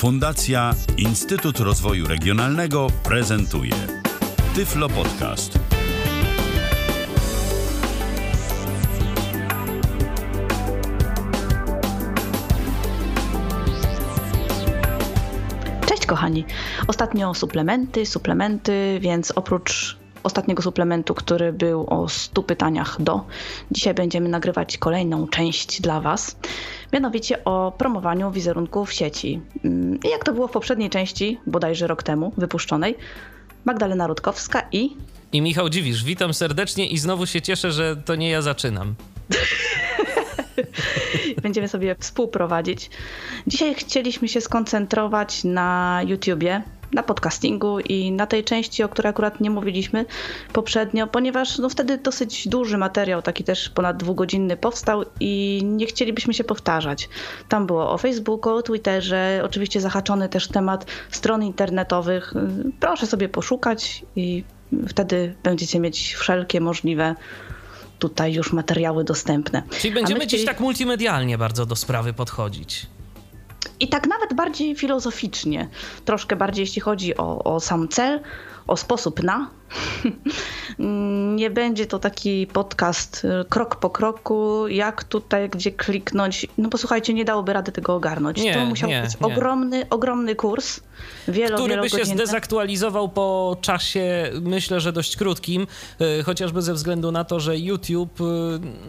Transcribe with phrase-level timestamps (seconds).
[0.00, 3.72] Fundacja Instytut Rozwoju Regionalnego prezentuje
[4.54, 5.58] Tyflo Podcast.
[15.86, 16.44] Cześć kochani.
[16.86, 23.24] Ostatnio suplementy, suplementy, więc oprócz ostatniego suplementu, który był o 100 pytaniach do,
[23.70, 26.36] dzisiaj będziemy nagrywać kolejną część dla Was,
[26.92, 29.40] mianowicie o promowaniu wizerunku w sieci.
[29.64, 32.94] Mm, I jak to było w poprzedniej części, bodajże rok temu, wypuszczonej,
[33.64, 34.96] Magdalena Rutkowska i
[35.32, 38.94] I Michał Dziwisz, witam serdecznie i znowu się cieszę, że to nie ja zaczynam.
[41.42, 42.90] będziemy sobie współprowadzić.
[43.46, 46.62] Dzisiaj chcieliśmy się skoncentrować na YouTubie,
[46.92, 50.06] na podcastingu i na tej części, o której akurat nie mówiliśmy
[50.52, 56.34] poprzednio, ponieważ no wtedy dosyć duży materiał, taki też ponad dwugodzinny powstał i nie chcielibyśmy
[56.34, 57.08] się powtarzać.
[57.48, 62.34] Tam było o Facebooku, o Twitterze, oczywiście zahaczony też temat stron internetowych.
[62.80, 64.44] Proszę sobie poszukać i
[64.88, 67.14] wtedy będziecie mieć wszelkie możliwe
[67.98, 69.62] tutaj już materiały dostępne.
[69.80, 70.26] Czyli będziemy chcieli...
[70.26, 72.86] gdzieś tak multimedialnie bardzo do sprawy podchodzić.
[73.80, 75.68] I tak nawet bardziej filozoficznie,
[76.04, 78.20] troszkę bardziej jeśli chodzi o, o sam cel,
[78.66, 79.50] o sposób na.
[81.36, 86.46] Nie będzie to taki podcast y, krok po kroku, jak tutaj, gdzie kliknąć.
[86.58, 88.38] No posłuchajcie, nie dałoby rady tego ogarnąć.
[88.38, 89.26] Nie, to musiał nie, być nie.
[89.26, 90.80] ogromny, ogromny kurs.
[91.28, 95.66] Wielo, Który by się zdezaktualizował po czasie, myślę, że dość krótkim,
[96.00, 98.24] y, chociażby ze względu na to, że YouTube, y,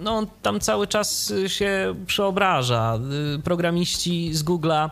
[0.04, 3.00] no tam cały czas się przeobraża.
[3.44, 4.90] Programiści z Google'a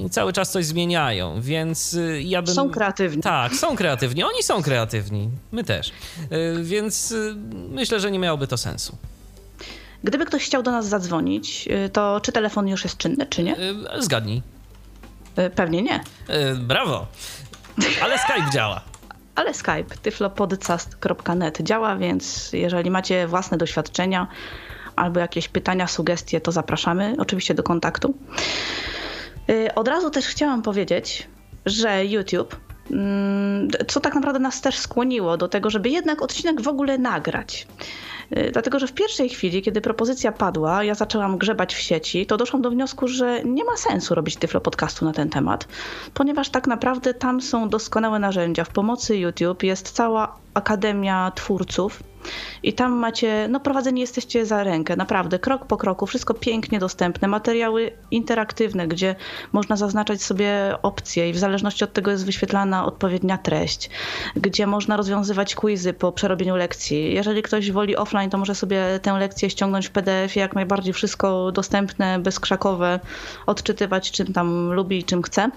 [0.00, 2.54] no cały czas coś zmieniają, więc ja bym...
[2.54, 3.22] Są kreatywni.
[3.22, 4.24] Tak, są kreatywni.
[4.24, 4.79] Oni są kreatywni.
[5.52, 5.92] My też.
[6.62, 7.14] Więc
[7.70, 8.96] myślę, że nie miałoby to sensu.
[10.04, 13.56] Gdyby ktoś chciał do nas zadzwonić, to czy telefon już jest czynny, czy nie?
[13.98, 14.42] Zgadnij.
[15.54, 16.00] Pewnie nie.
[16.56, 17.06] Brawo.
[18.02, 18.80] Ale Skype działa.
[19.34, 24.26] Ale Skype, tyflopodcast.net działa, więc jeżeli macie własne doświadczenia
[24.96, 28.14] albo jakieś pytania, sugestie, to zapraszamy oczywiście do kontaktu.
[29.74, 31.28] Od razu też chciałam powiedzieć,
[31.66, 32.56] że YouTube,
[33.88, 37.66] co tak naprawdę nas też skłoniło do tego, żeby jednak odcinek w ogóle nagrać.
[38.52, 42.62] Dlatego, że w pierwszej chwili, kiedy propozycja padła, ja zaczęłam grzebać w sieci, to doszłam
[42.62, 45.68] do wniosku, że nie ma sensu robić tyflo podcastu na ten temat,
[46.14, 48.64] ponieważ tak naprawdę tam są doskonałe narzędzia.
[48.64, 52.02] W pomocy YouTube jest cała akademia twórców,
[52.62, 57.28] i tam macie, no prowadzeni jesteście za rękę, naprawdę, krok po kroku, wszystko pięknie dostępne,
[57.28, 59.16] materiały interaktywne, gdzie
[59.52, 63.90] można zaznaczać sobie opcje i w zależności od tego jest wyświetlana odpowiednia treść,
[64.36, 67.14] gdzie można rozwiązywać quizy po przerobieniu lekcji.
[67.14, 71.52] Jeżeli ktoś woli offline, to może sobie tę lekcję ściągnąć w PDF-ie, jak najbardziej wszystko
[71.52, 73.00] dostępne, bezkrzakowe,
[73.46, 75.50] odczytywać czym tam lubi czym chce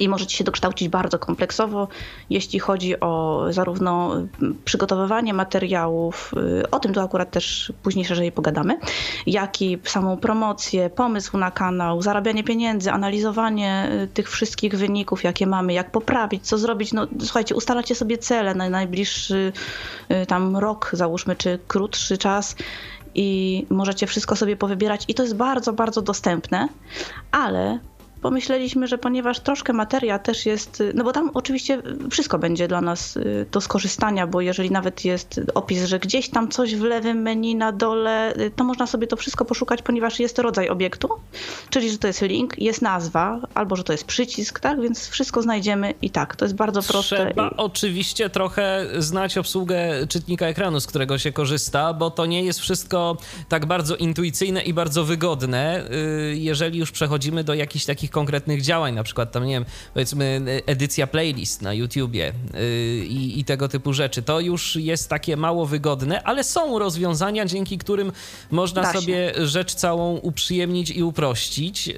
[0.00, 1.88] i możecie się dokształcić bardzo kompleksowo,
[2.30, 4.16] jeśli chodzi o zarówno
[4.64, 8.78] przygotowywanie materiałów, y, o tym tu akurat też później szerzej pogadamy,
[9.26, 15.46] jak i samą promocję, pomysł na kanał, zarabianie pieniędzy, analizowanie y, tych wszystkich wyników, jakie
[15.46, 16.92] mamy, jak poprawić, co zrobić.
[16.92, 19.52] No słuchajcie, ustalacie sobie cele na najbliższy
[20.10, 22.56] y, tam rok, załóżmy, czy krótszy czas
[23.14, 26.68] i możecie wszystko sobie powybierać i to jest bardzo, bardzo dostępne,
[27.32, 27.78] ale
[28.24, 33.16] pomyśleliśmy, że ponieważ troszkę materia też jest, no bo tam oczywiście wszystko będzie dla nas
[33.16, 37.54] y, do skorzystania, bo jeżeli nawet jest opis, że gdzieś tam coś w lewym menu
[37.54, 41.08] na dole, y, to można sobie to wszystko poszukać, ponieważ jest rodzaj obiektu,
[41.70, 45.42] czyli że to jest link, jest nazwa, albo że to jest przycisk, tak, więc wszystko
[45.42, 47.16] znajdziemy i tak, to jest bardzo proste.
[47.16, 47.56] Trzeba i...
[47.56, 53.16] oczywiście trochę znać obsługę czytnika ekranu, z którego się korzysta, bo to nie jest wszystko
[53.48, 55.90] tak bardzo intuicyjne i bardzo wygodne,
[56.30, 59.64] y, jeżeli już przechodzimy do jakichś takich konkretnych działań, na przykład tam, nie wiem,
[59.94, 64.22] powiedzmy edycja playlist na YouTubie yy, i tego typu rzeczy.
[64.22, 68.12] To już jest takie mało wygodne, ale są rozwiązania, dzięki którym
[68.50, 71.94] można sobie rzecz całą uprzyjemnić i uprościć, yy,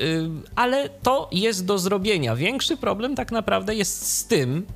[0.57, 2.37] ale to jest do zrobienia.
[2.37, 4.67] Większy problem tak naprawdę jest z tym,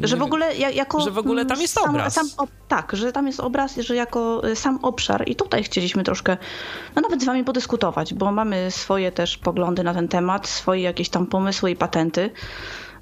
[0.00, 2.14] yy, że w ogóle jako że w ogóle tam jest sam, obraz.
[2.14, 6.04] Sam, o, tak, że tam jest obraz, że jako y, sam obszar i tutaj chcieliśmy
[6.04, 6.36] troszkę
[6.94, 11.08] no nawet z wami podyskutować, bo mamy swoje też poglądy na ten temat, swoje jakieś
[11.08, 12.30] tam pomysły i patenty.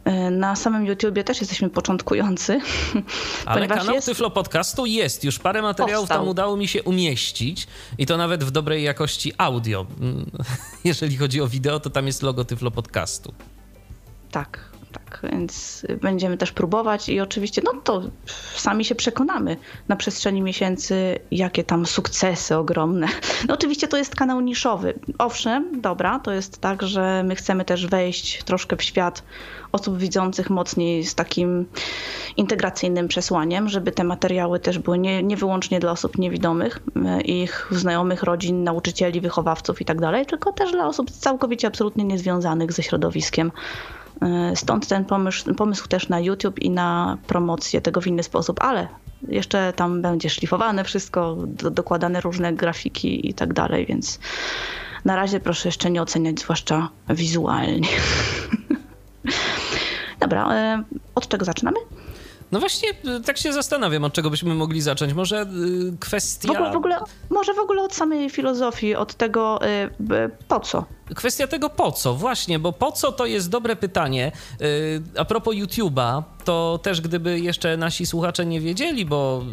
[0.08, 2.60] Y, na samym YouTubie też jesteśmy początkujący.
[3.46, 4.06] Ale kanał jest...
[4.06, 5.24] Tyflo Podcastu jest.
[5.24, 6.18] Już parę materiałów Powstał.
[6.18, 7.66] tam udało mi się umieścić
[7.98, 9.86] i to nawet w dobrej jakości audio.
[10.84, 13.34] Jeżeli chodzi o wideo, to tam jest logo Tyflo Podcastu.
[14.30, 15.30] Tak, tak.
[15.32, 18.02] więc będziemy też próbować i oczywiście, no to
[18.56, 19.56] sami się przekonamy
[19.88, 23.06] na przestrzeni miesięcy, jakie tam sukcesy ogromne.
[23.48, 24.94] No oczywiście to jest kanał niszowy.
[25.18, 29.22] Owszem, dobra, to jest tak, że my chcemy też wejść troszkę w świat
[29.72, 31.66] osób widzących mocniej z takim
[32.36, 36.82] integracyjnym przesłaniem, żeby te materiały też były nie, nie wyłącznie dla osób niewidomych,
[37.24, 42.72] ich znajomych, rodzin, nauczycieli, wychowawców i tak dalej, tylko też dla osób całkowicie absolutnie niezwiązanych
[42.72, 43.52] ze środowiskiem.
[44.22, 48.62] E, stąd ten pomysł, pomysł też na YouTube i na promocję tego w inny sposób,
[48.62, 48.88] ale
[49.28, 54.18] jeszcze tam będzie szlifowane wszystko, do, dokładane różne grafiki i tak dalej, więc
[55.04, 57.88] na razie proszę jeszcze nie oceniać, zwłaszcza wizualnie.
[60.20, 60.82] Dobra, e,
[61.14, 61.76] od czego zaczynamy?
[62.54, 65.12] No właśnie, y, tak się zastanawiam, od czego byśmy mogli zacząć.
[65.12, 66.48] Może y, kwestia.
[66.48, 66.98] W ogóle, w ogóle,
[67.30, 69.90] może w ogóle od samej filozofii, od tego y,
[70.48, 70.84] po co.
[71.14, 74.32] Kwestia tego po co, właśnie, bo po co to jest dobre pytanie.
[75.18, 79.44] A propos YouTube'a, to też gdyby jeszcze nasi słuchacze nie wiedzieli, bo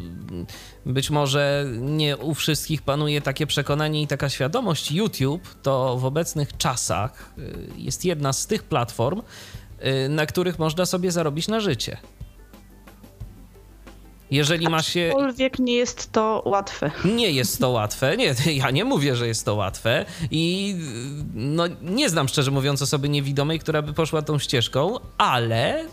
[0.86, 6.58] być może nie u wszystkich panuje takie przekonanie i taka świadomość, YouTube to w obecnych
[6.58, 7.34] czasach
[7.78, 9.22] jest jedna z tych platform,
[10.10, 11.98] na których można sobie zarobić na życie.
[14.32, 15.08] Jeżeli ma się.
[15.10, 16.92] Aczkolwiek nie jest to łatwe.
[17.06, 18.18] Nie jest to łatwe.
[18.18, 20.06] Nie, ja nie mówię, że jest to łatwe.
[20.32, 20.76] I
[21.34, 25.86] no, nie znam szczerze mówiąc osoby niewidomej, która by poszła tą ścieżką, ale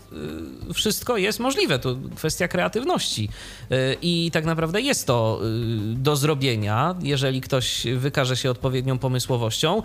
[0.69, 1.79] y, wszystko jest możliwe.
[1.79, 3.29] To kwestia kreatywności.
[3.71, 9.83] Y, I tak naprawdę jest to y, do zrobienia, jeżeli ktoś wykaże się odpowiednią pomysłowością.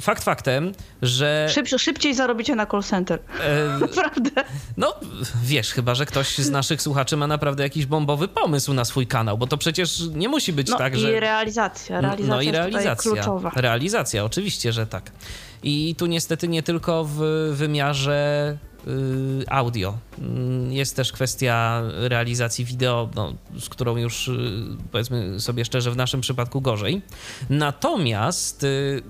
[0.00, 0.72] Fakt faktem,
[1.02, 1.48] że.
[1.50, 3.18] Szyb, szybciej zarobicie na call center.
[3.40, 3.78] E...
[3.80, 4.30] Naprawdę.
[4.76, 4.94] No,
[5.42, 9.06] wiesz, chyba, że ktoś z naszych słuchaczy ma naprawdę jakiś jakiś bombowy pomysł na swój
[9.06, 11.12] kanał, bo to przecież nie musi być no tak, i że...
[11.12, 13.50] i realizacja, realizacja no i realizacja, kluczowa.
[13.56, 15.10] Realizacja, oczywiście, że tak.
[15.62, 17.18] I tu niestety nie tylko w
[17.52, 19.98] wymiarze y, audio.
[20.18, 24.38] Mm, jest też kwestia realizacji wideo, no, z którą już y,
[24.92, 27.02] powiedzmy sobie szczerze, w naszym przypadku gorzej.
[27.50, 29.02] Natomiast y,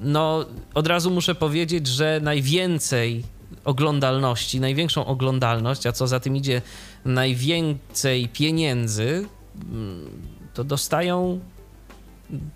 [0.00, 0.44] no,
[0.74, 3.24] od razu muszę powiedzieć, że najwięcej
[3.64, 6.62] oglądalności, największą oglądalność, a co za tym idzie,
[7.04, 9.28] najwięcej pieniędzy,
[9.72, 10.10] mm,
[10.54, 11.40] to dostają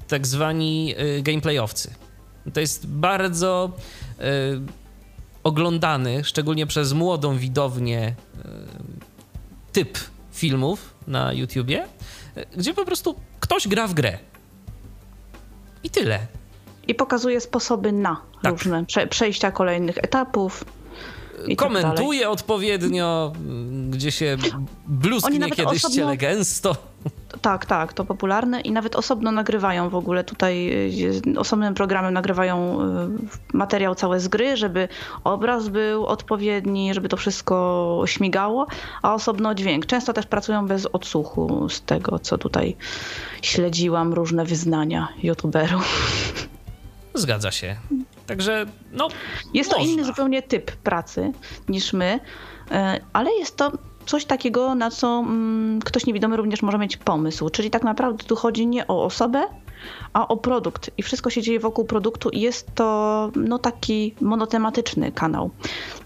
[0.09, 1.95] tak zwani y, gameplayowcy.
[2.53, 3.73] To jest bardzo
[4.21, 4.23] y,
[5.43, 8.43] oglądany, szczególnie przez młodą widownię, y,
[9.73, 9.99] typ
[10.33, 11.87] filmów na YouTubie,
[12.57, 14.19] gdzie po prostu ktoś gra w grę.
[15.85, 16.27] I tyle.
[16.89, 18.53] I pokazuje sposoby na tak.
[18.53, 20.65] różne prze przejścia kolejnych etapów.
[21.47, 23.33] Tak komentuje tak odpowiednio,
[23.91, 24.37] gdzie się
[24.87, 25.97] bluzgnie kiedyś osobno...
[25.97, 26.77] ciele gęsto.
[27.41, 30.71] Tak, tak, to popularne i nawet osobno nagrywają w ogóle tutaj
[31.35, 34.89] y, osobnym programem nagrywają y, materiał całe z gry, żeby
[35.25, 38.67] obraz był odpowiedni, żeby to wszystko śmigało,
[39.03, 39.87] a osobno dźwięk.
[39.87, 42.77] Często też pracują bez odsłuchu z tego, co tutaj
[43.43, 46.13] śledziłam, różne wyznania youtuberów.
[47.15, 47.77] Zgadza się.
[48.29, 49.09] Także no.
[49.55, 49.85] Jest można.
[49.85, 51.33] to inny zupełnie typ pracy
[51.69, 52.21] niż my,
[52.71, 53.73] e, ale jest to
[54.07, 57.49] coś takiego, na co mm, ktoś niewidomy również może mieć pomysł.
[57.49, 59.45] Czyli tak naprawdę tu chodzi nie o osobę,
[60.13, 60.91] a o produkt.
[60.97, 65.51] I wszystko się dzieje wokół produktu i jest to no, taki monotematyczny kanał,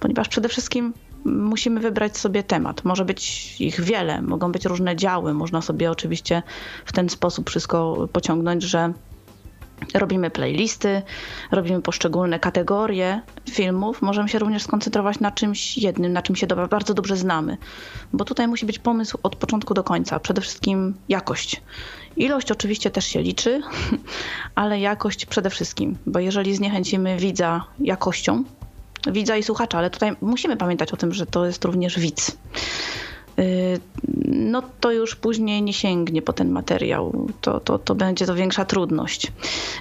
[0.00, 0.92] ponieważ przede wszystkim
[1.24, 2.84] musimy wybrać sobie temat.
[2.84, 5.34] Może być ich wiele, mogą być różne działy.
[5.34, 6.42] Można sobie oczywiście
[6.84, 8.92] w ten sposób wszystko pociągnąć, że
[9.94, 11.02] Robimy playlisty,
[11.50, 13.20] robimy poszczególne kategorie
[13.50, 14.02] filmów.
[14.02, 17.56] Możemy się również skoncentrować na czymś jednym, na czym się dobra, bardzo dobrze znamy,
[18.12, 20.20] bo tutaj musi być pomysł od początku do końca.
[20.20, 21.62] Przede wszystkim jakość.
[22.16, 23.60] Ilość oczywiście też się liczy,
[24.54, 28.44] ale jakość przede wszystkim, bo jeżeli zniechęcimy widza jakością,
[29.06, 32.36] widza i słuchacza, ale tutaj musimy pamiętać o tym, że to jest również widz
[34.26, 37.28] no to już później nie sięgnie po ten materiał.
[37.40, 39.32] To, to, to będzie to większa trudność.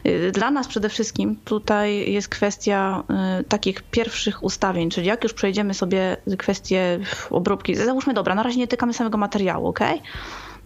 [0.06, 3.04] Y, dla nas przede wszystkim tutaj jest kwestia
[3.40, 8.60] y, takich pierwszych ustawień, czyli jak już przejdziemy sobie kwestię obróbki, załóżmy, dobra, na razie
[8.60, 9.80] nie tykamy samego materiału, ok?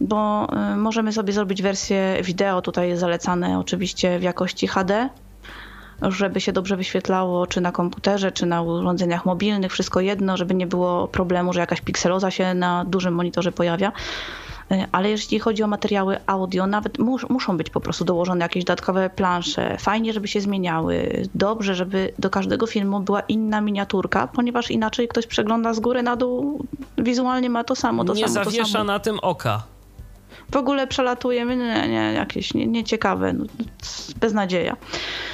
[0.00, 5.08] Bo możemy sobie zrobić wersję wideo, tutaj jest zalecane oczywiście w jakości HD,
[6.02, 10.66] żeby się dobrze wyświetlało, czy na komputerze, czy na urządzeniach mobilnych, wszystko jedno, żeby nie
[10.66, 13.92] było problemu, że jakaś pikseloza się na dużym monitorze pojawia.
[14.70, 18.64] E, ale jeśli chodzi o materiały audio, nawet mus, muszą być po prostu dołożone jakieś
[18.64, 19.76] dodatkowe plansze.
[19.78, 21.22] Fajnie, żeby się zmieniały.
[21.34, 26.16] Dobrze, żeby do każdego filmu była inna miniaturka, ponieważ inaczej ktoś przegląda z góry na
[26.16, 26.64] dół,
[26.98, 28.04] wizualnie ma to samo.
[28.04, 28.84] To nie samo, zawiesza samo.
[28.84, 29.75] na tym oka.
[30.50, 33.44] W ogóle przelatujemy, nie, nie jakieś nie, nieciekawe, no,
[34.20, 34.76] beznadzieja.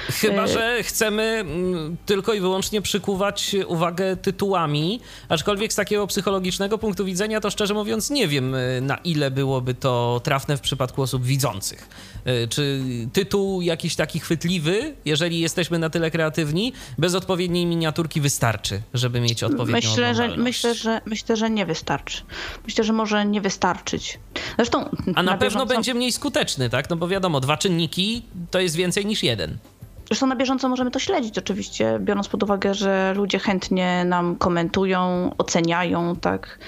[0.09, 7.05] Chyba, że chcemy mm, tylko i wyłącznie przykuwać uwagę tytułami, aczkolwiek z takiego psychologicznego punktu
[7.05, 11.25] widzenia to szczerze mówiąc nie wiem, y, na ile byłoby to trafne w przypadku osób
[11.25, 11.89] widzących.
[12.27, 12.81] Y, czy
[13.13, 19.43] tytuł jakiś taki chwytliwy, jeżeli jesteśmy na tyle kreatywni, bez odpowiedniej miniaturki wystarczy, żeby mieć
[19.43, 22.23] odpowiednią myślę, że Myślę, że myślę, że nie wystarczy.
[22.67, 24.19] Myślę, że może nie wystarczyć.
[24.57, 26.91] Zresztą A na, na pewno będzie mniej skuteczny, tak?
[26.91, 29.59] No bo wiadomo, dwa czynniki to jest więcej niż jeden.
[30.07, 35.31] Zresztą na bieżąco możemy to śledzić oczywiście, biorąc pod uwagę, że ludzie chętnie nam komentują,
[35.39, 36.59] oceniają, tak.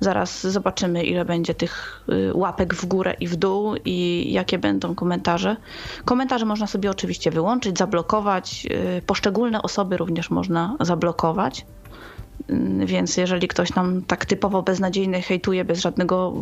[0.00, 4.94] Zaraz zobaczymy, ile będzie tych y, łapek w górę i w dół i jakie będą
[4.94, 5.56] komentarze.
[6.04, 8.66] Komentarze można sobie oczywiście wyłączyć, zablokować.
[8.98, 11.66] Y, poszczególne osoby również można zablokować.
[12.48, 16.32] Mm, więc jeżeli ktoś nam tak typowo beznadziejny hejtuje bez żadnego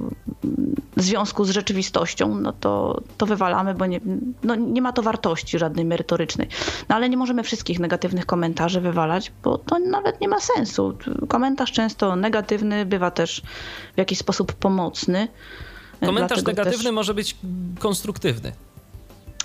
[0.45, 4.01] mm, związku z rzeczywistością, no to, to wywalamy, bo nie,
[4.43, 6.49] no nie ma to wartości żadnej merytorycznej.
[6.89, 10.97] No ale nie możemy wszystkich negatywnych komentarzy wywalać, bo to nawet nie ma sensu.
[11.29, 13.43] Komentarz często negatywny bywa też
[13.95, 15.29] w jakiś sposób pomocny.
[16.01, 16.93] Komentarz negatywny też...
[16.93, 17.37] może być
[17.79, 18.53] konstruktywny.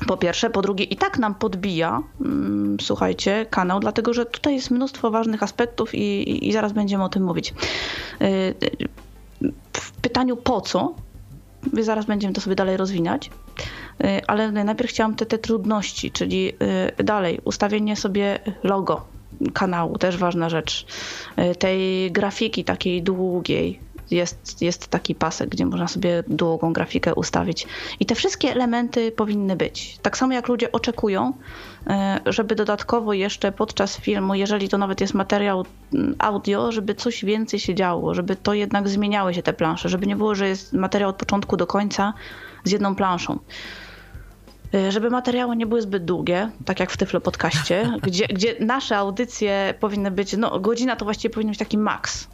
[0.08, 4.72] Po pierwsze, po drugie, i tak nam podbija, mm, słuchajcie, kanał, dlatego że tutaj jest
[4.72, 7.54] mnóstwo ważnych aspektów i, i, zaraz będziemy o tym mówić.
[8.22, 8.54] Y, y,
[9.74, 10.96] w pytaniu po co,
[11.74, 13.30] zaraz będziemy to sobie dalej rozwinać,
[14.04, 16.54] y, ale najpierw chciałam te, te trudności, czyli
[17.04, 19.06] dalej ustawienie sobie logo
[19.54, 20.86] kanału, też ważna rzecz,
[21.60, 23.80] tej grafiki takiej długiej,
[24.12, 27.68] jest, jest taki pasek, gdzie można sobie długą grafikę ustawić.
[28.00, 29.98] I te wszystkie elementy powinny być.
[30.02, 31.34] Tak samo jak ludzie oczekują,
[31.88, 37.26] e, żeby dodatkowo jeszcze podczas filmu, jeżeli to nawet jest materiał mm, audio, żeby coś
[37.26, 40.74] więcej się działo, żeby to jednak zmieniały się te plansze, żeby nie było, że jest
[40.74, 42.14] materiał od początku do końca
[42.64, 43.40] z jedną planszą
[44.74, 48.98] e, żeby materiały nie były zbyt długie, tak jak w Tyflo Podcaście, gdzie, gdzie nasze
[48.98, 52.28] audycje powinny być, no godzina to właściwie powinien być taki maks.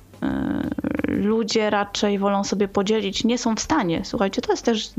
[1.11, 4.01] Ludzie raczej wolą sobie podzielić, nie są w stanie.
[4.05, 4.89] Słuchajcie, to jest też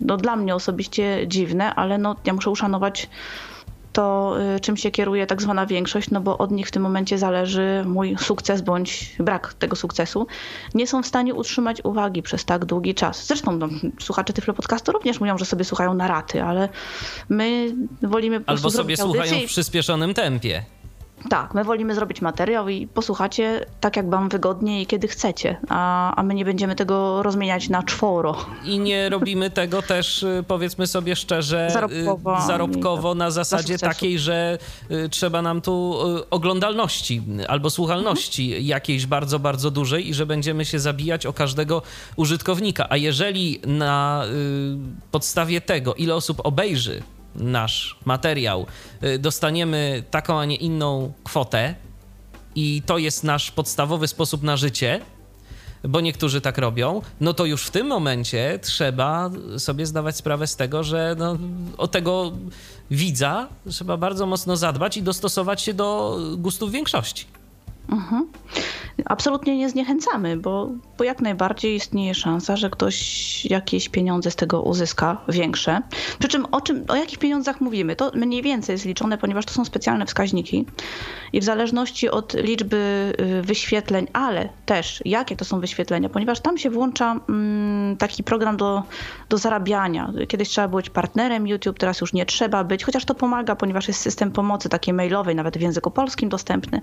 [0.00, 3.08] no, dla mnie osobiście dziwne, ale no, ja muszę uszanować
[3.92, 7.18] to, y, czym się kieruje tak zwana większość, no bo od nich w tym momencie
[7.18, 10.26] zależy mój sukces bądź brak tego sukcesu,
[10.74, 13.26] nie są w stanie utrzymać uwagi przez tak długi czas.
[13.26, 13.68] Zresztą no,
[14.00, 16.68] słuchacze Tyflo Podcastu również mówią, że sobie słuchają na raty, ale
[17.28, 20.64] my wolimy po Albo sobie słuchają w przyspieszonym tempie.
[21.30, 26.14] Tak, my wolimy zrobić materiał i posłuchacie tak, jak wam wygodnie i kiedy chcecie, a,
[26.14, 28.36] a my nie będziemy tego rozmieniać na czworo.
[28.64, 34.18] I nie robimy tego też, y, powiedzmy sobie szczerze, y, zarobkowo, zarobkowo na zasadzie takiej,
[34.18, 34.58] że
[34.90, 35.94] y, trzeba nam tu
[36.30, 38.64] oglądalności albo słuchalności mhm.
[38.66, 41.82] jakiejś bardzo, bardzo dużej i że będziemy się zabijać o każdego
[42.16, 42.86] użytkownika.
[42.90, 44.24] A jeżeli na
[45.10, 47.02] podstawie tego, ile osób obejrzy
[47.38, 48.66] nasz materiał,
[49.04, 51.74] y, dostaniemy taką, a nie inną kwotę
[52.54, 55.00] i to jest nasz podstawowy sposób na życie,
[55.84, 60.56] bo niektórzy tak robią, no to już w tym momencie trzeba sobie zdawać sprawę z
[60.56, 61.38] tego, że no,
[61.76, 62.32] o tego
[62.90, 67.26] widza trzeba bardzo mocno zadbać i dostosować się do gustów większości.
[67.88, 68.26] Mhm.
[69.04, 74.62] Absolutnie nie zniechęcamy, bo, bo jak najbardziej istnieje szansa, że ktoś jakieś pieniądze z tego
[74.62, 75.80] uzyska, większe.
[76.18, 77.96] Przy czym o, czym, o jakich pieniądzach mówimy?
[77.96, 80.66] To mniej więcej jest liczone, ponieważ to są specjalne wskaźniki
[81.32, 86.58] i w zależności od liczby y, wyświetleń, ale też jakie to są wyświetlenia, ponieważ tam
[86.58, 88.82] się włącza mm, taki program do,
[89.28, 90.12] do zarabiania.
[90.28, 94.00] Kiedyś trzeba być partnerem YouTube, teraz już nie trzeba być, chociaż to pomaga, ponieważ jest
[94.00, 96.80] system pomocy takiej mailowej, nawet w języku polskim dostępny.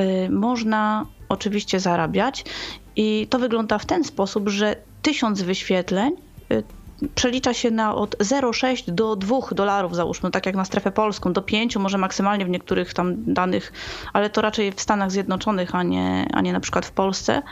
[0.00, 2.44] Y, można oczywiście zarabiać
[2.96, 6.12] i to wygląda w ten sposób, że tysiąc wyświetleń
[6.52, 6.64] y,
[7.14, 11.42] przelicza się na od 0,6 do 2 dolarów, załóżmy, tak jak na strefę polską, do
[11.42, 13.72] 5, może maksymalnie w niektórych tam danych,
[14.12, 17.42] ale to raczej w Stanach Zjednoczonych, a nie, a nie na przykład w Polsce.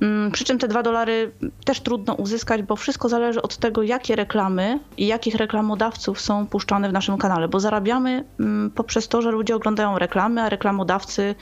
[0.00, 1.32] Mm, przy czym te dwa dolary
[1.64, 6.88] też trudno uzyskać, bo wszystko zależy od tego, jakie reklamy i jakich reklamodawców są puszczane
[6.88, 11.34] w naszym kanale, bo zarabiamy mm, poprzez to, że ludzie oglądają reklamy, a reklamodawcy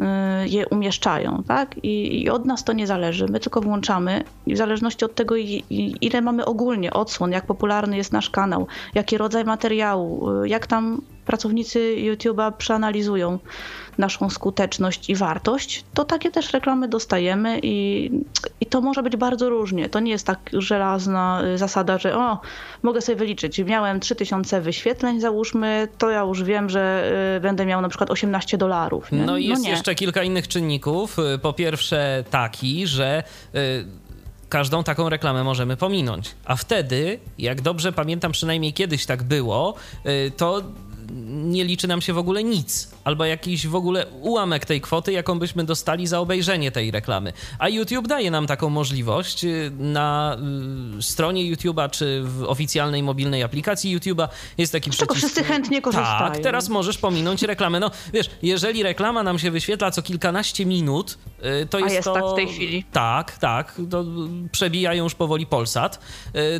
[0.00, 0.04] y,
[0.48, 1.84] je umieszczają, tak?
[1.84, 3.26] I, I, od nas to nie zależy.
[3.28, 5.34] My tylko włączamy i w zależności od tego,
[6.00, 11.00] ile mamy ogólnie odsłon, jak popularny jest nasz kanał, jaki rodzaj materiału, y, jak tam
[11.30, 13.38] pracownicy YouTube'a przeanalizują
[13.98, 18.10] naszą skuteczność i wartość, to takie też reklamy dostajemy i,
[18.60, 19.88] i to może być bardzo różnie.
[19.88, 22.40] To nie jest tak żelazna y, zasada, że o,
[22.82, 27.80] mogę sobie wyliczyć, miałem 3000 wyświetleń, załóżmy, to ja już wiem, że y, będę miał
[27.80, 29.08] na przykład 18 dolarów.
[29.12, 31.16] No i jest no jeszcze kilka innych czynników.
[31.42, 33.22] Po pierwsze taki, że
[34.50, 36.34] każdą taką reklamę możemy pominąć.
[36.44, 39.74] A wtedy, jak dobrze pamiętam, przynajmniej kiedyś tak było,
[40.06, 40.62] y, to
[41.30, 45.38] nie liczy nam się w ogóle nic, albo jakiś w ogóle ułamek tej kwoty, jaką
[45.38, 47.32] byśmy dostali za obejrzenie tej reklamy.
[47.58, 50.36] A YouTube daje nam taką możliwość y, na
[50.98, 54.28] y, stronie YouTube'a czy w oficjalnej mobilnej aplikacji YouTube'a
[54.58, 55.32] jest taki Z czego przycisk.
[55.34, 56.18] wszyscy chętnie korzystają.
[56.18, 57.80] Tak, teraz możesz pominąć reklamę.
[57.80, 61.18] No wiesz, jeżeli reklama nam się wyświetla co kilkanaście minut,
[61.62, 62.14] y, to A jest jest to...
[62.14, 62.84] tak w tej chwili.
[62.92, 63.80] Tak, tak.
[63.90, 64.04] To
[64.52, 66.00] przebijają już powoli Polsat.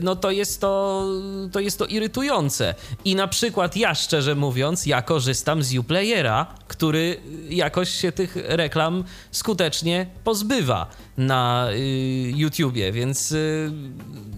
[0.01, 1.05] No to jest to,
[1.53, 2.75] to jest to irytujące.
[3.05, 6.30] I na przykład ja szczerze mówiąc, ja korzystam z Uplayera,
[6.69, 7.21] który
[7.51, 13.73] jakoś się tych reklam skutecznie pozbywa na y, YouTubie, więc y,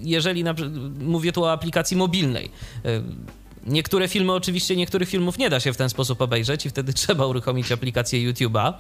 [0.02, 0.54] jeżeli na,
[1.00, 2.50] mówię tu o aplikacji mobilnej,
[2.86, 3.02] y,
[3.66, 7.26] Niektóre filmy, oczywiście, niektórych filmów nie da się w ten sposób obejrzeć i wtedy trzeba
[7.26, 8.72] uruchomić aplikację YouTube'a,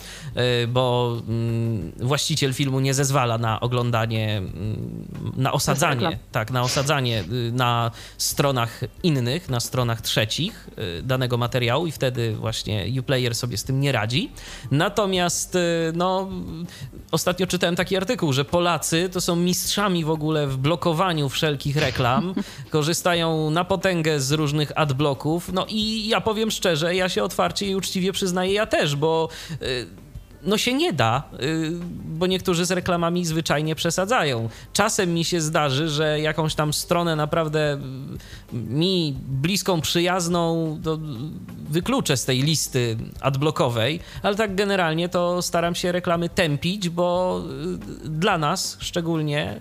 [0.62, 7.24] y, bo mm, właściciel filmu nie zezwala na oglądanie, mm, na osadzanie, tak, na osadzanie
[7.32, 13.56] y, na stronach innych, na stronach trzecich y, danego materiału i wtedy właśnie Uplayer sobie
[13.56, 14.30] z tym nie radzi.
[14.70, 15.58] Natomiast,
[15.94, 16.28] no,
[17.10, 22.34] ostatnio czytałem taki artykuł, że Polacy to są mistrzami w ogóle w blokowaniu wszelkich reklam,
[22.70, 27.74] korzystają na potęgę z różnych adblocków, no i ja powiem szczerze, ja się otwarcie i
[27.74, 29.28] uczciwie przyznaję, ja też, bo
[29.62, 29.86] y,
[30.42, 31.70] no się nie da, y,
[32.04, 34.48] bo niektórzy z reklamami zwyczajnie przesadzają.
[34.72, 40.78] Czasem mi się zdarzy, że jakąś tam stronę naprawdę y, mi bliską, przyjazną
[41.70, 47.40] wykluczę z tej listy adblockowej, ale tak generalnie to staram się reklamy tępić, bo
[48.04, 49.60] dla nas szczególnie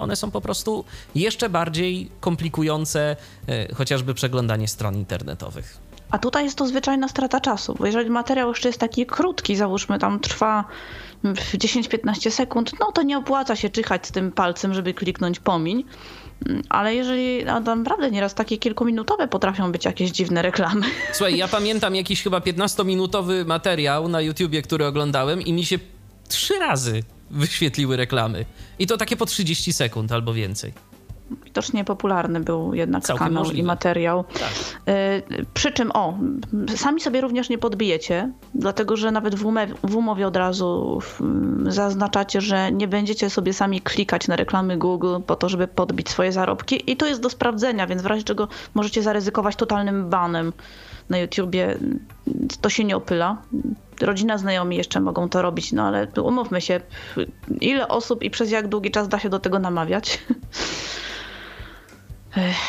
[0.00, 3.16] one są po prostu jeszcze bardziej komplikujące
[3.48, 5.78] y, chociażby przeglądanie stron internetowych.
[6.10, 9.98] A tutaj jest to zwyczajna strata czasu, bo jeżeli materiał jeszcze jest taki krótki, załóżmy
[9.98, 10.64] tam trwa
[11.24, 15.84] mm, 10-15 sekund, no to nie opłaca się czyhać z tym palcem, żeby kliknąć pomiń.
[16.46, 20.86] Mm, Ale jeżeli a naprawdę nieraz takie kilkuminutowe potrafią być jakieś dziwne reklamy.
[21.12, 25.78] Słuchaj, ja pamiętam jakiś chyba 15-minutowy materiał na YouTubie, który oglądałem i mi się
[26.28, 28.44] trzy razy wyświetliły reklamy.
[28.78, 30.72] I to takie po 30 sekund albo więcej.
[31.44, 33.62] Widocznie popularny był jednak Całkiem kanał możliwe.
[33.62, 34.24] i materiał.
[34.24, 34.52] Tak.
[34.88, 36.18] Y, Przy czym, o,
[36.76, 40.98] sami sobie również nie podbijecie, dlatego że nawet w, ume, w umowie od razu
[41.66, 46.32] zaznaczacie, że nie będziecie sobie sami klikać na reklamy Google po to, żeby podbić swoje
[46.32, 46.90] zarobki.
[46.92, 50.52] I to jest do sprawdzenia, więc w razie czego możecie zaryzykować totalnym banem
[51.10, 51.78] na YouTubie.
[52.60, 53.36] To się nie opyla.
[54.02, 56.80] Rodzina, znajomi jeszcze mogą to robić, no ale umówmy się,
[57.60, 60.18] ile osób i przez jak długi czas da się do tego namawiać?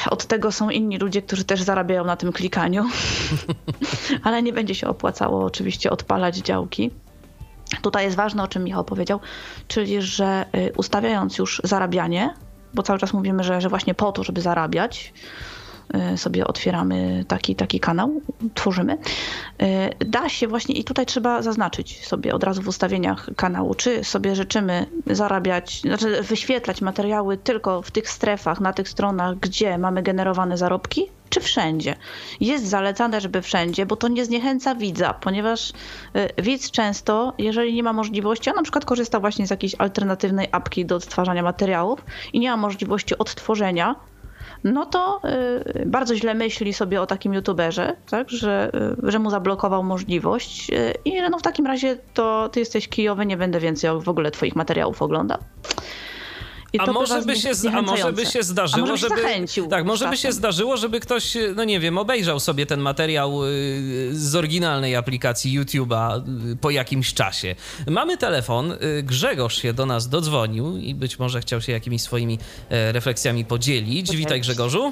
[0.09, 2.85] Od tego są inni ludzie, którzy też zarabiają na tym klikaniu,
[4.23, 6.91] ale nie będzie się opłacało oczywiście odpalać działki.
[7.81, 9.19] Tutaj jest ważne, o czym Michał powiedział,
[9.67, 12.33] czyli że y, ustawiając już zarabianie,
[12.73, 15.13] bo cały czas mówimy, że, że właśnie po to, żeby zarabiać,
[16.15, 18.21] sobie otwieramy taki, taki kanał,
[18.53, 18.97] tworzymy.
[19.61, 24.03] Y, Da się właśnie, i tutaj trzeba zaznaczyć sobie od razu w ustawieniach kanału, czy
[24.03, 30.03] sobie życzymy zarabiać, znaczy wyświetlać materiały tylko w tych strefach, na tych stronach, gdzie mamy
[30.03, 31.95] generowane zarobki, czy wszędzie.
[32.39, 35.73] Jest zalecane, żeby wszędzie, bo to nie zniechęca widza, ponieważ y,
[36.41, 40.85] widz często, jeżeli nie ma możliwości, a na przykład korzysta właśnie z jakiejś alternatywnej apki
[40.85, 43.95] do odtwarzania materiałów i nie ma możliwości odtworzenia,
[44.63, 45.21] no to
[45.75, 48.71] y, bardzo źle myśli sobie o takim youtuberze, tak, że,
[49.03, 53.25] y, że mu zablokował możliwość y, i no w takim razie to ty jesteś kijowy,
[53.25, 55.37] nie będę więcej w ogóle twoich materiałów oglądał.
[56.73, 59.21] I A to może, by się, a może by się zdarzyło, może by żeby.
[59.21, 60.31] zachęcił tak, może by się czasem.
[60.31, 66.21] zdarzyło, żeby ktoś, no nie wiem, obejrzał sobie ten materiał y, z oryginalnej aplikacji YouTube'a
[66.51, 67.55] y, po jakimś czasie.
[67.87, 72.39] Mamy telefon, y, Grzegorz się do nas dodzwonił i być może chciał się jakimiś swoimi
[72.69, 74.15] e, refleksjami podzielić.
[74.15, 74.91] Witaj Grzegorzu.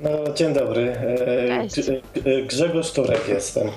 [0.00, 0.82] No, dzień dobry.
[0.90, 1.88] E, Cześć.
[2.14, 3.68] G- Grzegorz Turek jestem.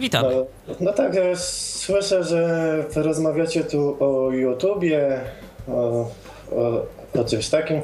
[0.00, 0.28] Witamy.
[0.68, 5.20] No, no tak, e, słyszę, że rozmawiacie tu o YouTubie,
[5.68, 6.10] o,
[6.52, 6.86] o,
[7.20, 7.80] o czymś takim,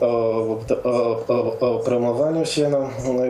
[0.00, 0.06] o,
[0.84, 2.68] o, o, o promowaniu się.
[2.68, 3.22] No, no,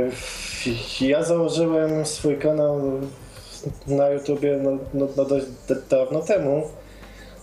[1.01, 2.81] ja założyłem swój kanał
[3.87, 5.47] na YouTubie no, no, no dość
[5.91, 6.63] dawno temu.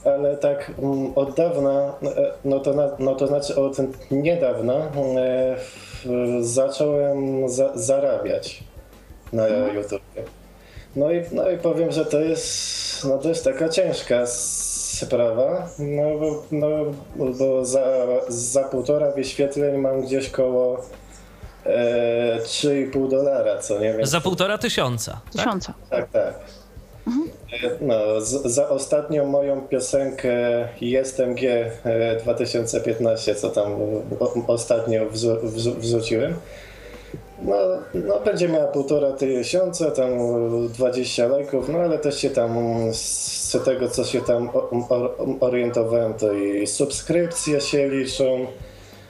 [0.06, 3.78] Ale tak mm, od dawna, e, no to, na, no to znaczy od
[4.12, 5.58] niedawna e,
[6.42, 8.64] zacząłem za, zarabiać
[9.34, 10.24] na YouTubie.
[10.96, 14.26] No i, no i powiem, że to jest, no to jest taka ciężka
[14.98, 16.68] sprawa, no bo, no,
[17.16, 17.84] bo za,
[18.28, 20.86] za półtora wyświetleń mam gdzieś koło
[21.66, 24.06] e, 3,5 dolara, co nie wiem.
[24.06, 25.12] Za półtora tysiąca.
[25.12, 25.32] Tak?
[25.32, 25.74] Tysiąca.
[25.90, 26.34] Tak, tak.
[27.82, 30.30] No, z, za ostatnią moją piosenkę
[30.82, 31.72] Jestem G
[32.24, 33.74] 2015, co tam
[34.20, 36.34] o, ostatnio wrzu, wrzu, wrzuciłem.
[37.42, 37.56] No,
[37.94, 40.10] no, będzie miała półtora tysiąca, tam
[40.68, 42.58] 20 lajków, no ale też się tam
[42.94, 44.50] z tego, co się tam
[45.40, 48.48] orientowałem, to i subskrypcje się liczą.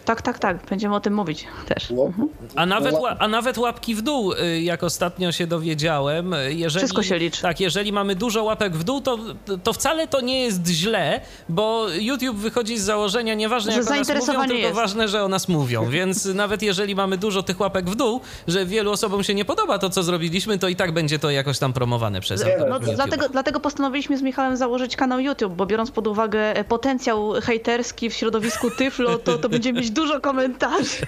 [0.08, 0.58] Tak, tak, tak.
[0.70, 1.90] Będziemy o tym mówić też.
[1.90, 2.06] No.
[2.06, 2.30] Mhm.
[2.56, 6.34] A, nawet, a nawet łapki w dół, y, jak ostatnio się dowiedziałem.
[6.34, 7.42] Y, jeżeli, Wszystko się liczy.
[7.42, 9.18] Tak, jeżeli mamy dużo łapek w dół, to,
[9.64, 13.96] to wcale to nie jest źle, bo YouTube wychodzi z założenia, nieważne że jak o
[13.96, 14.76] nas mówią, tylko jest.
[14.76, 15.90] ważne, że o nas mówią.
[15.98, 19.80] Więc nawet jeżeli mamy dużo tych łapek w dół, że wielu osobom się nie podoba
[19.80, 23.60] to, co zrobiliśmy, to i tak będzie to jakoś tam promowane przez no, dlatego, dlatego
[23.60, 28.72] postanowiliśmy z Michałem założyć kanał YouTube, bo biorąc pod uwagę e, potencjał hejterski w środowisku
[28.72, 31.06] Tyflo, to, to będziemy mieć dużo komentarzy.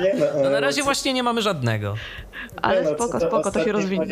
[0.00, 0.84] Nie no, no na razie co...
[0.84, 1.94] właśnie nie mamy żadnego.
[2.62, 4.06] Ale no, spoko, spoko, to się rozwinie.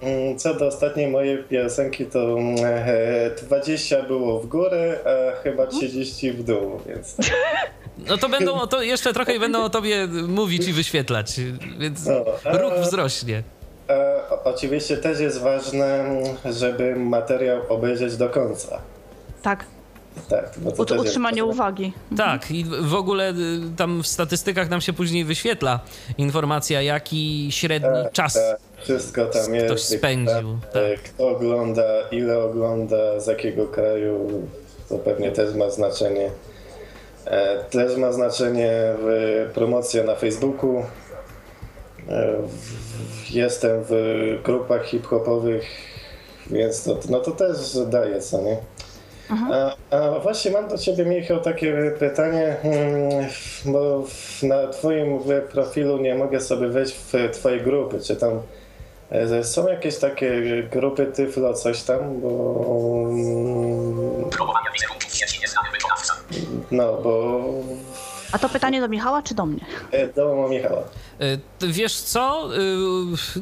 [0.00, 2.36] Mm, co do ostatniej mojej piosenki, to
[3.42, 7.16] 20 mm, było w górę, a chyba 30 w dół, więc...
[8.08, 11.40] No to będą, to jeszcze trochę i będą o tobie mówić i wyświetlać,
[11.78, 13.42] więc no, a, ruch wzrośnie.
[13.88, 16.04] A, oczywiście też jest ważne,
[16.44, 18.80] żeby materiał obejrzeć do końca.
[19.42, 19.64] Tak.
[20.28, 21.52] Tak, no to utrzymanie jest...
[21.52, 21.92] uwagi.
[22.16, 23.34] Tak, i w ogóle y,
[23.76, 25.80] tam w statystykach nam się później wyświetla
[26.18, 28.58] informacja, jaki średni tak, czas tak.
[28.82, 29.66] Wszystko tam jest.
[29.66, 30.58] Ktoś spędził.
[30.62, 30.72] Tak.
[30.72, 31.02] tak.
[31.02, 34.42] Kto ogląda, ile ogląda, z jakiego kraju,
[34.88, 36.30] to pewnie też ma znaczenie.
[37.24, 38.72] E, też ma znaczenie
[39.54, 40.82] promocja na Facebooku.
[42.08, 42.34] E,
[43.30, 43.92] jestem w
[44.44, 45.64] grupach hip-hopowych,
[46.46, 48.56] więc to, no to też daje, co nie?
[49.30, 53.26] A, a, właśnie mam do Ciebie, Michał, takie pytanie, hmm,
[53.64, 54.04] bo
[54.42, 55.18] na Twoim
[55.50, 58.00] profilu nie mogę sobie wejść w Twoje grupy.
[58.00, 58.40] Czy tam
[59.10, 62.28] e, są jakieś takie grupy Tyflo, coś tam, bo...
[64.30, 66.14] Próbowania wizerunków sieci nieznany wykonawca.
[66.70, 67.40] No, bo
[68.32, 69.60] a to pytanie do Michała czy do mnie?
[69.92, 70.82] E, do Michała.
[71.20, 72.48] E, wiesz co?
[72.56, 72.58] E,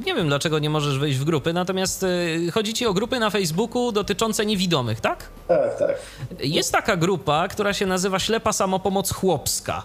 [0.07, 2.07] nie wiem, dlaczego nie możesz wejść w grupy, natomiast
[2.53, 5.29] chodzi ci o grupy na Facebooku dotyczące niewidomych, tak?
[5.49, 5.97] Tak, tak.
[6.41, 9.85] Jest taka grupa, która się nazywa Ślepa Samopomoc Chłopska.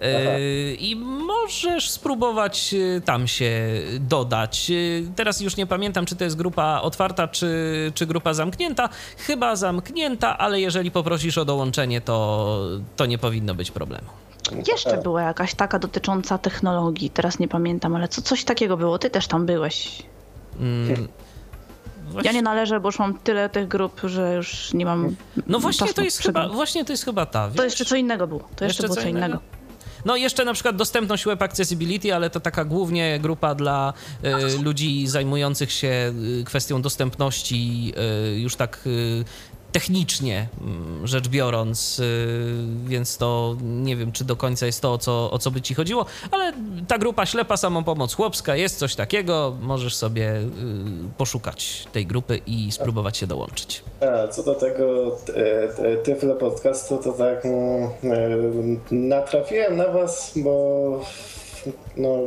[0.00, 0.38] Aha.
[0.78, 2.74] I możesz spróbować
[3.04, 3.52] tam się
[4.00, 4.72] dodać.
[5.16, 8.88] Teraz już nie pamiętam, czy to jest grupa otwarta, czy, czy grupa zamknięta.
[9.16, 12.58] Chyba zamknięta, ale jeżeli poprosisz o dołączenie, to,
[12.96, 14.08] to nie powinno być problemu.
[14.68, 18.98] Jeszcze była jakaś taka dotycząca technologii, teraz nie pamiętam, ale co, coś takiego było.
[18.98, 20.02] Ty też tam byłeś.
[20.60, 21.08] Mm.
[22.22, 25.16] Ja nie należę, bo już mam tyle tych grup, że już nie mam.
[25.46, 27.48] No właśnie to jest chyba, właśnie to jest chyba ta.
[27.48, 27.56] Wiesz?
[27.56, 28.40] To jeszcze co innego było.
[28.40, 29.26] To jeszcze, jeszcze było co innego.
[29.26, 29.60] innego.
[30.04, 33.92] No jeszcze na przykład dostępność Web Accessibility, ale to taka głównie grupa dla
[34.58, 37.92] y, ludzi zajmujących się y, kwestią dostępności
[38.34, 38.88] y, już tak
[39.72, 42.04] technicznie mm, rzecz biorąc, y,
[42.86, 45.74] więc to nie wiem, czy do końca jest to, o co, o co by ci
[45.74, 46.52] chodziło, ale
[46.88, 50.44] ta grupa Ślepa Samopomoc Chłopska jest coś takiego, możesz sobie y,
[51.18, 53.82] poszukać tej grupy i spróbować się dołączyć.
[54.00, 55.16] A, co do tego
[56.04, 61.04] Tyflo Podcastu, to tak mm, y, natrafiłem na was, bo
[61.96, 62.18] no,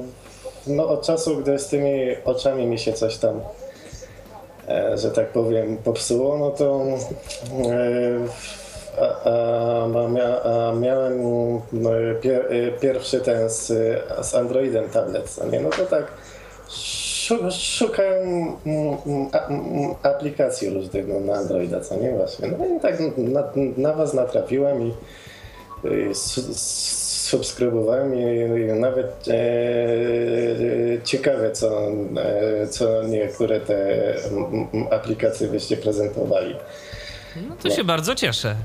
[0.68, 1.92] no od czasu, gdy z tymi
[2.26, 3.63] oczami mi się coś tam E,
[4.96, 6.84] że tak powiem, popsuło, no to
[7.70, 8.20] e,
[9.02, 11.24] a, a, a miałem
[11.74, 11.90] no,
[12.22, 12.46] pier,
[12.82, 13.68] pierwszy ten z,
[14.22, 15.60] z Androidem tablet, nie?
[15.60, 16.06] no to tak
[17.52, 18.48] szukałem
[20.04, 22.48] aplikacji różnych no, na Androida, co nie właśnie.
[22.60, 23.44] No i tak na,
[23.78, 24.94] na was natrafiłem i,
[25.84, 26.16] i
[27.34, 31.82] subskrybowałem i, nawet e, ciekawe, co,
[32.18, 34.14] e, co niektóre te
[34.92, 36.56] aplikacje byście prezentowali.
[37.36, 37.76] No to no.
[37.76, 38.56] się bardzo cieszę.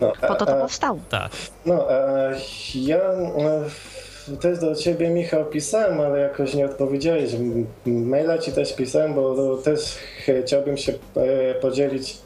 [0.00, 0.98] No, a, po to to powstało.
[1.10, 1.32] Tak.
[1.66, 2.30] No, a
[2.74, 7.30] ja e, też do ciebie, Michał, pisałem, ale jakoś nie odpowiedziałeś.
[7.86, 9.80] Maila ci też pisałem, bo też
[10.44, 12.25] chciałbym się e, podzielić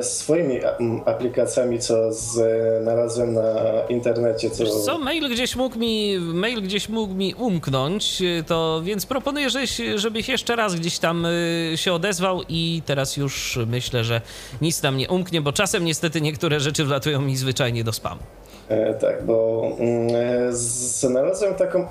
[0.00, 0.60] swoimi
[1.04, 3.54] aplikacjami, co znalazłem na
[3.88, 4.50] internecie.
[4.50, 4.80] Co...
[4.80, 9.80] co, mail gdzieś mógł mi, mail gdzieś mógł mi umknąć, e, to więc proponuję, żebyś,
[9.94, 14.20] żebyś jeszcze raz gdzieś tam e, się odezwał i teraz już myślę, że
[14.62, 18.20] nic tam nie umknie, bo czasem niestety niektóre rzeczy wlatują mi zwyczajnie do spamu.
[18.68, 20.08] E, tak, bo mm,
[20.50, 21.88] znalazłem taką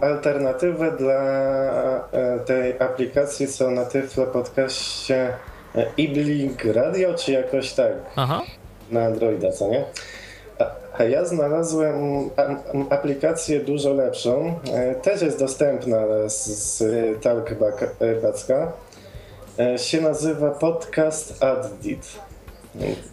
[0.00, 1.20] alternatywę dla
[2.46, 5.34] tej aplikacji, co na Tyflo Podcaście
[5.96, 7.92] Iblink Radio, czy jakoś tak.
[8.16, 8.42] Aha.
[8.90, 9.84] Na Androida, co nie?
[10.98, 11.94] A ja znalazłem
[12.90, 14.60] aplikację dużo lepszą.
[14.72, 16.82] E, też jest dostępna z, z
[17.22, 18.72] Talkbacka.
[19.58, 22.18] e, się nazywa Podcast Addit.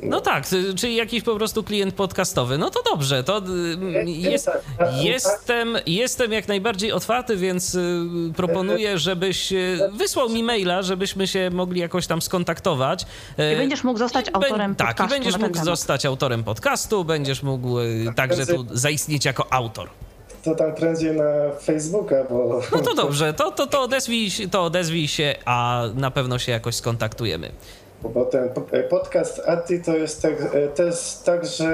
[0.03, 0.43] No tak,
[0.75, 2.57] czyli jakiś po prostu klient podcastowy.
[2.57, 5.03] No to dobrze, to y, jest, tak, tak, tak.
[5.03, 11.49] jestem, jestem jak najbardziej otwarty, więc y, proponuję, żebyś y, wysłał mi maila, żebyśmy się
[11.53, 13.05] mogli jakoś tam skontaktować.
[13.53, 14.97] I będziesz mógł zostać autorem podcastu.
[14.97, 17.75] Tak, i będziesz mógł zostać autorem podcastu, będziesz mógł
[18.15, 19.89] także tu zaistnieć jako autor
[20.45, 22.61] to tam prędzej na Facebooka, bo...
[22.71, 26.75] No to dobrze, to, to, to, odezwij, to odezwij się, a na pewno się jakoś
[26.75, 27.51] skontaktujemy.
[28.13, 28.49] Bo ten
[28.89, 30.33] podcast ATI to jest, tak,
[30.75, 31.69] to jest także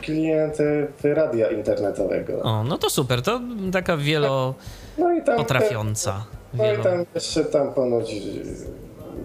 [0.00, 0.56] klient
[1.02, 2.42] radia internetowego.
[2.42, 3.40] O, no to super, to
[3.72, 4.54] taka wielo
[4.98, 6.24] no i tam, potrafiąca.
[6.54, 6.80] No wielo...
[6.80, 8.14] i tam jeszcze tam ponoć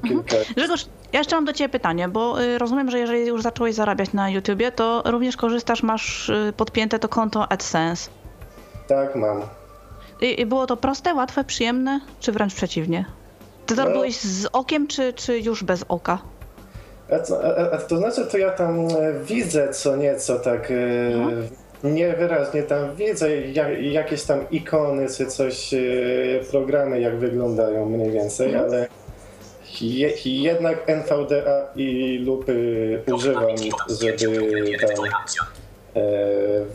[0.03, 0.37] kilka...
[0.37, 0.55] Mhm.
[0.55, 4.13] Grzegorz, ja jeszcze mam do Ciebie pytanie, bo y, rozumiem, że jeżeli już zacząłeś zarabiać
[4.13, 8.09] na YouTubie, to również korzystasz, masz y, podpięte to konto AdSense.
[8.87, 9.41] Tak, mam.
[10.21, 13.05] I, I, było to proste, łatwe, przyjemne, czy wręcz przeciwnie?
[13.65, 13.91] Ty to no.
[13.91, 16.19] byłeś z okiem, czy, czy już bez oka?
[17.11, 20.73] A, co, a, a to znaczy, to ja tam e, widzę co nieco tak
[21.15, 21.89] no.
[21.89, 25.77] niewyraźnie tam widzę jak, jakieś tam ikony czy coś, e,
[26.51, 28.59] programy jak wyglądają mniej więcej, no.
[28.59, 28.87] ale
[29.81, 33.57] je, jednak NVDA i lupy używam,
[34.01, 34.41] żeby
[34.81, 35.05] tam
[35.95, 36.01] e,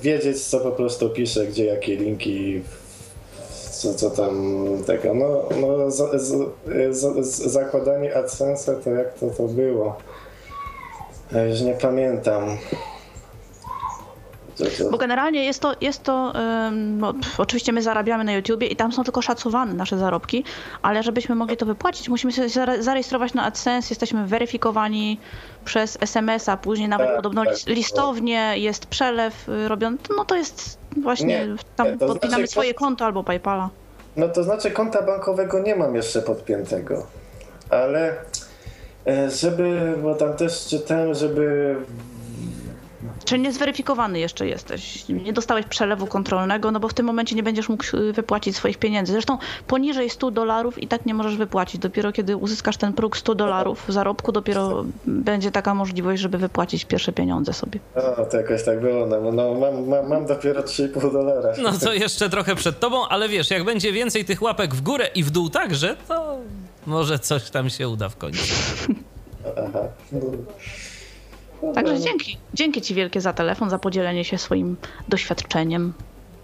[0.03, 2.63] wiedzieć co po prostu piszę, gdzie jakie linki
[3.71, 6.51] co, co tam tego, no, no z, z,
[6.91, 9.97] z, zakładanie AdSense to jak to to było?
[11.33, 12.57] Ja już nie pamiętam.
[14.91, 16.33] Bo generalnie jest to, jest to
[16.73, 20.45] no, oczywiście my zarabiamy na YouTubie i tam są tylko szacowane nasze zarobki,
[20.83, 22.49] ale żebyśmy mogli to wypłacić, musimy się
[22.81, 25.21] zarejestrować na AdSense, jesteśmy weryfikowani
[25.65, 30.79] przez SMS-a, później nawet tak, podobno tak, listownie, jest przelew y, robiony, no to jest
[31.03, 33.71] właśnie, nie, tam nie, podpinamy znaczy, swoje konto albo PayPala.
[34.17, 37.07] No to znaczy konta bankowego nie mam jeszcze podpiętego,
[37.71, 38.15] ale
[39.41, 41.77] żeby, bo tam też czytałem, żeby
[43.25, 45.09] czy nie zweryfikowany jeszcze jesteś?
[45.09, 48.79] Nie dostałeś przelewu kontrolnego, no bo w tym momencie nie będziesz mógł y, wypłacić swoich
[48.79, 49.13] pieniędzy.
[49.13, 51.81] Zresztą poniżej 100 dolarów i tak nie możesz wypłacić.
[51.81, 57.13] Dopiero kiedy uzyskasz ten próg 100 dolarów zarobku, dopiero będzie taka możliwość, żeby wypłacić pierwsze
[57.13, 57.81] pieniądze sobie.
[58.19, 59.07] No to jakoś tak było.
[59.07, 61.53] No, no mam, mam, mam dopiero 3,5 dolara.
[61.63, 65.07] No to jeszcze trochę przed tobą, ale wiesz, jak będzie więcej tych łapek w górę
[65.15, 66.39] i w dół także, to
[66.87, 68.55] może coś tam się uda w końcu.
[69.67, 69.89] Aha.
[71.75, 72.39] Także dzięki.
[72.55, 74.77] Dzięki Ci wielkie za telefon, za podzielenie się swoim
[75.09, 75.93] doświadczeniem.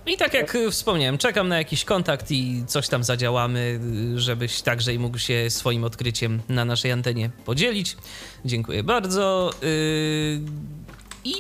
[0.07, 3.81] I tak jak wspomniałem, czekam na jakiś kontakt i coś tam zadziałamy,
[4.17, 7.97] żebyś także i mógł się swoim odkryciem na naszej antenie podzielić.
[8.45, 9.51] Dziękuję bardzo.
[9.63, 10.41] Yy,
[11.25, 11.35] I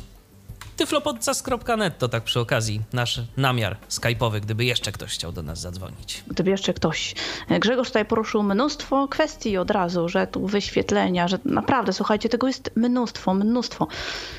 [0.76, 6.24] tyflopodcast.net to tak przy okazji nasz namiar skype'owy, gdyby jeszcze ktoś chciał do nas zadzwonić.
[6.26, 7.14] Gdyby jeszcze ktoś.
[7.60, 12.70] Grzegorz tutaj poruszył mnóstwo kwestii od razu, że tu wyświetlenia, że naprawdę, słuchajcie, tego jest
[12.76, 13.86] mnóstwo, mnóstwo.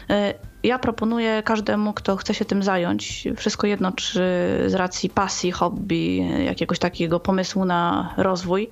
[0.10, 4.22] E, ja proponuję każdemu, kto chce się tym zająć, wszystko jedno, czy
[4.68, 8.70] z racji pasji, hobby, jakiegoś takiego pomysłu na rozwój,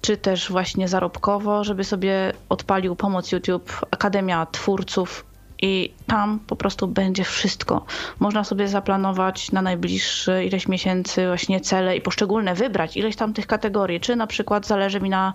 [0.00, 5.33] czy też właśnie zarobkowo, żeby sobie odpalił pomoc YouTube, Akademia Twórców
[5.64, 7.84] i tam po prostu będzie wszystko.
[8.20, 13.46] Można sobie zaplanować na najbliższe ileś miesięcy właśnie cele i poszczególne wybrać ileś tam tych
[13.46, 15.34] kategorii, czy na przykład zależy mi na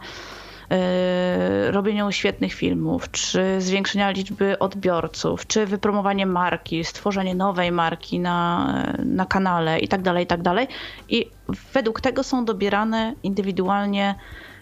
[1.65, 8.67] Yy, robieniu świetnych filmów, czy zwiększenia liczby odbiorców, czy wypromowanie marki, stworzenie nowej marki na,
[9.05, 10.43] na kanale itd., tak itd.
[10.43, 10.69] Tak
[11.09, 11.31] I
[11.73, 14.15] według tego są dobierane indywidualnie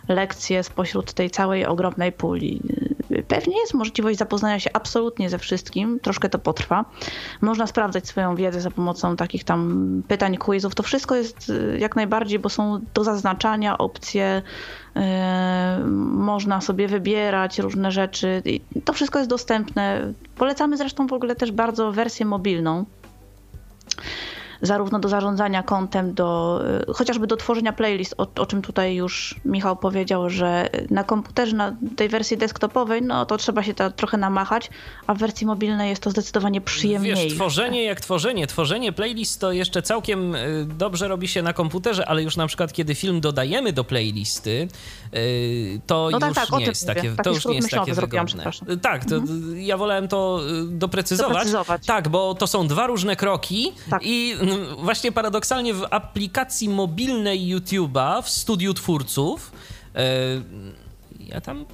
[0.07, 2.61] lekcje spośród tej całej ogromnej puli.
[3.27, 6.85] Pewnie jest możliwość zapoznania się absolutnie ze wszystkim, troszkę to potrwa.
[7.41, 10.75] Można sprawdzać swoją wiedzę za pomocą takich tam pytań, quizów.
[10.75, 14.41] To wszystko jest y, jak najbardziej, bo są do zaznaczania opcje,
[14.95, 15.01] yy,
[16.13, 18.41] można sobie wybierać różne rzeczy.
[18.45, 20.13] I to wszystko jest dostępne.
[20.35, 22.85] Polecamy zresztą w ogóle też bardzo wersję mobilną
[24.61, 29.35] zarówno do zarządzania kontem, do, y, chociażby do tworzenia playlist, o, o, czym tutaj już
[29.45, 34.17] Michał powiedział, że na komputerze, na tej wersji desktopowej, no to trzeba się ta trochę
[34.17, 34.69] namachać,
[35.07, 37.23] a w wersji mobilnej jest to zdecydowanie przyjemniejsze.
[37.23, 38.47] Wiesz, tworzenie jak tworzenie.
[38.47, 42.73] Tworzenie playlist to jeszcze całkiem y, dobrze robi się na komputerze, ale już na przykład
[42.73, 44.67] kiedy film dodajemy do playlisty,
[45.15, 48.51] y, to no tak, już tak, nie jest takie, to już nie jest takie wygodne.
[48.81, 49.61] Tak, to mhm.
[49.61, 51.33] ja wolałem to doprecyzować.
[51.33, 51.85] doprecyzować.
[51.85, 54.01] Tak, bo to są dwa różne kroki tak.
[54.03, 54.35] i
[54.79, 59.51] właśnie paradoksalnie w aplikacji mobilnej YouTube'a w studiu twórców,
[59.95, 60.05] e,
[61.19, 61.65] ja tam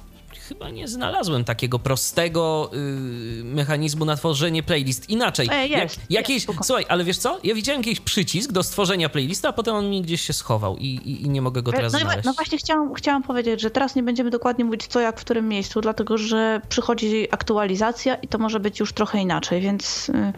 [0.48, 5.10] chyba nie znalazłem takiego prostego y, mechanizmu na tworzenie playlist.
[5.10, 5.48] Inaczej.
[5.52, 7.38] E, jest, jak, jakieś, jest, słuchaj, ale wiesz co?
[7.44, 10.86] Ja widziałem jakiś przycisk do stworzenia playlista, a potem on mi gdzieś się schował i,
[10.86, 12.24] i, i nie mogę go teraz no, znaleźć.
[12.24, 15.48] no właśnie chciałam, chciałam powiedzieć, że teraz nie będziemy dokładnie mówić co, jak, w którym
[15.48, 20.08] miejscu, dlatego że przychodzi aktualizacja i to może być już trochę inaczej, więc...
[20.08, 20.32] Y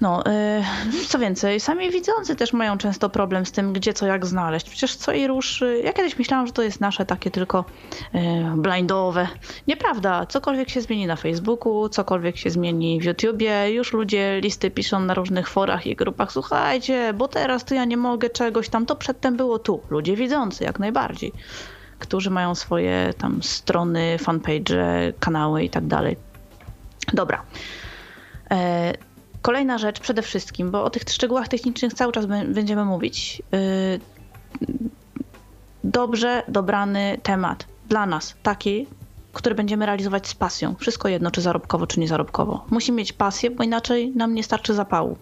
[0.00, 0.22] no,
[0.92, 4.70] yy, co więcej, sami widzący też mają często problem z tym, gdzie co jak znaleźć.
[4.70, 7.64] Przecież co i rusz, y, ja kiedyś myślałam, że to jest nasze takie tylko
[8.12, 8.20] yy,
[8.56, 9.28] blindowe.
[9.66, 15.00] Nieprawda, cokolwiek się zmieni na Facebooku, cokolwiek się zmieni w YouTubie, już ludzie listy piszą
[15.00, 18.96] na różnych forach i grupach, słuchajcie, bo teraz to ja nie mogę czegoś tam, to
[18.96, 19.80] przedtem było tu.
[19.90, 21.32] Ludzie widzący, jak najbardziej,
[21.98, 26.16] którzy mają swoje tam strony, fanpage, kanały i tak dalej.
[27.12, 27.42] Dobra.
[28.50, 28.56] Yy,
[29.42, 33.42] Kolejna rzecz przede wszystkim, bo o tych szczegółach technicznych cały czas będziemy mówić.
[33.54, 34.00] Y,
[35.84, 38.86] dobrze dobrany temat dla nas, taki,
[39.32, 40.74] który będziemy realizować z pasją.
[40.74, 42.64] Wszystko jedno, czy zarobkowo, czy niezarobkowo.
[42.70, 45.16] Musi mieć pasję, bo inaczej nam nie starczy zapału.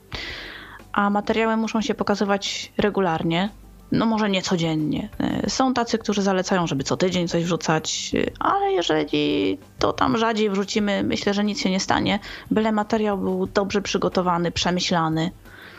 [0.93, 3.51] A materiały muszą się pokazywać regularnie,
[3.93, 5.09] no może nie codziennie.
[5.19, 10.19] E, są tacy, którzy zalecają, żeby co tydzień coś wrzucać, e, ale jeżeli to tam
[10.19, 12.19] rzadziej wrzucimy, myślę, że nic się nie stanie,
[12.51, 15.31] byle materiał był dobrze przygotowany, przemyślany.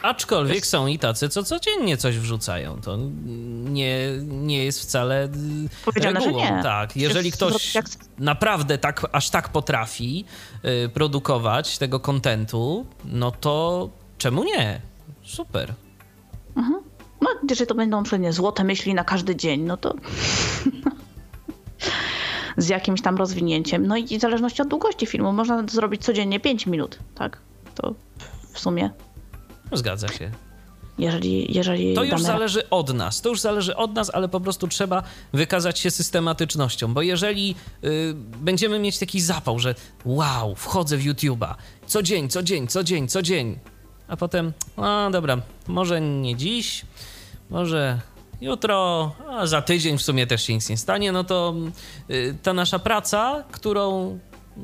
[0.01, 2.81] Aczkolwiek są i tacy, co codziennie coś wrzucają.
[2.81, 2.97] To
[3.63, 5.29] nie, nie jest wcale e,
[5.85, 6.45] Powiedziane, regułą.
[6.45, 6.63] Że nie.
[6.63, 7.73] Tak, jeżeli ktoś
[8.19, 10.25] naprawdę tak, aż tak potrafi
[10.93, 14.81] produkować tego kontentu, no to czemu nie?
[15.23, 15.73] Super.
[16.55, 16.86] Mhm.
[17.21, 19.95] No, jeżeli to będą przynajmniej złote myśli na każdy dzień, no to
[22.57, 23.87] z jakimś tam rozwinięciem.
[23.87, 27.37] No i w zależności od długości filmu można zrobić codziennie 5 minut, tak?
[27.75, 27.93] To
[28.53, 28.89] w sumie.
[29.71, 30.31] No, zgadza się.
[30.97, 32.23] Jeżeli, jeżeli to już damy...
[32.23, 33.21] zależy od nas.
[33.21, 35.03] To już zależy od nas, ale po prostu trzeba
[35.33, 39.75] wykazać się systematycznością, bo jeżeli y, będziemy mieć taki zapał, że
[40.05, 41.53] wow, wchodzę w YouTube'a,
[41.87, 43.59] co dzień, co dzień, co dzień, co dzień,
[44.07, 46.85] a potem, a dobra, może nie dziś,
[47.49, 47.99] może
[48.41, 51.55] jutro, a za tydzień w sumie też się nic nie stanie, no to
[52.09, 54.19] y, ta nasza praca, którą
[54.57, 54.61] y,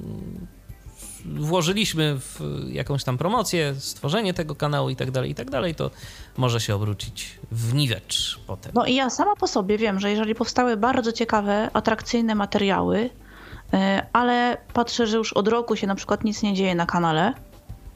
[1.25, 5.91] włożyliśmy w jakąś tam promocję, stworzenie tego kanału i tak dalej, i tak dalej, to
[6.37, 8.71] może się obrócić w niwecz potem.
[8.75, 13.77] No i ja sama po sobie wiem, że jeżeli powstały bardzo ciekawe, atrakcyjne materiały, y,
[14.13, 17.33] ale patrzę, że już od roku się na przykład nic nie dzieje na kanale,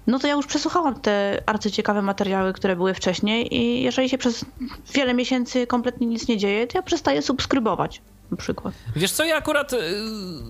[0.08, 4.46] no to ja już przesłuchałam te arcyciekawe materiały, które były wcześniej i jeżeli się przez
[4.94, 8.74] wiele miesięcy kompletnie nic nie dzieje, to ja przestaję subskrybować na przykład.
[8.96, 9.80] Wiesz co, ja akurat y,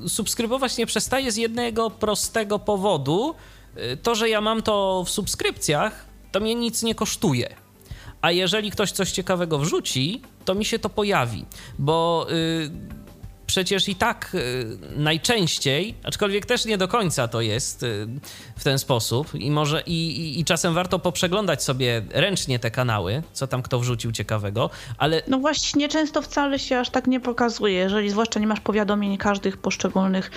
[0.07, 3.35] subskrybować nie przestaję z jednego prostego powodu.
[3.77, 7.55] Y, to, że ja mam to w subskrypcjach, to mnie nic nie kosztuje.
[8.21, 11.45] A jeżeli ktoś coś ciekawego wrzuci, to mi się to pojawi,
[11.79, 12.27] bo...
[12.31, 12.96] Y,
[13.47, 18.07] przecież i tak y, najczęściej, aczkolwiek też nie do końca to jest y,
[18.57, 19.35] w ten sposób.
[19.35, 23.79] I może i, i, i, czasem warto poprzeglądać sobie ręcznie te kanały, co tam kto
[23.79, 25.21] wrzucił ciekawego, ale...
[25.27, 29.57] No właśnie często wcale się aż tak nie pokazuje, jeżeli zwłaszcza nie masz powiadomień każdych
[29.57, 30.31] poszczególnych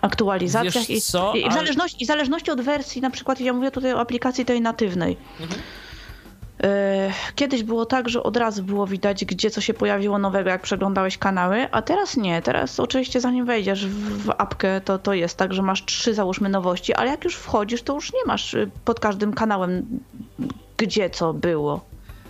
[0.00, 3.52] aktualizacjach Wiesz co, i, i, w zależności, i w zależności od wersji, na przykład ja
[3.52, 5.60] mówię tutaj o aplikacji tej natywnej, mhm
[7.34, 11.18] kiedyś było tak, że od razu było widać, gdzie co się pojawiło nowego, jak przeglądałeś
[11.18, 12.42] kanały, a teraz nie.
[12.42, 16.94] Teraz oczywiście zanim wejdziesz w apkę, to, to jest tak, że masz trzy załóżmy nowości,
[16.94, 19.86] ale jak już wchodzisz, to już nie masz y, pod każdym kanałem,
[20.76, 21.80] gdzie co było.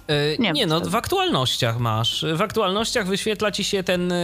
[0.08, 2.24] E, nie, nie no, w aktualnościach masz.
[2.34, 4.16] W aktualnościach wyświetla ci się ten e,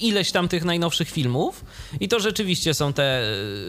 [0.00, 1.64] ileś tam tych najnowszych filmów
[2.00, 3.22] i to rzeczywiście są te,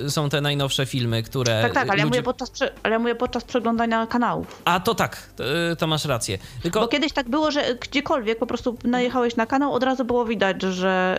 [0.07, 1.61] są te najnowsze filmy, które.
[1.61, 1.99] Tak, tak, ale, ludzie...
[1.99, 2.51] ja, mówię podczas,
[2.83, 4.61] ale ja mówię podczas przeglądania kanałów.
[4.65, 5.43] A to tak, to,
[5.77, 6.37] to masz rację.
[6.61, 6.79] Tylko...
[6.79, 10.61] Bo kiedyś tak było, że gdziekolwiek po prostu najechałeś na kanał, od razu było widać,
[10.61, 11.17] że,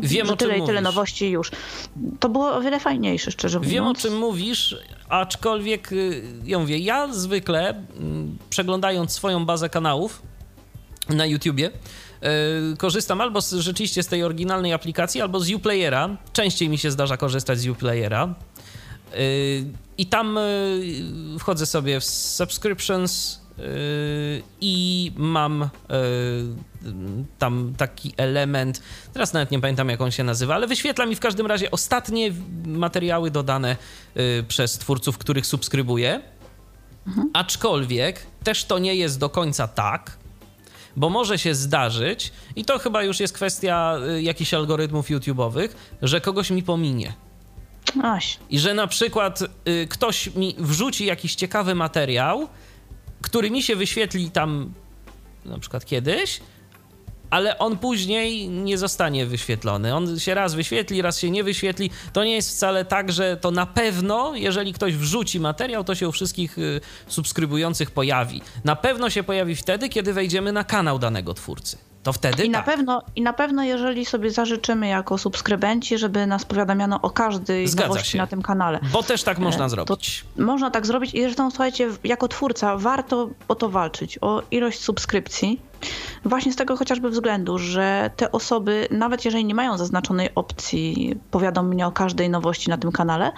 [0.00, 1.50] Wiem, że tyle i tyle nowości już.
[2.20, 3.74] To było o wiele fajniejsze, szczerze mówiąc.
[3.74, 4.76] Wiem o czym mówisz,
[5.08, 10.22] aczkolwiek y, ja mówię, ja zwykle mm, przeglądając swoją bazę kanałów
[11.08, 11.70] na YouTubie,
[12.72, 16.16] y, korzystam albo z, rzeczywiście z tej oryginalnej aplikacji, albo z Uplayera.
[16.32, 18.34] Częściej mi się zdarza korzystać z Uplayera.
[19.14, 19.64] Y,
[19.98, 20.38] I tam
[21.38, 23.40] wchodzę sobie w subscriptions
[24.60, 25.68] i mam
[27.38, 31.20] tam taki element, teraz nawet nie pamiętam jak on się nazywa, ale wyświetla mi w
[31.20, 32.32] każdym razie ostatnie
[32.66, 33.76] materiały dodane
[34.48, 36.20] przez twórców, których subskrybuję.
[37.08, 37.30] Mhm.
[37.32, 40.18] Aczkolwiek też to nie jest do końca tak,
[40.96, 45.68] bo może się zdarzyć, i to chyba już jest kwestia y, jakichś algorytmów YouTube'owych,
[46.02, 47.12] że kogoś mi pominie.
[48.02, 48.38] Aś.
[48.50, 52.48] I że na przykład y, ktoś mi wrzuci jakiś ciekawy materiał,
[53.22, 54.72] który mi się wyświetli tam
[55.44, 56.40] na przykład kiedyś,
[57.30, 59.94] ale on później nie zostanie wyświetlony.
[59.94, 61.90] On się raz wyświetli, raz się nie wyświetli.
[62.12, 66.08] To nie jest wcale tak, że to na pewno, jeżeli ktoś wrzuci materiał, to się
[66.08, 68.42] u wszystkich y, subskrybujących pojawi.
[68.64, 71.87] Na pewno się pojawi wtedy, kiedy wejdziemy na kanał danego twórcy.
[72.08, 72.66] To wtedy I na, tak.
[72.66, 77.88] pewno, I na pewno, jeżeli sobie zażyczymy jako subskrybenci, żeby nas powiadamiano o każdej Zgadza
[77.88, 78.18] nowości się.
[78.18, 78.80] na tym kanale.
[78.92, 80.24] Bo też tak można To zrobić.
[80.36, 85.60] Można tak zrobić i zresztą słuchajcie, jako twórca warto o to walczyć, o ilość subskrypcji.
[86.24, 91.68] Właśnie z tego chociażby względu, że te osoby, nawet jeżeli nie mają zaznaczonej opcji powiadom
[91.68, 93.32] mnie o każdej nowości na tym kanale,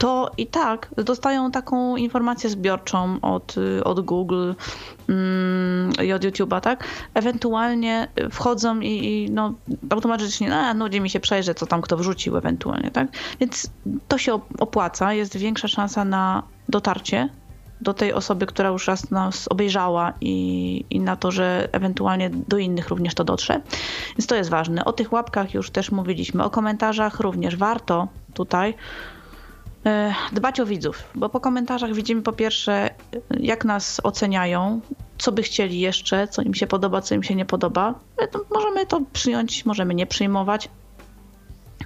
[0.00, 4.52] to i tak dostają taką informację zbiorczą od, od Google
[5.08, 6.84] mm, i od YouTube'a, tak?
[7.14, 9.54] Ewentualnie wchodzą i, i no,
[9.90, 13.08] automatycznie, a nudzi mi się przejrzeć, co tam kto wrzucił ewentualnie, tak?
[13.40, 13.70] Więc
[14.08, 17.28] to się op- opłaca, jest większa szansa na dotarcie
[17.80, 22.58] do tej osoby, która już raz nas obejrzała i, i na to, że ewentualnie do
[22.58, 23.60] innych również to dotrze.
[24.18, 24.84] Więc to jest ważne.
[24.84, 28.74] O tych łapkach już też mówiliśmy, o komentarzach również warto tutaj
[30.32, 32.90] dbać o widzów, bo po komentarzach widzimy po pierwsze,
[33.40, 34.80] jak nas oceniają,
[35.18, 37.94] co by chcieli jeszcze, co im się podoba, co im się nie podoba.
[38.22, 40.68] E, Możemy to przyjąć, możemy nie przyjmować,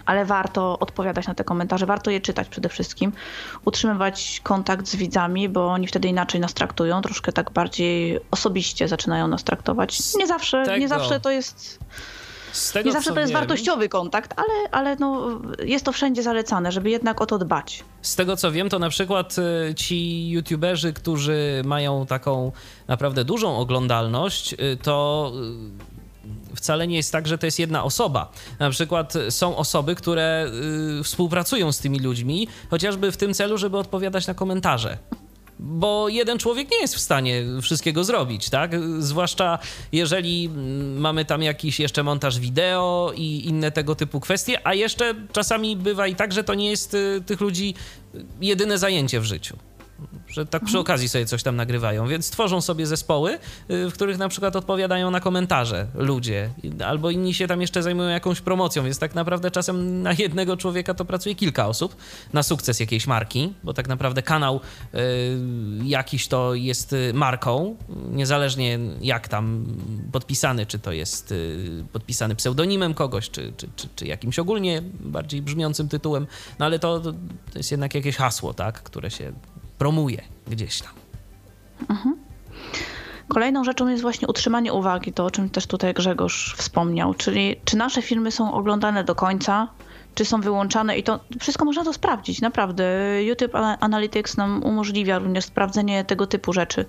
[0.07, 3.13] ale warto odpowiadać na te komentarze, warto je czytać przede wszystkim,
[3.65, 9.29] utrzymywać kontakt z widzami, bo oni wtedy inaczej nas traktują, troszkę tak bardziej osobiście zaczynają
[9.29, 10.15] nas traktować.
[10.15, 11.79] Nie zawsze, nie zawsze to jest
[12.73, 16.73] tego, nie zawsze to jest wiem, wartościowy kontakt, ale, ale no, jest to wszędzie zalecane,
[16.73, 17.85] żeby jednak o to dbać.
[18.03, 19.37] Z tego co wiem, to na przykład
[19.71, 22.53] y, ci youtuberzy, którzy mają taką
[22.89, 25.33] naprawdę dużą oglądalność, y, to
[26.51, 28.33] y, wcale nie jest tak, że to jest jedna osoba.
[28.59, 30.47] Na przykład są osoby, które
[31.01, 34.99] y, współpracują z tymi ludźmi, chociażby w tym celu, żeby odpowiadać na komentarze.
[35.59, 38.73] Bo jeden człowiek nie jest w stanie wszystkiego zrobić, tak?
[38.99, 39.59] Zwłaszcza
[39.93, 45.15] jeżeli mm, mamy tam jakiś jeszcze montaż wideo i inne tego typu kwestie, a jeszcze
[45.33, 47.75] czasami bywa i tak, że to nie jest y, tych ludzi
[48.41, 49.57] jedyne zajęcie w życiu.
[50.29, 53.39] Że tak przy okazji sobie coś tam nagrywają, więc tworzą sobie zespoły,
[53.71, 56.51] y, w których na przykład odpowiadają na komentarze ludzie,
[56.87, 60.95] albo inni się tam jeszcze zajmują jakąś promocją, więc tak naprawdę czasem na jednego człowieka
[60.95, 61.97] to pracuje kilka osób
[62.33, 64.61] na sukces jakiejś marki, bo tak naprawdę kanał
[64.95, 64.99] y,
[65.85, 67.77] jakiś to jest y, marką,
[68.11, 69.67] niezależnie jak tam
[70.13, 71.35] podpisany, czy to jest
[71.93, 76.27] podpisany pseudonimem kogoś, czy, czy, czy, czy jakimś ogólnie bardziej brzmiącym tytułem,
[76.59, 77.13] no ale to, to
[77.55, 79.33] jest jednak jakieś hasło, tak, które się
[79.79, 80.93] promuje gdzieś tam.
[83.29, 87.77] Kolejną rzeczą jest właśnie utrzymanie uwagi, to o czym też tutaj Grzegorz wspomniał, czyli czy
[87.77, 89.69] nasze filmy są oglądane do końca,
[90.15, 92.85] czy są wyłączane i to wszystko można to sprawdzić, naprawdę.
[93.25, 96.85] YouTube Ana- Analytics nam umożliwia również sprawdzenie tego typu rzeczy.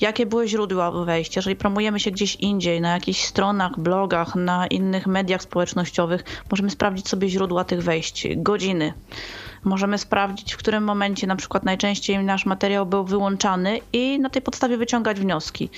[0.00, 5.06] Jakie były źródła wejścia, jeżeli promujemy się gdzieś indziej, na jakichś stronach, blogach, na innych
[5.06, 8.92] mediach społecznościowych, możemy sprawdzić sobie źródła tych wejść, godziny.
[9.64, 14.42] Możemy sprawdzić, w którym momencie na przykład najczęściej nasz materiał był wyłączany i na tej
[14.42, 15.70] podstawie wyciągać wnioski.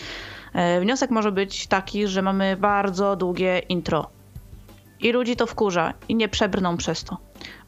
[0.55, 4.11] E, Wniosek może być taki, że mamy bardzo długie intro
[5.03, 7.17] i ludzi to wkurza i nie przebrną przez to.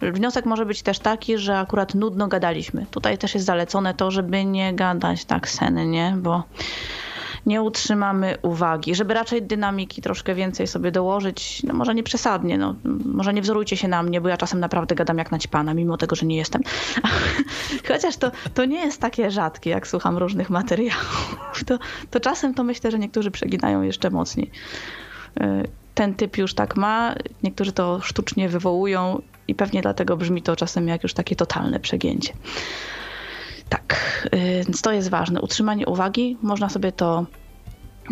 [0.01, 2.87] Wniosek może być też taki, że akurat nudno gadaliśmy.
[2.91, 6.43] Tutaj też jest zalecone to, żeby nie gadać tak sennie, bo
[7.47, 12.75] nie utrzymamy uwagi, żeby raczej dynamiki troszkę więcej sobie dołożyć, no może nie przesadnie, no,
[13.05, 16.17] może nie wzorujcie się na mnie, bo ja czasem naprawdę gadam jak naćpana, mimo tego,
[16.17, 16.63] że nie jestem.
[17.89, 21.79] Chociaż to, to nie jest takie rzadkie, jak słucham różnych materiałów, to,
[22.11, 24.51] to czasem to myślę, że niektórzy przeginają jeszcze mocniej.
[25.41, 30.57] Y, Ten typ już tak ma, niektórzy to sztucznie wywołują i pewnie dlatego brzmi to
[30.57, 32.33] czasem jak już takie totalne przegięcie.
[33.75, 33.97] Tak,
[34.35, 35.41] y, więc to jest ważne.
[35.41, 37.27] Utrzymanie uwagi, można sobie to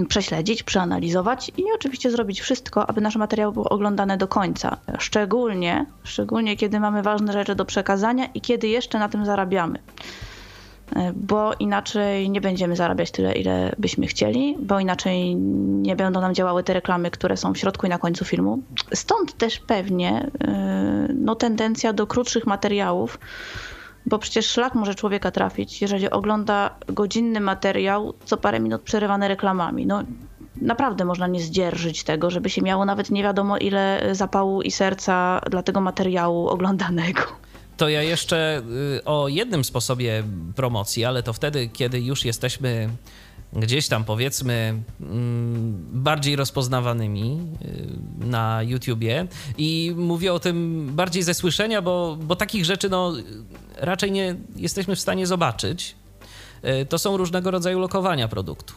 [0.09, 4.77] prześledzić, przeanalizować i oczywiście zrobić wszystko, aby nasze materiały były oglądane do końca.
[4.99, 9.79] Szczególnie, szczególnie kiedy mamy ważne rzeczy do przekazania i kiedy jeszcze na tym zarabiamy.
[9.79, 15.37] Y, Bo inaczej nie będziemy zarabiać tyle, ile byśmy chcieli, bo inaczej
[15.83, 18.63] nie będą nam działały te reklamy, które są w środku i na końcu filmu.
[18.95, 23.19] Stąd też pewnie y, no, tendencja do krótszych materiałów,
[24.07, 29.87] bo przecież szlak może człowieka trafić, jeżeli ogląda godzinny materiał, co parę minut przerywany reklamami.
[29.87, 30.03] No,
[30.61, 35.41] naprawdę można nie zdzierżyć tego, żeby się miało nawet nie wiadomo ile zapału i serca
[35.51, 37.23] dla tego materiału oglądanego.
[37.77, 38.63] To ja jeszcze
[38.99, 40.25] y, o jednym sposobie
[40.57, 42.89] promocji, ale to wtedy, kiedy już jesteśmy
[43.53, 47.41] gdzieś tam powiedzmy mm, bardziej rozpoznawanymi
[48.23, 49.27] y, na YouTubie
[49.59, 53.13] i mówię o tym bardziej ze słyszenia, bo, bo takich rzeczy no
[53.79, 55.95] raczej nie jesteśmy w stanie zobaczyć.
[56.83, 58.75] Y, To są różnego rodzaju lokowania produktu.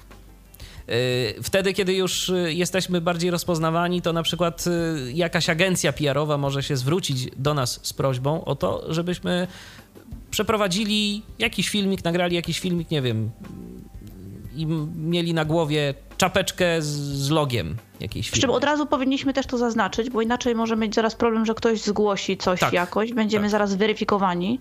[1.44, 4.66] Wtedy, kiedy już jesteśmy bardziej rozpoznawani, to na przykład
[5.14, 9.48] jakaś agencja PR-owa może się zwrócić do nas z prośbą o to, żebyśmy
[10.32, 13.32] przeprowadzili jakiś filmik, nagrali jakiś filmik, nie wiem,
[14.56, 18.34] i mieli na głowie czapeczkę z, logiem jakiejś firmy.
[18.34, 21.54] Przy czym od razu powinniśmy też to zaznaczyć, bo inaczej może mieć zaraz problem, że
[21.54, 23.52] ktoś zgłosi coś Tak, jakoś, będziemy tak.
[23.52, 24.60] zaraz weryfikowani.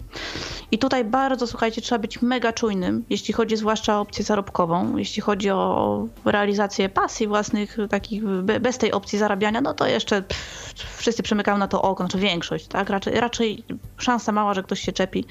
[0.70, 5.22] I tutaj bardzo, słuchajcie, trzeba być mega czujnym, jeśli chodzi zwłaszcza o opcję zarobkową, jeśli
[5.22, 10.74] chodzi o realizację pasji własnych, takich be- bez tej opcji zarabiania, no to jeszcze pff,
[10.98, 12.90] wszyscy przymykają na to oko, znaczy większość, tak?
[12.90, 13.64] Raczej, raczej
[13.98, 15.24] szansa mała, że ktoś się czepi.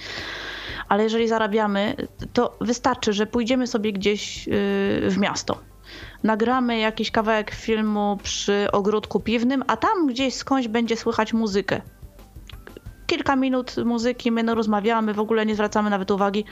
[0.94, 1.96] Ale jeżeli zarabiamy,
[2.34, 4.54] to wystarczy, że pójdziemy sobie gdzieś yy,
[5.10, 5.58] w miasto
[6.24, 11.82] nagramy jakiś kawałek filmu przy ogródku piwnym, a tam gdzieś skądś będzie słychać muzykę.
[13.08, 16.46] Kilka minut muzyki, my no rozmawiamy, w ogóle nie zwracamy nawet uwagi.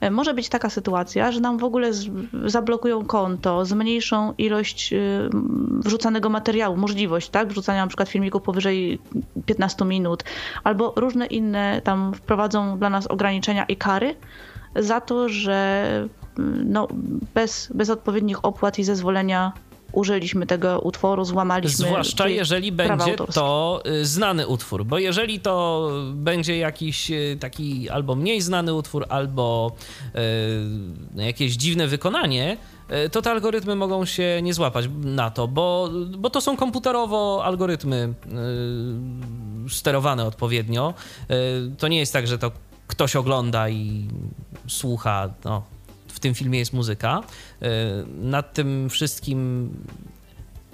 [0.00, 2.10] E, Może być taka sytuacja, że nam w ogóle z,
[2.44, 5.28] zablokują konto, zmniejszą ilość y,
[5.70, 8.98] wrzucanego materiału, możliwość, tak, wrzucania na przykład filmików powyżej
[9.46, 10.24] 15 minut,
[10.64, 14.14] albo różne inne tam wprowadzą dla nas ograniczenia i kary
[14.76, 15.86] za to, że
[16.64, 16.88] no,
[17.34, 19.52] bez, bez odpowiednich opłat i zezwolenia
[19.96, 21.86] użyliśmy tego utworu, złamaliśmy.
[21.86, 23.34] Zwłaszcza jeżeli będzie autorskie.
[23.34, 29.06] to y, znany utwór, bo jeżeli to będzie jakiś y, taki albo mniej znany utwór,
[29.08, 29.72] albo
[31.18, 32.56] y, jakieś dziwne wykonanie,
[33.12, 38.14] to te algorytmy mogą się nie złapać na to, bo, bo to są komputerowo algorytmy
[39.68, 40.94] sterowane odpowiednio.
[41.78, 42.50] To nie jest tak, że to
[42.86, 44.08] ktoś ogląda i
[44.68, 45.62] słucha, no,
[46.16, 47.20] w tym filmie jest muzyka.
[47.62, 47.66] Y,
[48.06, 49.70] Nad tym wszystkim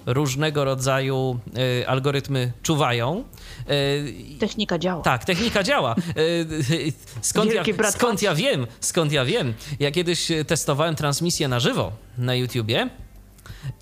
[0.05, 1.39] różnego rodzaju
[1.81, 3.23] y, algorytmy czuwają.
[3.69, 5.01] Y, Technika działa.
[5.03, 5.95] tak, technika działa.
[6.17, 8.67] Y, Skąd ja, skąd ja wiem?
[8.79, 9.53] Skąd ja wiem?
[9.79, 12.89] Ja kiedyś testowałem transmisję na żywo na YouTubie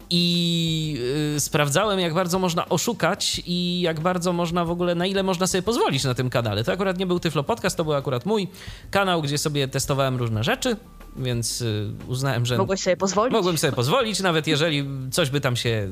[0.10, 0.98] i
[1.36, 5.48] y, sprawdzałem, jak bardzo można oszukać i jak bardzo można w ogóle, na ile można
[5.48, 6.64] sobie pozwolić na tym kanale.
[6.64, 8.48] To akurat nie był Tyflo Podcast, to był akurat mój
[8.92, 10.78] kanał, gdzie sobie testowałem różne rzeczy,
[11.16, 13.34] więc y, uznałem, że Mogłeś sobie pozwolić?
[13.34, 15.90] Mogłem sobie pozwolić, nawet jeżeli coś by tam się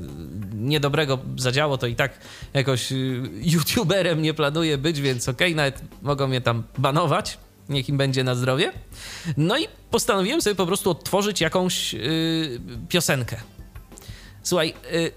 [0.53, 2.11] niedobrego zadziało, to i tak
[2.53, 7.37] jakoś y, youtuberem nie planuję być, więc okej, nawet mogą mnie tam banować,
[7.69, 8.71] niech im będzie na zdrowie.
[9.37, 13.37] No i postanowiłem sobie po prostu odtworzyć jakąś y, piosenkę.
[14.43, 15.11] Słuchaj, y,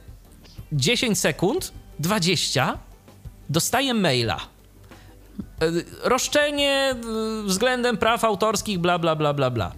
[0.72, 2.78] 10 sekund, 20,
[3.48, 4.40] dostaję maila.
[5.62, 6.94] Y, Roszczenie
[7.44, 9.72] względem praw autorskich, bla, bla, bla, bla, bla.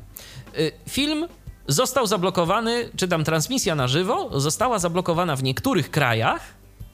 [0.58, 1.26] Y, Film
[1.68, 6.40] został zablokowany, czy tam transmisja na żywo została zablokowana w niektórych krajach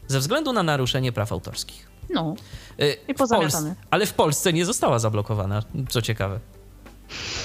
[0.08, 1.88] ze względu na naruszenie praw autorskich.
[2.10, 2.34] No.
[2.80, 3.70] Y, I pozamiatane.
[3.70, 6.40] Pols- Ale w Polsce nie została zablokowana, co ciekawe.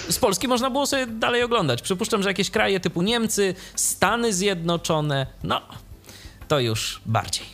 [0.09, 1.81] Z Polski można było sobie dalej oglądać.
[1.81, 5.61] Przypuszczam, że jakieś kraje typu Niemcy, Stany Zjednoczone, no
[6.47, 7.45] to już bardziej.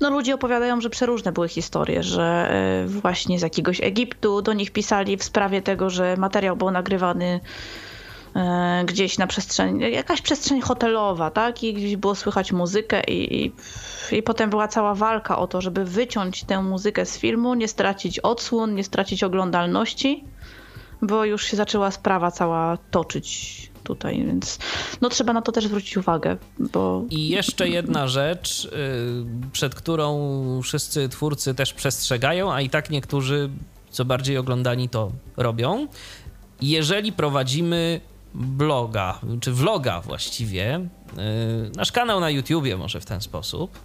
[0.00, 4.70] No ludzie opowiadają, że przeróżne były historie, że e, właśnie z jakiegoś Egiptu do nich
[4.70, 7.40] pisali w sprawie tego, że materiał był nagrywany
[8.36, 11.64] e, gdzieś na przestrzeni, jakaś przestrzeń hotelowa, tak?
[11.64, 13.52] I gdzieś było słychać muzykę i, i,
[14.12, 18.18] i potem była cała walka o to, żeby wyciąć tę muzykę z filmu, nie stracić
[18.18, 20.24] odsłon, nie stracić oglądalności,
[21.02, 24.58] bo już się zaczęła sprawa cała toczyć tutaj, więc
[25.00, 28.68] no trzeba na to też zwrócić uwagę, bo I jeszcze jedna rzecz, y,
[29.52, 33.50] przed którą wszyscy twórcy też przestrzegają, a i tak niektórzy,
[33.90, 35.86] co bardziej oglądani, to robią.
[36.60, 38.00] Jeżeli prowadzimy
[38.34, 43.78] bloga, czy vloga właściwie, y, nasz kanał na YouTubie może w ten sposób,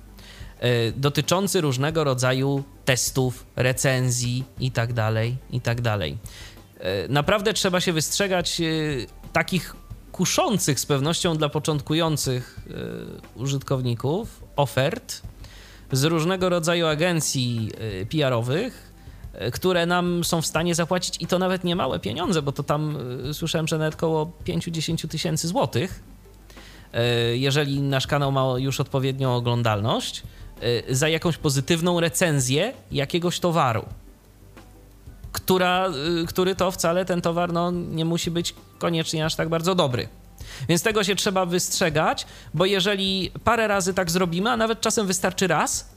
[0.64, 6.18] y, dotyczący różnego rodzaju testów, recenzji i tak dalej, i tak dalej.
[6.82, 9.76] Y, Naprawdę trzeba się wystrzegać y, takich
[10.12, 12.60] kuszących z pewnością dla początkujących
[13.38, 15.22] y, użytkowników ofert
[15.92, 17.72] z różnego rodzaju agencji
[18.12, 18.92] PR-owych,
[19.54, 22.98] które nam są w stanie zapłacić i to nawet nie małe pieniądze, bo to tam
[23.34, 26.04] słyszałem, że nawet około 5-10 tysięcy złotych,
[27.34, 30.24] jeżeli nasz kanał ma już odpowiednią oglądalność,
[30.90, 33.86] za jakąś pozytywną recenzję jakiegoś towaru
[35.32, 35.90] która,
[36.24, 40.08] y, który to wcale ten towar no, nie musi być koniecznie aż tak bardzo dobry.
[40.70, 45.48] Więc tego się trzeba wystrzegać, bo jeżeli parę razy tak zrobimy, a nawet czasem wystarczy
[45.48, 45.90] raz,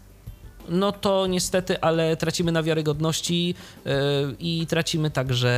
[0.69, 3.55] no to niestety, ale tracimy na wiarygodności
[3.85, 3.93] yy,
[4.39, 5.51] i tracimy także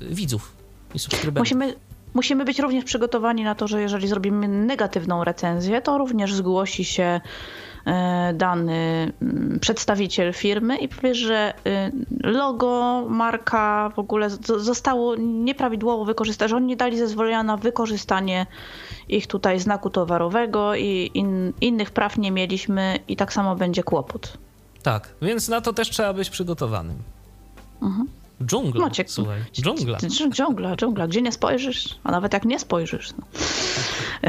[0.00, 0.52] widzów
[0.94, 1.40] i subskrybentów.
[1.40, 1.74] Musimy,
[2.14, 7.20] musimy być również przygotowani na to, że jeżeli zrobimy negatywną recenzję, to również zgłosi się
[8.34, 11.92] dany mm, przedstawiciel firmy i powie, że y,
[12.28, 18.46] logo, marka w ogóle zostało nieprawidłowo wykorzystane, że oni nie dali zezwolenia na wykorzystanie
[19.08, 24.38] ich tutaj znaku towarowego i in, innych praw nie mieliśmy i tak samo będzie kłopot.
[24.82, 26.96] Tak, więc na to też trzeba być przygotowanym.
[27.82, 28.08] Mhm.
[28.44, 29.98] Dżungla, słuchaj, dżungla.
[30.30, 33.10] Dżungla, dżungla, gdzie nie spojrzysz, a nawet jak nie spojrzysz.
[33.18, 33.24] No.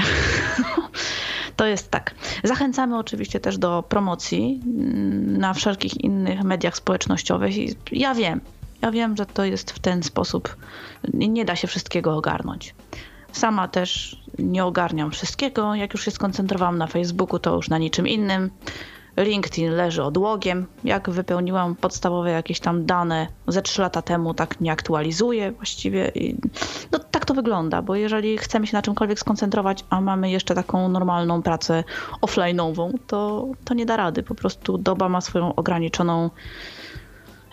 [1.60, 2.16] To jest tak.
[2.44, 7.54] Zachęcamy oczywiście też do promocji mm, na wszelkich innych mediach społecznościowych.
[7.92, 8.42] Ja wiem,
[8.82, 10.56] ja wiem, że to jest w ten sposób.
[11.14, 12.76] Nie da się wszystkiego ogarnąć.
[13.32, 15.76] Sama też nie ogarniam wszystkiego.
[15.76, 18.52] Jak już się skoncentrowałam na Facebooku, to już na niczym innym.
[19.24, 20.66] LinkedIn leży odłogiem.
[20.84, 26.12] Jak wypełniłam podstawowe jakieś tam dane ze 3 lata temu, tak nie aktualizuję właściwie.
[26.16, 26.36] I
[26.92, 30.90] no tak to wygląda, bo jeżeli chcemy się na czymkolwiek skoncentrować, a mamy jeszcze taką
[30.90, 31.84] normalną pracę
[32.22, 34.24] offline'ową, to, to nie da rady.
[34.24, 36.30] Po prostu doba ma swoją ograniczoną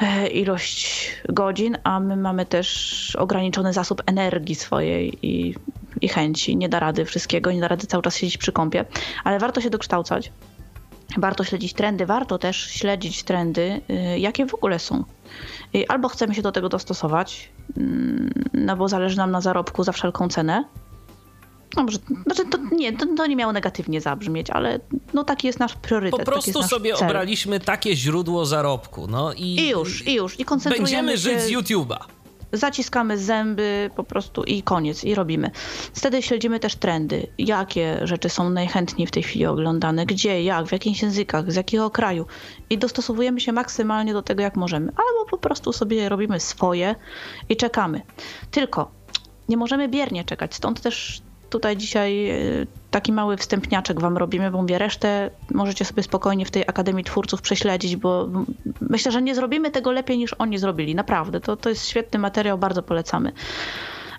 [0.00, 5.54] e, ilość godzin, a my mamy też ograniczony zasób energii swojej i,
[6.00, 6.56] i chęci.
[6.56, 8.84] Nie da rady wszystkiego, nie da rady cały czas siedzieć przy kąpie,
[9.24, 10.32] ale warto się dokształcać
[11.16, 15.04] warto śledzić trendy, warto też śledzić trendy, y, jakie w ogóle są.
[15.74, 19.92] Y, albo chcemy się do tego dostosować, mm, no bo zależy nam na zarobku za
[19.92, 20.64] wszelką cenę.
[21.76, 24.80] Dobrze, znaczy to nie, to, to, nie miało negatywnie zabrzmieć, ale
[25.14, 26.20] no taki jest nasz priorytet.
[26.20, 27.08] Po prostu sobie cel.
[27.08, 29.06] obraliśmy takie źródło zarobku.
[29.06, 30.40] No i, I już, i już.
[30.40, 31.18] I koncentrujemy Będziemy się...
[31.18, 31.96] żyć z YouTube'a
[32.52, 35.50] zaciskamy zęby po prostu i koniec, i robimy.
[35.94, 40.72] Wtedy śledzimy też trendy, jakie rzeczy są najchętniej w tej chwili oglądane, gdzie, jak, w
[40.72, 42.26] jakich językach, z jakiego kraju
[42.70, 44.86] i dostosowujemy się maksymalnie do tego, jak możemy.
[44.86, 46.94] Albo po prostu sobie robimy swoje
[47.48, 48.02] i czekamy.
[48.50, 48.90] Tylko
[49.48, 52.36] nie możemy biernie czekać, stąd też tutaj dzisiaj e,
[52.90, 57.42] taki mały wstępniaczek wam robimy, bo mówię, resztę możecie sobie spokojnie w tej Akademii Twórców
[57.42, 58.28] prześledzić, bo
[58.80, 60.94] myślę, że nie zrobimy tego lepiej niż oni zrobili.
[60.94, 63.32] Naprawdę, to, to jest świetny materiał, bardzo polecamy.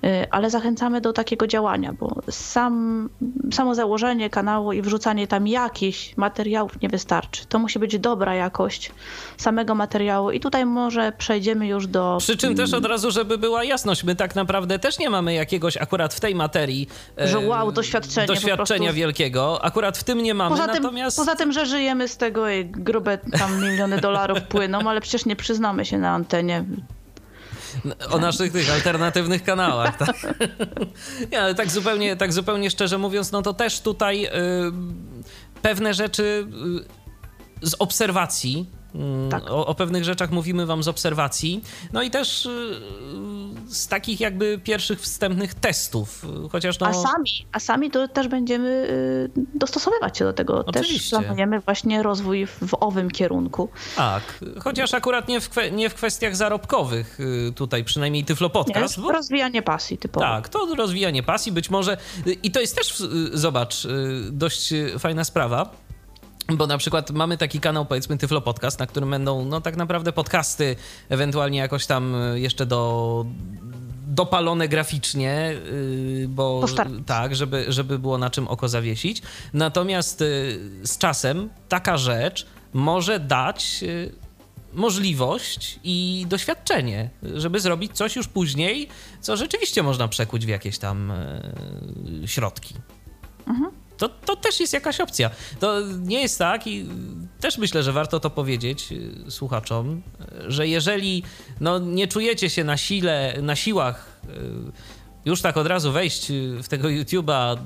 [0.03, 3.09] Y, ale zachęcamy do takiego działania, bo sam,
[3.53, 7.45] samo założenie kanału i wrzucanie tam jakichś materiałów nie wystarczy.
[7.45, 8.91] To musi być dobra jakość
[9.37, 12.17] samego materiału i tutaj może przejdziemy już do...
[12.19, 15.77] Przy czym też od razu, żeby była jasność, my tak naprawdę też nie mamy jakiegoś
[15.77, 16.87] akurat w tej materii
[17.17, 19.65] że wow, doświadczenia, doświadczenia wielkiego.
[19.65, 21.17] Akurat w tym nie mamy, poza tym, natomiast...
[21.17, 25.35] Poza tym, że żyjemy z tego i grube tam miliony dolarów płyną, ale przecież nie
[25.35, 26.65] przyznamy się na antenie
[28.09, 29.97] o naszych tych alternatywnych kanałach.
[29.97, 30.15] Tak?
[31.31, 34.29] Nie, ale tak zupełnie, tak zupełnie szczerze mówiąc, no to też tutaj y,
[35.61, 36.47] pewne rzeczy
[37.63, 38.69] y, z obserwacji
[39.29, 39.43] tak.
[39.49, 42.81] O, o, pewnych rzeczach mówimy wam z obserwacji, no i też y,
[43.67, 46.87] z takich jakby pierwszych wstępnych testów, chociaż no...
[46.87, 50.63] A sami, a sami to też będziemy y, dostosowywać się do tego.
[50.65, 51.17] Oczywiście.
[51.17, 53.69] Też planujemy właśnie rozwój w owym kierunku.
[53.95, 54.23] Tak,
[54.59, 58.97] chociaż akurat nie w, nie w kwestiach zarobkowych y, tutaj, przynajmniej Tyflo Podcast.
[58.97, 59.11] Nie, bo...
[59.11, 60.25] rozwijanie pasji typowo.
[60.25, 61.97] Tak, to rozwijanie pasji być może
[62.43, 63.87] i to jest też, zobacz,
[64.31, 65.86] dość fajna sprawa,
[66.53, 70.11] bo na przykład mamy taki kanał, powiedzmy Tyflo Podcast, na którym będą no tak naprawdę
[70.11, 70.75] podcasty,
[71.09, 73.25] ewentualnie jakoś tam jeszcze do
[74.07, 76.65] dopalone graficznie, y, bo
[77.05, 79.21] tak, żeby, żeby było na czym oko zawiesić.
[79.53, 84.11] Natomiast y, z czasem taka rzecz może dać y,
[84.73, 88.87] możliwość i doświadczenie, żeby zrobić coś już później,
[89.21, 91.13] co rzeczywiście można przekuć w jakieś tam
[92.25, 92.75] środki.
[93.47, 95.29] Mhm to, to też jest jakaś opcja.
[95.59, 96.85] To nie jest tak i
[97.39, 98.91] też myślę, że warto to powiedzieć
[99.27, 100.01] y, słuchaczom,
[100.47, 101.23] że jeżeli
[101.59, 104.29] no, nie czujecie się na sile, na siłach y,
[105.25, 107.57] już tak od razu wejść y, w tego YouTube'a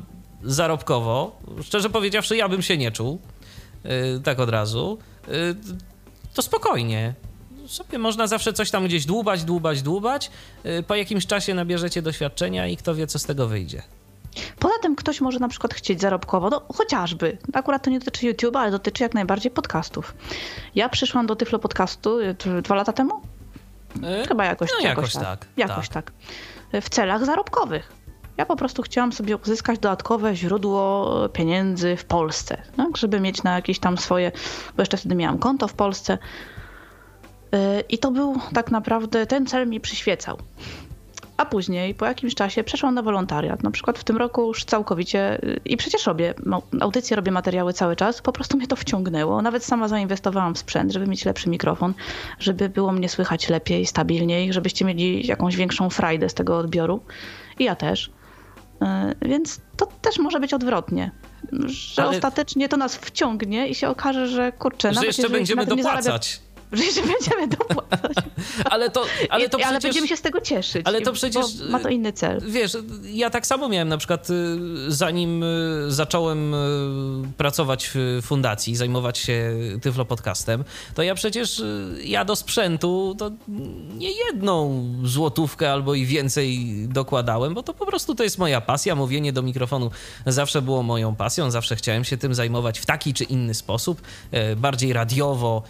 [0.43, 3.21] zarobkowo, szczerze powiedziawszy, ja bym się nie czuł
[4.23, 4.97] tak od razu,
[6.33, 7.13] to spokojnie.
[7.67, 10.31] Sobie można zawsze coś tam gdzieś dłubać, dłubać, dłubać.
[10.87, 13.81] Po jakimś czasie nabierzecie doświadczenia i kto wie, co z tego wyjdzie.
[14.59, 18.57] Poza tym ktoś może na przykład chcieć zarobkowo, no chociażby, akurat to nie dotyczy YouTube'a,
[18.57, 20.15] ale dotyczy jak najbardziej podcastów.
[20.75, 23.21] Ja przyszłam do Tyflo Podcastu y, dwa lata temu?
[24.01, 25.39] Yy, Chyba jakoś, no, jakoś, jakoś tak.
[25.39, 25.47] tak.
[25.57, 26.11] Jakoś tak.
[26.71, 26.83] tak.
[26.83, 27.91] W celach zarobkowych.
[28.37, 32.97] Ja po prostu chciałam sobie uzyskać dodatkowe źródło pieniędzy w Polsce, tak?
[32.97, 34.31] żeby mieć na jakieś tam swoje,
[34.77, 36.17] bo jeszcze wtedy miałam konto w Polsce.
[37.55, 37.57] Y,
[37.89, 40.37] I to był tak naprawdę, ten cel mi przyświecał
[41.41, 43.63] a później po jakimś czasie przeszłam na wolontariat.
[43.63, 46.33] Na przykład w tym roku już całkowicie i przecież robię
[46.81, 49.41] audycje, robię materiały cały czas, po prostu mnie to wciągnęło.
[49.41, 51.93] Nawet sama zainwestowałam w sprzęt, żeby mieć lepszy mikrofon,
[52.39, 57.03] żeby było mnie słychać lepiej, stabilniej, żebyście mieli jakąś większą frajdę z tego odbioru.
[57.59, 58.11] I ja też.
[59.21, 61.11] Więc to też może być odwrotnie.
[61.65, 62.11] Że Ale...
[62.11, 66.41] ostatecznie to nas wciągnie i się okaże, że kurczę, że jeszcze będziemy dopłacać
[66.71, 68.17] że jeszcze będziemy dopłacać.
[68.71, 70.81] ale to, ale to przecież, ale będziemy się z tego cieszyć.
[70.85, 71.45] Ale to przecież.
[71.69, 72.41] ma to inny cel.
[72.47, 74.33] Wiesz, ja tak samo miałem na przykład, y,
[74.87, 76.57] zanim y, zacząłem y,
[77.37, 80.63] pracować w fundacji, zajmować się Tyflo Podcastem,
[80.95, 81.63] to ja przecież
[82.03, 83.31] ja do sprzętu to
[83.97, 88.95] nie jedną złotówkę albo i więcej dokładałem, bo to po prostu to jest moja pasja.
[88.95, 89.91] Mówienie do mikrofonu
[90.25, 94.01] zawsze było moją pasją, zawsze chciałem się tym zajmować w taki czy inny sposób,
[94.57, 95.63] bardziej radiowo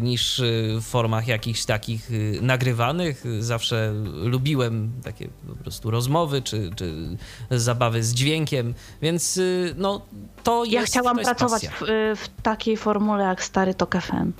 [0.00, 0.41] niż
[0.80, 3.24] w formach jakichś takich y, nagrywanych.
[3.38, 7.16] Zawsze lubiłem takie po prostu rozmowy czy, czy
[7.50, 10.00] zabawy z dźwiękiem, więc y, no
[10.42, 14.32] to jest Ja chciałam jest pracować w, y, w, takiej formule jak stary Tok FM.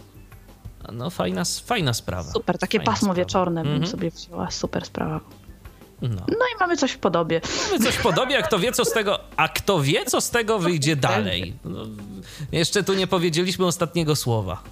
[0.92, 2.32] No fajna, fajna sprawa.
[2.32, 3.14] Super, takie fajna pasmo sprawa.
[3.14, 3.90] wieczorne bym mhm.
[3.90, 5.20] sobie wzięła, super sprawa.
[6.02, 6.08] No.
[6.28, 6.46] no.
[6.54, 7.40] i mamy coś w podobie.
[7.70, 10.30] Mamy coś w podobie, a kto wie, co z tego, a kto wie, co z
[10.30, 11.54] tego wyjdzie dalej.
[11.64, 11.80] No,
[12.52, 14.62] jeszcze tu nie powiedzieliśmy ostatniego słowa.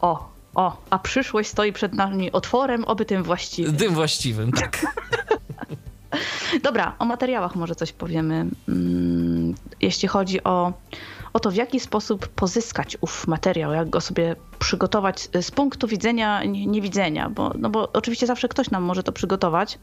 [0.00, 3.76] O, o, a przyszłość stoi przed nami otworem, oby tym właściwym.
[3.76, 4.86] Tym właściwym, tak.
[6.62, 8.46] Dobra, o materiałach może coś powiemy.
[8.68, 10.72] Mm, jeśli chodzi o,
[11.32, 16.44] o to, w jaki sposób pozyskać ów materiał, jak go sobie przygotować z punktu widzenia
[16.44, 19.78] niewidzenia, bo, no bo oczywiście zawsze ktoś nam może to przygotować.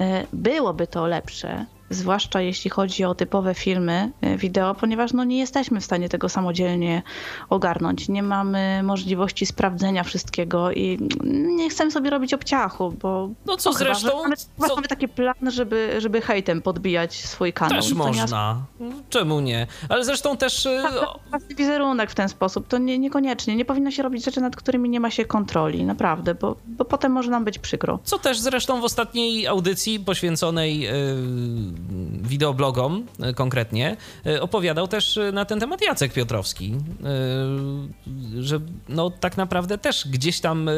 [0.00, 5.38] E, byłoby to lepsze, zwłaszcza jeśli chodzi o typowe filmy e, wideo, ponieważ no nie
[5.38, 7.02] jesteśmy w stanie tego samodzielnie
[7.50, 8.08] ogarnąć.
[8.08, 13.78] Nie mamy możliwości sprawdzenia wszystkiego i nie chcemy sobie robić obciachu, bo no co no,
[13.78, 14.74] zresztą chyba, mamy, co...
[14.74, 17.80] mamy taki plan, żeby, żeby hejtem podbijać swój kanał.
[17.80, 18.62] Też można.
[19.10, 19.66] Czemu nie?
[19.88, 20.66] Ale zresztą też...
[20.66, 20.82] E,
[21.30, 23.56] tak, wizerunek w ten sposób, to nie, niekoniecznie.
[23.56, 27.12] Nie powinno się robić rzeczy, nad którymi nie ma się kontroli, naprawdę, bo, bo potem
[27.12, 27.98] może nam być przykro.
[28.04, 31.77] Co też zresztą w ostatniej audycji poświęconej yy
[32.22, 36.74] wideoblogom e, konkretnie, e, opowiadał też e, na ten temat Jacek Piotrowski,
[38.38, 40.70] że no tak naprawdę też gdzieś tam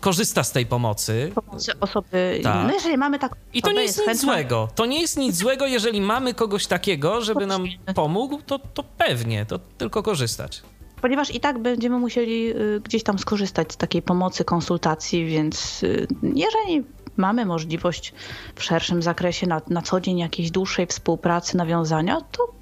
[0.00, 1.32] korzysta z tej pomocy.
[1.34, 2.40] Pomocy osoby.
[2.42, 2.66] Tak.
[2.66, 3.36] No jeżeli mamy tak.
[3.54, 4.32] I to nie jest, jest nic chętna...
[4.32, 4.68] złego.
[4.74, 7.64] To nie jest nic złego, jeżeli mamy kogoś takiego, żeby nam
[7.94, 10.62] pomógł, to, to pewnie, to tylko korzystać.
[11.00, 12.54] Ponieważ i tak będziemy musieli
[12.84, 15.84] gdzieś tam skorzystać z takiej pomocy, konsultacji, więc
[16.22, 16.84] jeżeli
[17.18, 18.14] mamy możliwość
[18.54, 22.52] w szerszym zakresie na, na co dzień jakiejś dłuższej współpracy, nawiązania, to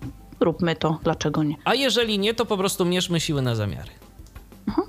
[0.41, 1.55] róbmy to, dlaczego nie.
[1.65, 3.91] A jeżeli nie, to po prostu mierzmy siły na zamiary.
[4.69, 4.89] Mhm.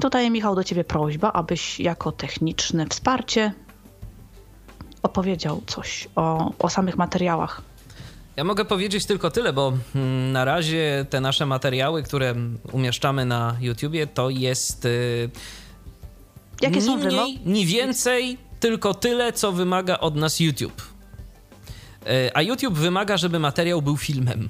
[0.00, 3.52] Tutaj, Michał, do ciebie prośba, abyś jako techniczne wsparcie
[5.02, 7.62] opowiedział coś o, o samych materiałach.
[8.36, 12.34] Ja mogę powiedzieć tylko tyle, bo mm, na razie te nasze materiały, które
[12.72, 14.84] umieszczamy na YouTubie, to jest.
[14.84, 15.30] Yy,
[16.60, 20.82] Jakie są ni mniej, ni więcej tylko tyle, co wymaga od nas YouTube.
[22.06, 24.48] E, a YouTube wymaga, żeby materiał był filmem.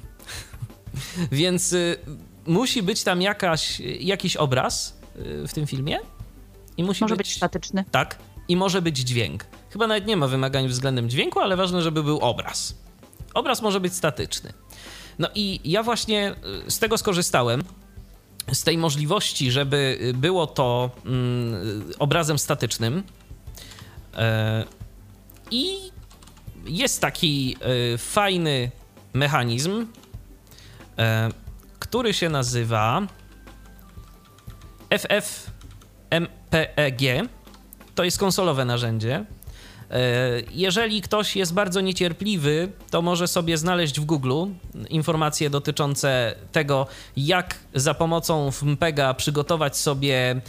[1.31, 1.77] Więc e,
[2.45, 4.97] musi być tam jakaś, jakiś obraz
[5.43, 5.99] e, w tym filmie.
[6.77, 7.85] I musi może być, być statyczny.
[7.91, 8.19] Tak.
[8.47, 9.45] I może być dźwięk.
[9.69, 12.75] Chyba nawet nie ma wymagań względem dźwięku, ale ważne, żeby był obraz.
[13.33, 14.53] Obraz może być statyczny.
[15.19, 16.35] No i ja właśnie
[16.67, 17.63] z tego skorzystałem
[18.51, 23.03] z tej możliwości, żeby było to mm, obrazem statycznym,
[25.51, 25.91] I
[26.65, 27.57] jest taki
[27.93, 28.71] e, fajny
[29.13, 29.85] mechanizm,
[30.97, 31.29] e,
[31.79, 33.01] który się nazywa
[34.89, 36.97] FFmpeg.
[37.95, 39.25] To jest konsolowe narzędzie.
[40.51, 44.45] Jeżeli ktoś jest bardzo niecierpliwy, to może sobie znaleźć w Google
[44.89, 46.87] informacje dotyczące tego,
[47.17, 50.41] jak za pomocą FMPEGa przygotować sobie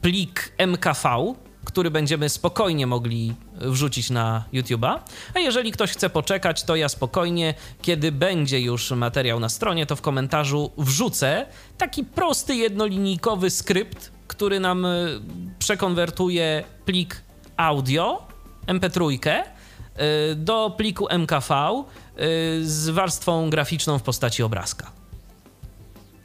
[0.00, 1.34] plik MKV,
[1.76, 4.98] który będziemy spokojnie mogli wrzucić na YouTube'a.
[5.34, 9.96] A jeżeli ktoś chce poczekać, to ja spokojnie, kiedy będzie już materiał na stronie, to
[9.96, 11.46] w komentarzu wrzucę
[11.78, 15.20] taki prosty, jednolinijkowy skrypt, który nam y,
[15.58, 17.22] przekonwertuje plik
[17.56, 18.22] audio
[18.66, 24.92] MP3 y, do pliku MKV y, z warstwą graficzną w postaci obrazka.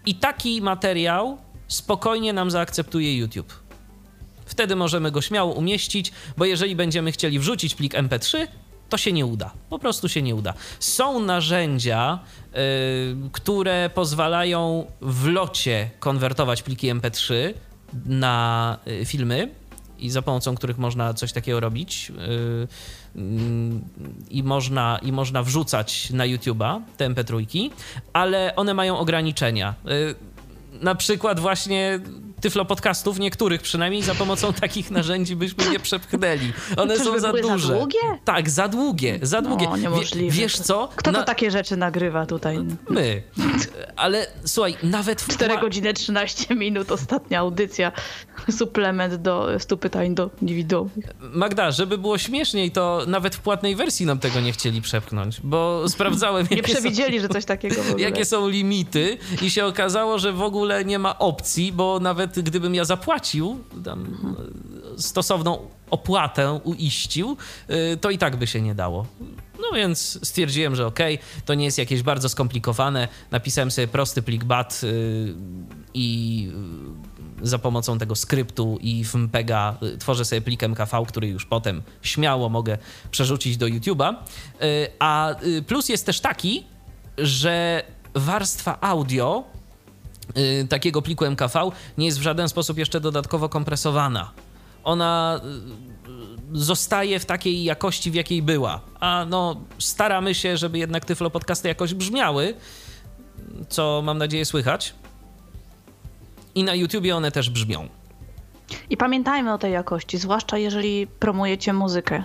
[0.05, 1.37] I taki materiał
[1.67, 3.70] spokojnie nam zaakceptuje YouTube.
[4.51, 8.47] Wtedy możemy go śmiało umieścić, bo jeżeli będziemy chcieli wrzucić plik MP3,
[8.89, 9.51] to się nie uda.
[9.69, 10.53] Po prostu się nie uda.
[10.79, 12.19] Są narzędzia,
[12.53, 12.59] yy,
[13.31, 17.53] które pozwalają w locie konwertować pliki MP3
[18.05, 19.49] na y, filmy
[19.99, 22.09] i za pomocą których można coś takiego robić.
[22.09, 22.67] Yy,
[24.29, 27.69] i można, i można wrzucać na YouTube'a te MP3,
[28.13, 29.73] ale one mają ograniczenia.
[29.85, 30.15] Yy,
[30.81, 31.99] na przykład właśnie
[32.41, 36.53] Tyflo podcastów, niektórych przynajmniej za pomocą takich narzędzi byśmy nie przepchnęli.
[36.77, 37.67] One są za duże.
[37.67, 37.99] Za długie?
[38.25, 39.65] Tak, za długie, za długie.
[39.69, 40.35] No, niemożliwe.
[40.35, 40.89] wiesz co?
[40.95, 41.23] Kto to Na...
[41.23, 42.57] takie rzeczy nagrywa tutaj?
[42.89, 43.23] My.
[43.95, 45.21] Ale słuchaj, nawet...
[45.21, 45.27] W...
[45.33, 47.91] 4 godziny 13 minut, ostatnia audycja,
[48.51, 51.05] suplement do 100 pytań do niewidomych.
[51.19, 55.83] Magda, żeby było śmieszniej, to nawet w płatnej wersji nam tego nie chcieli przepchnąć, bo
[55.89, 56.47] sprawdzałem...
[56.51, 57.21] nie przewidzieli, są...
[57.21, 57.75] że coś takiego.
[57.97, 62.75] Jakie są limity i się okazało, że w ogóle nie ma opcji, bo nawet gdybym
[62.75, 63.63] ja zapłacił
[64.97, 67.37] stosowną opłatę uiścił,
[67.69, 69.05] y, to i tak by się nie dało.
[69.61, 73.07] No więc stwierdziłem, że okej, okay, to nie jest jakieś bardzo skomplikowane.
[73.31, 75.35] Napisałem sobie prosty plik BAT y,
[75.93, 76.49] i
[77.41, 81.81] y, za pomocą tego skryptu i w MPEGA tworzę sobie plik MKV, który już potem
[82.01, 82.77] śmiało mogę
[83.11, 84.15] przerzucić do YouTube'a.
[84.99, 85.35] A
[85.67, 86.63] plus jest też taki,
[87.17, 89.43] że warstwa audio
[90.69, 94.31] takiego pliku MKV nie jest w żaden sposób jeszcze dodatkowo kompresowana.
[94.83, 95.41] Ona
[96.53, 98.81] y, zostaje w takiej jakości, w jakiej była.
[98.99, 102.55] A no, staramy się, żeby jednak Tyflo Podcasty jakoś brzmiały,
[103.69, 104.93] co mam nadzieję słychać.
[106.55, 107.87] I na YouTubie one też brzmią.
[108.89, 112.23] I pamiętajmy o tej jakości, zwłaszcza jeżeli promujecie muzykę.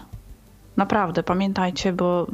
[0.77, 2.27] Naprawdę, pamiętajcie, bo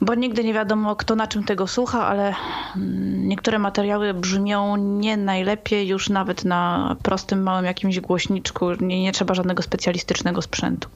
[0.00, 2.34] bo nigdy nie wiadomo, kto na czym tego słucha, ale
[2.76, 8.72] mm, niektóre materiały brzmią nie najlepiej już nawet na prostym, małym jakimś głośniczku.
[8.80, 10.88] Nie, nie trzeba żadnego specjalistycznego sprzętu.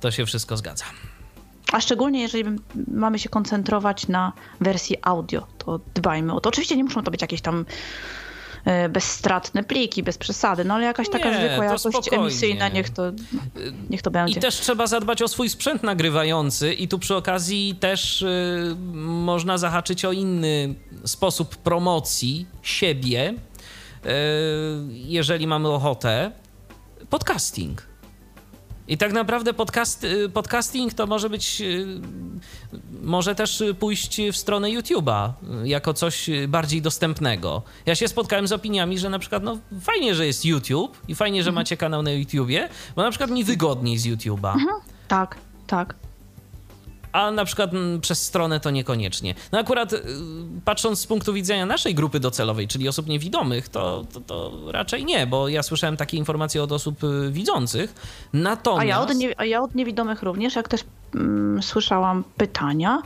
[0.00, 0.84] To się wszystko zgadza.
[1.72, 6.48] A szczególnie jeżeli mamy się koncentrować na wersji audio, to dbajmy o to.
[6.48, 7.64] Oczywiście nie muszą to być jakieś tam
[8.88, 12.24] bezstratne pliki, bez przesady, no ale jakaś taka nie, zwykła jakość spokojnie.
[12.24, 13.02] emisyjna, niech to,
[13.90, 14.38] niech to będzie.
[14.38, 19.58] I też trzeba zadbać o swój sprzęt nagrywający i tu przy okazji też y, można
[19.58, 24.08] zahaczyć o inny sposób promocji siebie, y,
[24.90, 26.32] jeżeli mamy ochotę,
[27.10, 27.89] podcasting.
[28.90, 31.86] I tak naprawdę podcast, y, podcasting to może być, y,
[33.02, 35.32] może też pójść w stronę YouTube'a
[35.64, 37.62] y, jako coś bardziej dostępnego.
[37.86, 41.42] Ja się spotkałem z opiniami, że na przykład no fajnie, że jest YouTube i fajnie,
[41.42, 41.54] że mhm.
[41.60, 44.52] macie kanał na YouTubie, bo na przykład mi wygodniej z YouTube'a.
[44.52, 44.80] Mhm.
[45.08, 45.36] Tak,
[45.66, 45.94] tak
[47.12, 49.34] a na przykład mm, przez stronę to niekoniecznie.
[49.52, 50.02] No akurat y,
[50.64, 55.26] patrząc z punktu widzenia naszej grupy docelowej, czyli osób niewidomych, to, to, to raczej nie,
[55.26, 57.94] bo ja słyszałem takie informacje od osób y, widzących.
[58.32, 58.82] Natomiast...
[58.82, 60.80] A ja od, nie, a ja od niewidomych również, jak też
[61.14, 63.02] mm, słyszałam pytania,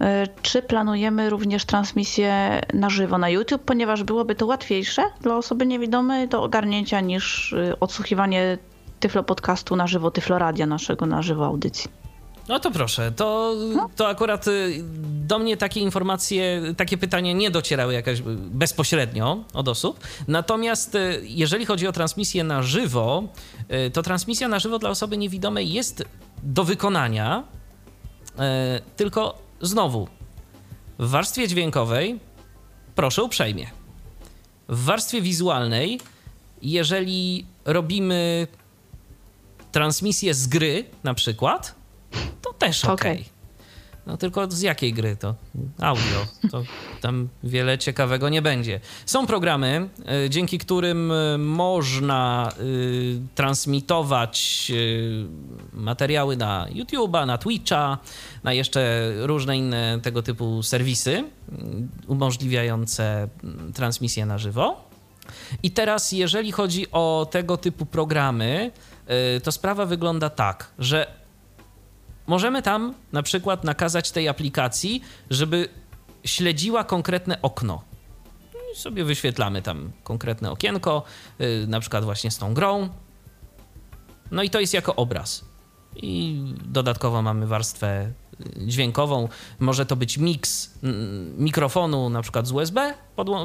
[0.00, 0.04] y,
[0.42, 6.28] czy planujemy również transmisję na żywo na YouTube, ponieważ byłoby to łatwiejsze dla osoby niewidomej
[6.28, 8.58] do ogarnięcia niż odsłuchiwanie
[9.00, 12.03] Tyflo podcastu na żywo, Tyflo radia naszego na żywo audycji.
[12.48, 13.90] No to proszę, to, no.
[13.96, 14.80] to akurat y,
[15.26, 20.00] do mnie takie informacje, takie pytania nie docierały jakaś bezpośrednio od osób.
[20.28, 23.22] Natomiast y, jeżeli chodzi o transmisję na żywo,
[23.86, 26.04] y, to transmisja na żywo dla osoby niewidomej jest
[26.42, 27.44] do wykonania,
[28.96, 30.08] tylko znowu
[30.98, 32.20] w warstwie dźwiękowej
[32.94, 33.66] proszę uprzejmie.
[34.68, 36.00] W warstwie wizualnej,
[36.62, 38.46] jeżeli robimy
[39.72, 41.74] transmisję z gry na przykład,
[42.42, 43.20] to też okej.
[43.20, 43.34] Okay.
[44.06, 45.34] No tylko z jakiej gry to?
[45.80, 46.26] Audio.
[46.50, 46.62] To
[47.00, 48.80] tam wiele ciekawego nie będzie.
[49.06, 49.88] Są programy,
[50.26, 54.72] y, dzięki którym y, można y, transmitować
[55.72, 57.98] materiały na YouTube'a, na Twitcha,
[58.44, 61.24] na jeszcze różne inne tego typu serwisy
[62.06, 64.88] umożliwiające mm, transmisję na żywo.
[65.62, 68.70] I teraz, jeżeli chodzi o tego typu programy,
[69.42, 71.23] to sprawa wygląda tak, że
[72.26, 75.68] możemy tam na przykład nakazać tej aplikacji, żeby
[76.24, 77.82] śledziła konkretne okno.
[78.74, 81.02] I sobie wyświetlamy tam konkretne okienko,
[81.38, 82.88] yy, na przykład właśnie z tą grą.
[84.30, 85.44] No i to jest jako obraz.
[85.96, 89.28] I dodatkowo mamy warstwę y, dźwiękową.
[89.58, 90.70] Może to być miks
[91.38, 92.94] mikrofonu na przykład z USB,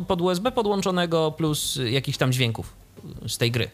[0.07, 2.73] pod USB podłączonego plus jakichś tam dźwięków
[3.27, 3.69] z tej gry.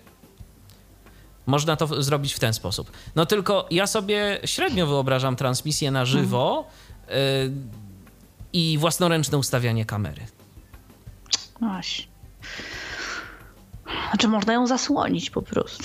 [1.45, 2.91] Można to zrobić w ten sposób.
[3.15, 6.67] No tylko ja sobie średnio wyobrażam transmisję na żywo
[7.07, 7.71] hmm.
[8.53, 10.21] i własnoręczne ustawianie kamery.
[11.59, 12.05] Właśnie.
[14.09, 15.83] Znaczy można ją zasłonić po prostu.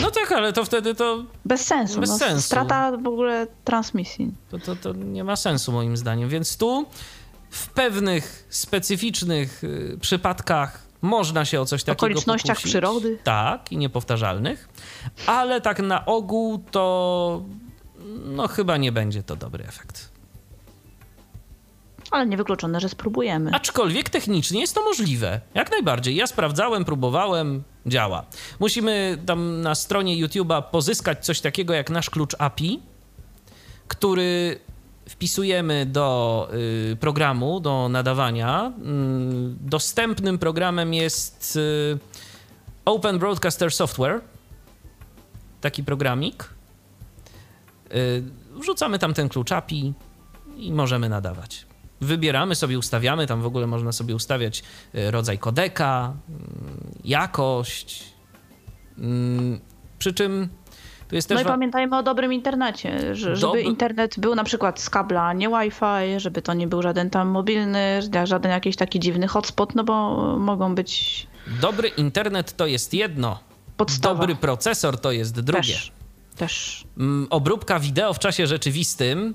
[0.00, 1.24] No tak, ale to wtedy to...
[1.44, 2.00] Bez sensu.
[2.00, 2.42] Bez no, sensu.
[2.42, 4.34] Strata w ogóle transmisji.
[4.50, 6.28] To, to, to nie ma sensu moim zdaniem.
[6.28, 6.86] Więc tu
[7.50, 12.72] w pewnych specyficznych y, przypadkach można się o coś takiego okolicznościach pokusić.
[12.72, 13.18] przyrody.
[13.24, 14.68] Tak, i niepowtarzalnych,
[15.26, 17.42] ale tak na ogół to
[18.24, 20.08] no chyba nie będzie to dobry efekt.
[22.10, 23.50] ale niewykluczone, że spróbujemy.
[23.54, 25.40] Aczkolwiek technicznie jest to możliwe.
[25.54, 26.16] Jak najbardziej.
[26.16, 28.24] Ja sprawdzałem, próbowałem, działa.
[28.60, 32.80] Musimy tam na stronie YouTube'a pozyskać coś takiego jak nasz klucz API,
[33.88, 34.60] który
[35.08, 36.48] wpisujemy do
[36.92, 38.72] y, programu, do nadawania.
[38.78, 41.98] Y, dostępnym programem jest y,
[42.84, 44.20] Open Broadcaster Software.
[45.60, 46.48] Taki programik.
[47.94, 48.22] Y,
[48.60, 49.92] wrzucamy tam ten klucz API
[50.56, 51.66] i możemy nadawać.
[52.00, 54.62] Wybieramy sobie, ustawiamy, tam w ogóle można sobie ustawiać
[54.94, 56.14] rodzaj kodeka,
[57.04, 58.04] jakość.
[59.98, 60.48] Przy czym
[61.08, 61.36] tu jest też.
[61.36, 65.48] No i pamiętajmy o dobrym internecie, że, żeby internet był na przykład z kabla, nie
[65.48, 70.16] Wi-Fi, żeby to nie był żaden tam mobilny, żaden jakiś taki dziwny hotspot, no bo
[70.38, 71.26] mogą być.
[71.60, 73.38] Dobry internet to jest jedno.
[73.76, 74.20] Podstawa.
[74.20, 75.60] Dobry procesor to jest drugie.
[75.60, 75.92] Też.
[76.36, 76.84] Też.
[76.98, 79.34] Mm, obróbka wideo w czasie rzeczywistym.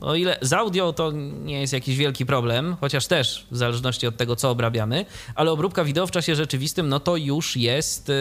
[0.00, 1.12] O ile z audio to
[1.44, 5.84] nie jest jakiś wielki problem, chociaż też w zależności od tego, co obrabiamy, ale obróbka
[5.84, 8.12] wideo w czasie rzeczywistym, no to już jest.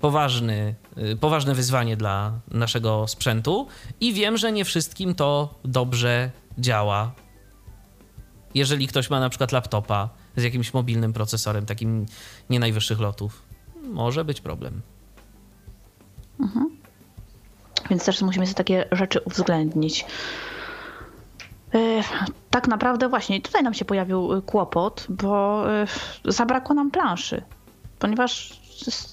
[0.00, 3.68] Poważny, y, poważne wyzwanie dla naszego sprzętu
[4.00, 7.12] i wiem, że nie wszystkim to dobrze działa.
[8.54, 12.06] Jeżeli ktoś ma na przykład laptopa z jakimś mobilnym procesorem, takim
[12.50, 13.42] nie najwyższych lotów,
[13.82, 14.80] może być problem.
[16.40, 16.76] Mhm.
[17.90, 20.06] Więc też musimy sobie takie rzeczy uwzględnić.
[21.74, 22.02] E,
[22.50, 25.86] tak naprawdę właśnie tutaj nam się pojawił kłopot, bo e,
[26.24, 27.42] zabrakło nam planszy,
[27.98, 28.60] ponieważ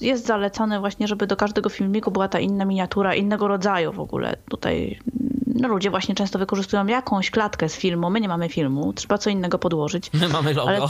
[0.01, 4.35] jest zalecane właśnie, żeby do każdego filmiku była ta inna miniatura, innego rodzaju w ogóle.
[4.49, 4.99] Tutaj
[5.55, 8.09] no ludzie właśnie często wykorzystują jakąś klatkę z filmu.
[8.09, 10.13] My nie mamy filmu, trzeba co innego podłożyć.
[10.13, 10.69] My mamy logo.
[10.69, 10.87] Ale,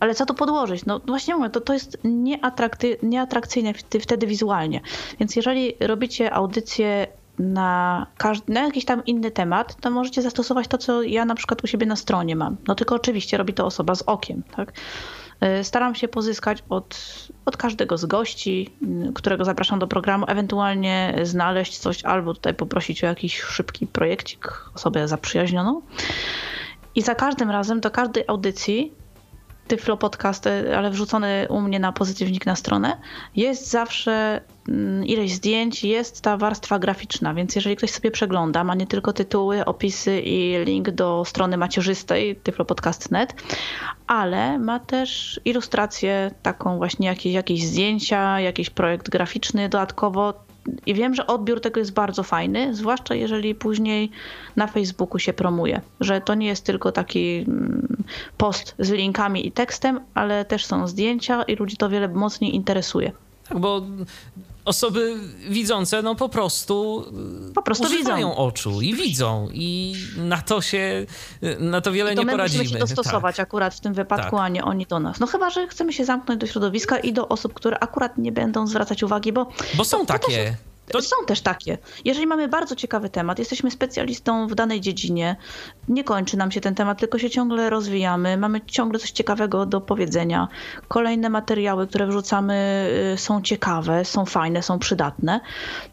[0.00, 0.86] ale co tu podłożyć?
[0.86, 4.80] No właśnie mówię, to, to jest nieatrakty, nieatrakcyjne wtedy wizualnie.
[5.20, 7.06] Więc jeżeli robicie audycję
[7.38, 11.64] na, każdy, na jakiś tam inny temat, to możecie zastosować to, co ja na przykład
[11.64, 12.56] u siebie na stronie mam.
[12.68, 14.72] No tylko oczywiście robi to osoba z okiem, tak?
[15.40, 16.98] E, staram się pozyskać od,
[17.44, 18.70] od każdego z gości,
[19.14, 25.08] którego zapraszam do programu, ewentualnie znaleźć coś albo tutaj poprosić o jakiś szybki projekcik, osobę
[25.08, 25.82] zaprzyjaźnioną.
[26.94, 28.92] I za każdym razem do każdej audycji
[29.68, 32.96] Tyflo Podcast, e, ale wrzucony u mnie na pozytywnik na stronę,
[33.36, 34.40] jest zawsze
[35.06, 39.64] ileś zdjęć, jest ta warstwa graficzna, więc jeżeli ktoś sobie przegląda, ma nie tylko tytuły,
[39.64, 43.34] opisy i link do strony macierzystej tyflopodcast.net,
[44.06, 50.48] ale ma też ilustrację, taką właśnie jakieś, jakieś zdjęcia, jakiś projekt graficzny dodatkowo,
[50.86, 54.10] i wiem, że odbiór tego jest bardzo fajny, zwłaszcza jeżeli później
[54.56, 58.04] na Facebooku się promuje, że to nie jest tylko taki mm,
[58.36, 63.12] post z linkami i tekstem, ale też są zdjęcia i ludzi to wiele mocniej interesuje.
[63.48, 63.82] Tak, bo
[64.68, 65.16] osoby
[65.48, 67.04] widzące no po prostu,
[67.54, 68.36] po prostu widzą.
[68.36, 71.06] oczu i widzą i na to się,
[71.58, 72.64] na to wiele to nie my poradzimy.
[72.64, 73.46] musimy się dostosować tak.
[73.46, 74.44] akurat w tym wypadku, tak.
[74.44, 75.20] a nie oni do nas.
[75.20, 78.66] No chyba, że chcemy się zamknąć do środowiska i do osób, które akurat nie będą
[78.66, 79.46] zwracać uwagi, bo...
[79.74, 80.50] Bo są to, takie...
[80.50, 80.77] To...
[81.00, 81.78] Są też takie.
[82.04, 85.36] Jeżeli mamy bardzo ciekawy temat, jesteśmy specjalistą w danej dziedzinie,
[85.88, 89.80] nie kończy nam się ten temat, tylko się ciągle rozwijamy, mamy ciągle coś ciekawego do
[89.80, 90.48] powiedzenia.
[90.88, 95.40] Kolejne materiały, które wrzucamy, y, są ciekawe, są fajne, są przydatne.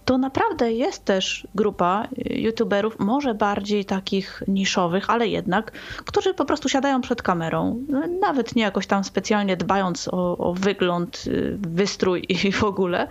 [0.06, 5.72] To naprawdę jest też grupa y, youtuberów, może bardziej takich niszowych, ale jednak,
[6.06, 7.86] którzy po prostu siadają przed kamerą,
[8.22, 13.08] nawet nie jakoś tam specjalnie dbając o, o wygląd, y, wystrój i w ogóle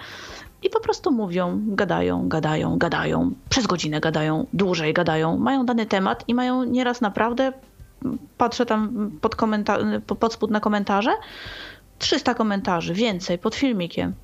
[0.65, 6.25] i po prostu mówią, gadają, gadają, gadają, przez godzinę gadają, dłużej gadają, mają dany temat
[6.29, 7.53] i mają nieraz naprawdę,
[8.39, 11.11] patrzę tam pod, komenta- pod spód na komentarze,
[11.99, 14.15] 300 komentarzy, więcej pod filmikiem.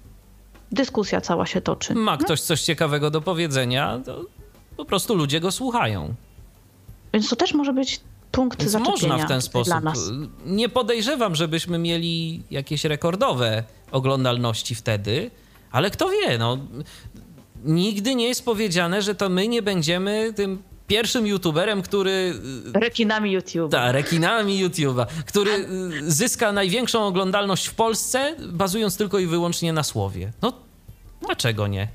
[0.73, 1.95] Dyskusja cała się toczy.
[1.95, 4.25] Ma ktoś coś ciekawego do powiedzenia, to
[4.77, 6.15] po prostu ludzie go słuchają.
[7.13, 8.01] Więc to też może być
[8.33, 9.67] punkt Więc można w ten sposób.
[9.67, 10.11] Dla nas.
[10.47, 15.31] Nie podejrzewam, żebyśmy mieli jakieś rekordowe oglądalności wtedy,
[15.71, 16.59] ale kto wie, no.
[17.65, 22.35] Nigdy nie jest powiedziane, że to my nie będziemy tym pierwszym youtuberem, który.
[22.75, 23.69] Rekinami YouTube'a.
[23.69, 25.67] Tak, rekinami YouTube'a, który y,
[26.13, 30.33] zyska największą oglądalność w Polsce, bazując tylko i wyłącznie na słowie.
[30.43, 30.53] No,
[31.27, 31.89] dlaczego nie?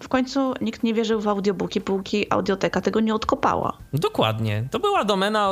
[0.00, 3.78] W końcu nikt nie wierzył w audiobooki, póki audioteka tego nie odkopała.
[3.92, 4.68] Dokładnie.
[4.70, 5.50] To była domena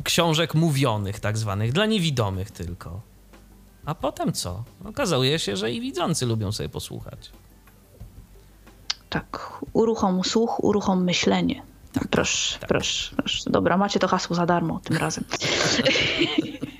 [0.00, 3.00] y, książek mówionych, tak zwanych, dla niewidomych tylko.
[3.84, 4.64] A potem co?
[4.84, 7.30] Okazuje się, że i widzący lubią sobie posłuchać.
[9.10, 11.62] Tak, uruchom słuch, uruchom myślenie.
[11.92, 12.68] Tak, proszę, tak.
[12.68, 13.50] proszę, proszę.
[13.50, 15.24] Dobra, macie to hasło za darmo tym razem.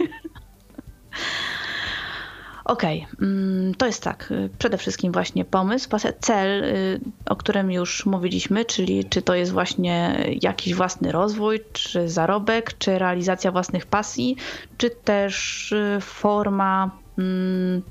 [2.64, 3.28] Okej, okay.
[3.28, 4.32] Mm, to jest tak.
[4.58, 5.88] Przede wszystkim właśnie pomysł,
[6.20, 12.08] cel, y, o którym już mówiliśmy, czyli czy to jest właśnie jakiś własny rozwój, czy
[12.08, 14.36] zarobek, czy realizacja własnych pasji,
[14.78, 17.82] czy też y, forma mm,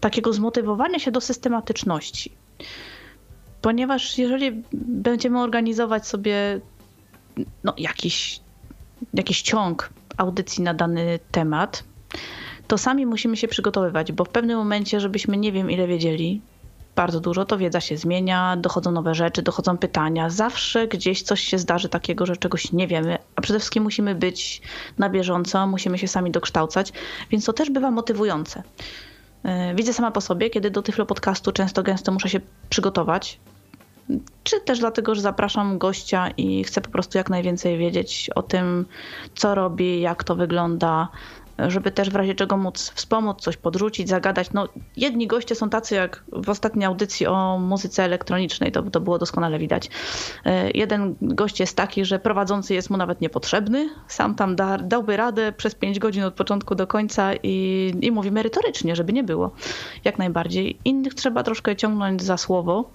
[0.00, 2.32] takiego zmotywowania się do systematyczności.
[3.60, 6.60] Ponieważ jeżeli będziemy organizować sobie
[7.64, 8.40] no, jakiś,
[9.14, 11.84] jakiś ciąg audycji na dany temat,
[12.72, 16.40] to sami musimy się przygotowywać, bo w pewnym momencie, żebyśmy nie wiem ile wiedzieli,
[16.96, 20.30] bardzo dużo, to wiedza się zmienia, dochodzą nowe rzeczy, dochodzą pytania.
[20.30, 24.62] Zawsze gdzieś coś się zdarzy takiego, że czegoś nie wiemy, a przede wszystkim musimy być
[24.98, 26.92] na bieżąco, musimy się sami dokształcać,
[27.30, 28.62] więc to też bywa motywujące.
[29.42, 33.40] E, widzę sama po sobie, kiedy do Tyflo Podcastu często gęsto muszę się przygotować,
[34.42, 38.86] czy też dlatego, że zapraszam gościa i chcę po prostu jak najwięcej wiedzieć o tym,
[39.34, 41.08] co robi, jak to wygląda,
[41.70, 44.52] żeby też w razie czego móc wspomóc, coś podrzucić, zagadać.
[44.52, 49.18] No, jedni goście są tacy jak w ostatniej audycji o muzyce elektronicznej, to, to było
[49.18, 49.90] doskonale widać.
[50.44, 55.16] E, jeden gość jest taki, że prowadzący jest mu nawet niepotrzebny, sam tam da, dałby
[55.16, 59.50] radę przez 5 godzin od początku do końca i, i mówi merytorycznie, żeby nie było.
[60.04, 60.78] Jak najbardziej.
[60.84, 62.90] Innych trzeba troszkę ciągnąć za słowo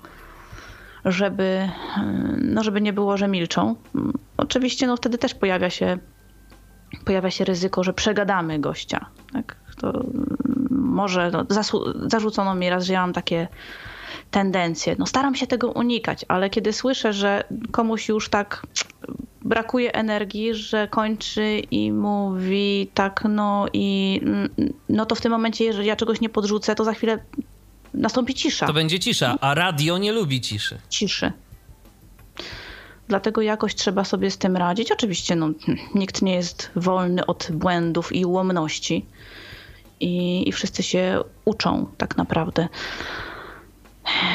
[1.05, 1.69] żeby,
[2.37, 3.75] no żeby nie było, że milczą.
[4.37, 5.97] Oczywiście no wtedy też pojawia się
[7.05, 9.05] pojawia się ryzyko, że przegadamy gościa.
[9.33, 9.55] Tak?
[9.77, 10.05] To
[10.69, 11.45] może no,
[12.07, 13.47] zarzucono mi raz, że ja mam takie
[14.31, 14.95] tendencje.
[14.99, 18.67] No staram się tego unikać, ale kiedy słyszę, że komuś już tak
[19.41, 24.21] brakuje energii, że kończy i mówi tak, no i
[24.89, 27.19] no to w tym momencie, jeżeli ja czegoś nie podrzucę, to za chwilę
[27.93, 28.67] nastąpi cisza.
[28.67, 30.77] To będzie cisza, a radio nie lubi ciszy.
[30.89, 31.31] Ciszy.
[33.07, 34.91] Dlatego jakoś trzeba sobie z tym radzić.
[34.91, 35.49] Oczywiście no,
[35.95, 39.05] nikt nie jest wolny od błędów i ułomności.
[39.99, 42.67] I, I wszyscy się uczą tak naprawdę.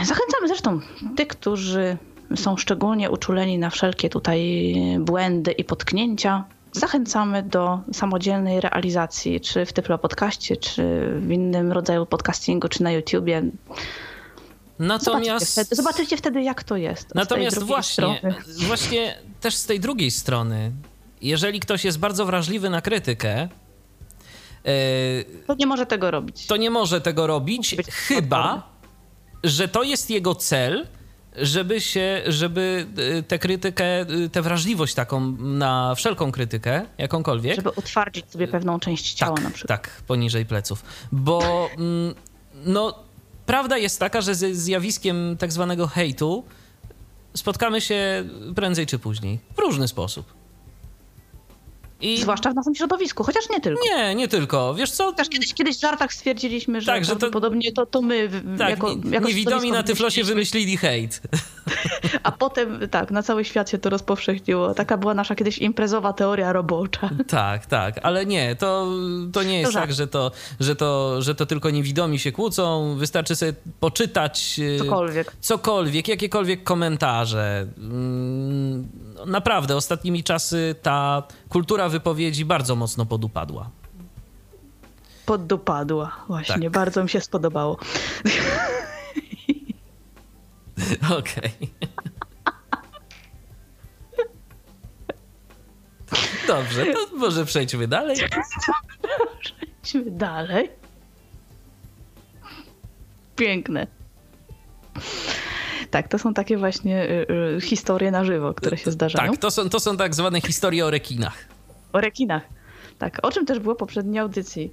[0.05, 0.81] Zachęcamy zresztą
[1.17, 1.97] tych, którzy
[2.37, 6.45] są szczególnie uczuleni na wszelkie tutaj błędy i potknięcia.
[6.73, 10.83] Zachęcamy do samodzielnej realizacji, czy w Tyflo Podcaście, czy
[11.21, 13.43] w innym rodzaju podcastingu, czy na YouTubie.
[14.79, 17.15] Natomiast zobaczycie wtedy, zobaczycie wtedy, jak to jest.
[17.15, 18.21] Natomiast właśnie,
[18.67, 20.73] właśnie też z tej drugiej strony,
[21.23, 23.49] jeżeli ktoś jest bardzo wrażliwy na krytykę,
[24.65, 24.73] yy,
[25.47, 26.47] to nie może tego robić.
[26.47, 28.73] To nie może tego robić, chyba,
[29.45, 30.87] że to jest jego cel,
[31.37, 32.87] żeby się, żeby
[33.19, 37.57] y, tę krytykę, y, tę wrażliwość taką na wszelką krytykę, jakąkolwiek.
[37.57, 39.83] Żeby utwardzić sobie pewną część ciała tak, na przykład.
[39.83, 40.85] Tak, poniżej pleców.
[41.13, 42.15] Bo mm,
[42.65, 42.95] no
[43.47, 46.45] prawda jest taka, że ze zjawiskiem tak zwanego hejtu
[47.35, 48.25] spotkamy się
[48.55, 49.39] prędzej czy później.
[49.57, 50.42] W różny sposób.
[52.03, 52.21] I...
[52.21, 53.83] Zwłaszcza w naszym środowisku, chociaż nie tylko.
[53.85, 54.75] Nie, nie tylko.
[54.75, 55.05] Wiesz co?
[55.05, 58.29] Chociaż kiedyś, kiedyś w żartach stwierdziliśmy, że, tak, że to, podobnie to, to my
[58.59, 61.21] tak, jako, jako Niewidomi na Tyflosie wymyślili hejt.
[62.23, 64.75] A potem tak, na cały świat się to rozpowszechniło.
[64.75, 67.11] Taka była nasza kiedyś imprezowa teoria robocza.
[67.29, 68.89] Tak, tak, ale nie, to,
[69.33, 70.31] to nie jest to tak, że to,
[70.61, 72.95] że, to, że to tylko niewidomi się kłócą.
[72.99, 77.67] Wystarczy sobie poczytać y, cokolwiek, cokolwiek jakiekolwiek komentarze.
[77.79, 78.89] Mm,
[79.27, 83.71] naprawdę, ostatnimi czasy ta kultura wypowiedzi bardzo mocno podupadła.
[85.27, 86.63] Podupadła, właśnie.
[86.63, 86.73] Tak.
[86.73, 87.79] Bardzo mi się spodobało.
[91.19, 91.53] Okej.
[96.47, 98.17] Dobrze, to może przejdźmy dalej.
[99.83, 100.71] Przejdźmy dalej.
[103.37, 103.87] Piękne.
[105.93, 107.27] Tak, to są takie właśnie y,
[107.57, 109.31] y, historie na żywo, które się zdarzają.
[109.31, 111.45] Tak, to są, to są tak zwane historie o rekinach.
[111.93, 112.43] O rekinach.
[112.99, 114.73] Tak, o czym też było poprzedniej audycji.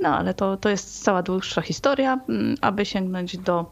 [0.00, 2.20] No, ale to, to jest cała dłuższa historia.
[2.28, 3.70] Mm, aby sięgnąć do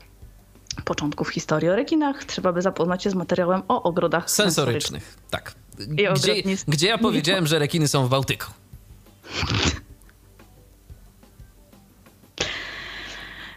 [0.85, 5.03] początków historii o rekinach, trzeba by zapoznać się z materiałem o ogrodach sensorycznych.
[5.03, 5.31] sensorycznych.
[5.31, 5.55] Tak.
[6.15, 6.35] Gdzie,
[6.69, 8.47] gdzie ja powiedziałem, że rekiny są w Bałtyku.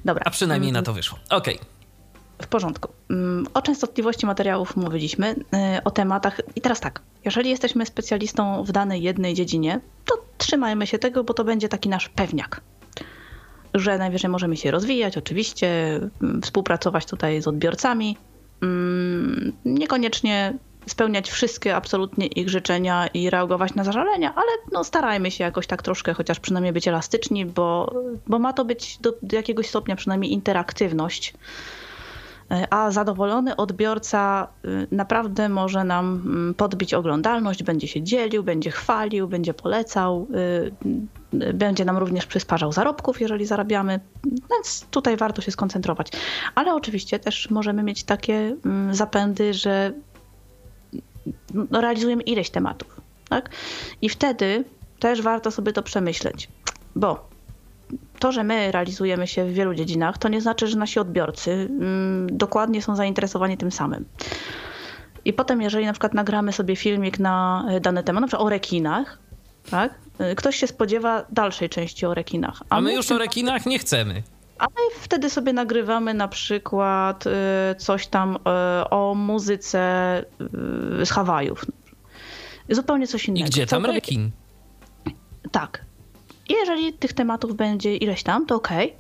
[0.06, 0.24] Dobra.
[0.26, 1.20] A przynajmniej na to wyszło.
[1.30, 1.56] Okej.
[1.56, 1.77] Okay.
[2.42, 2.90] W porządku.
[3.10, 6.42] Mm, o częstotliwości materiałów mówiliśmy, y, o tematach.
[6.56, 11.34] I teraz tak, jeżeli jesteśmy specjalistą w danej jednej dziedzinie, to trzymajmy się tego, bo
[11.34, 12.62] to będzie taki nasz pewniak.
[13.74, 18.18] Że najwyżej możemy się rozwijać, oczywiście, mm, współpracować tutaj z odbiorcami,
[18.62, 20.54] mm, niekoniecznie
[20.88, 25.82] spełniać wszystkie absolutnie ich życzenia i reagować na zażalenia, ale no starajmy się jakoś tak
[25.82, 27.96] troszkę chociaż przynajmniej być elastyczni, bo,
[28.28, 31.34] bo ma to być do, do jakiegoś stopnia przynajmniej interaktywność
[32.70, 34.48] a zadowolony odbiorca
[34.92, 40.28] naprawdę może nam mm, podbić oglądalność, będzie się dzielił, będzie chwalił, będzie polecał,
[41.54, 46.08] będzie nam również przysparzał zarobków, jeżeli zarabiamy, więc tutaj warto się skoncentrować.
[46.56, 49.94] Ale oczywiście też możemy mieć takie mm, zapędy, że
[51.54, 53.02] no, realizujemy ileś tematów.
[53.30, 53.50] Tak?
[54.02, 54.64] I wtedy
[55.00, 56.50] też warto sobie to przemyśleć,
[56.96, 57.37] bo
[58.20, 62.38] to, że my realizujemy się w wielu dziedzinach, to nie znaczy, że nasi odbiorcy mm,
[62.38, 64.06] dokładnie są zainteresowani tym samym.
[65.26, 69.20] I potem, jeżeli na przykład nagramy sobie filmik na dany temat, na przykład o rekinach,
[69.70, 69.94] tak?
[70.36, 72.62] Ktoś się spodziewa dalszej części o rekinach.
[72.70, 74.24] A, a my już o rekinach nie chcemy.
[74.60, 77.32] A my wtedy sobie nagrywamy na przykład y,
[77.78, 78.38] coś tam
[78.90, 79.80] o muzyce
[81.04, 81.66] z Hawajów.
[82.70, 83.48] Zupełnie coś innego.
[83.48, 84.32] I gdzie tam rekin?
[85.52, 85.87] Tak.
[86.50, 88.98] I jeżeli tych tematów będzie ileś tam, to okej, okay.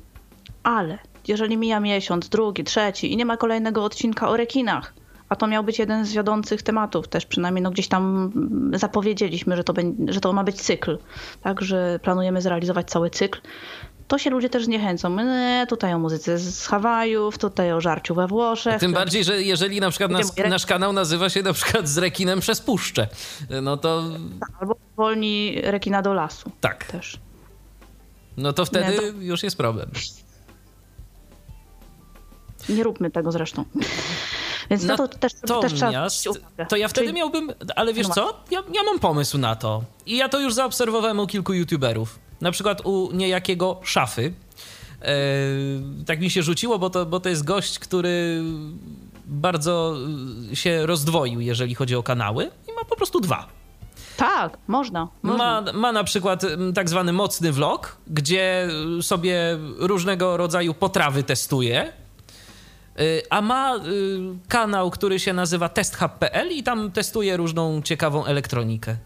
[0.63, 0.97] ale
[1.27, 4.93] jeżeli mija miesiąc, drugi, trzeci i nie ma kolejnego odcinka o rekinach,
[5.29, 8.31] a to miał być jeden z wiodących tematów też, przynajmniej no gdzieś tam
[8.73, 10.97] zapowiedzieliśmy, że to, będzie, że to ma być cykl,
[11.41, 13.41] tak, że planujemy zrealizować cały cykl,
[14.07, 15.09] to się ludzie też zniechęcą.
[15.09, 18.79] Nie, tutaj o muzyce z Hawajów, tutaj o żarciu we Włoszech.
[18.79, 22.39] Tym bardziej, że jeżeli na przykład nas, nasz kanał nazywa się na przykład z rekinem
[22.39, 23.07] przez puszczę,
[23.61, 24.03] no to...
[24.39, 26.51] Tak, albo wolni rekina do lasu.
[26.61, 26.83] Tak.
[26.83, 27.19] Też.
[28.37, 29.03] No to wtedy nie, to...
[29.03, 29.91] już jest problem.
[32.69, 33.65] Nie róbmy tego zresztą.
[34.69, 36.07] Więc no to też, to też trzeba
[36.69, 37.17] To ja wtedy Czyli...
[37.17, 38.43] miałbym, ale wiesz co?
[38.51, 39.83] Ja, ja mam pomysł na to.
[40.05, 42.19] I ja to już zaobserwowałem u kilku youtuberów.
[42.41, 44.33] Na przykład u niejakiego Szafy.
[45.01, 45.15] E,
[46.05, 48.43] tak mi się rzuciło, bo to, bo to jest gość, który
[49.25, 49.95] bardzo
[50.53, 53.56] się rozdwoił, jeżeli chodzi o kanały i ma po prostu dwa.
[54.17, 55.07] Tak, można.
[55.23, 55.61] można.
[55.61, 56.45] Ma, ma na przykład
[56.75, 58.67] tak zwany mocny vlog, gdzie
[59.01, 61.93] sobie różnego rodzaju potrawy testuje
[62.99, 63.79] Y, a ma y,
[64.47, 68.97] kanał, który się nazywa testhub.pl i tam testuje różną ciekawą elektronikę.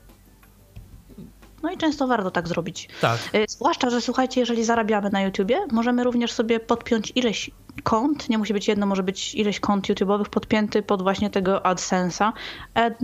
[1.63, 2.89] No i często warto tak zrobić.
[3.01, 3.19] Tak.
[3.35, 7.51] Y, zwłaszcza, że słuchajcie, jeżeli zarabiamy na YouTubie, możemy również sobie podpiąć ileś
[7.83, 12.31] kont, nie musi być jedno, może być ileś kont YouTube'owych podpięty pod właśnie tego AdSense'a.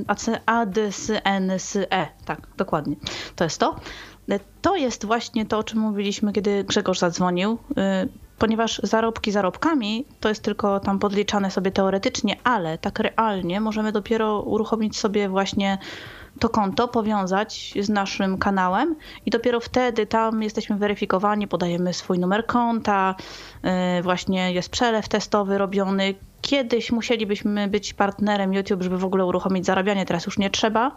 [0.08, 1.88] Ad, AdSense,
[2.26, 2.96] tak, dokładnie.
[3.36, 3.76] To jest to.
[4.62, 7.58] To jest właśnie to, o czym mówiliśmy, kiedy Grzegorz zadzwonił
[8.38, 14.42] ponieważ zarobki zarobkami to jest tylko tam podliczane sobie teoretycznie, ale tak realnie możemy dopiero
[14.42, 15.78] uruchomić sobie właśnie
[16.40, 18.96] to konto, powiązać z naszym kanałem
[19.26, 23.16] i dopiero wtedy tam jesteśmy weryfikowani, podajemy swój numer konta,
[24.00, 26.16] y, właśnie jest przelew testowy robiony.
[26.42, 30.92] Kiedyś musielibyśmy być partnerem YouTube, żeby w ogóle uruchomić zarabianie, teraz już nie trzeba.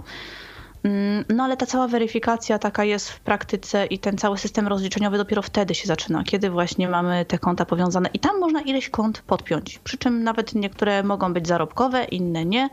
[0.85, 5.19] Mm, no ale ta cała weryfikacja taka jest w praktyce i ten cały system rozliczeniowy
[5.19, 9.23] dopiero wtedy się zaczyna, kiedy właśnie mamy te konta powiązane i tam można ileś kont
[9.23, 9.79] podpiąć.
[9.79, 12.71] Przy czym nawet niektóre mogą być zarobkowe, inne nie,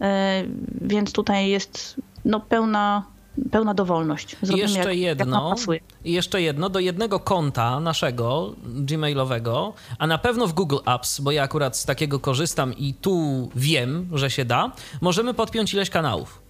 [0.00, 0.44] e,
[0.80, 3.02] więc tutaj jest no, pełna
[3.50, 4.36] pełna dowolność.
[4.42, 10.46] Zrobimy jeszcze jak, jedno, jak jeszcze jedno, do jednego konta naszego gmailowego, a na pewno
[10.46, 14.72] w Google Apps, bo ja akurat z takiego korzystam i tu wiem, że się da,
[15.00, 16.45] możemy podpiąć ileś kanałów.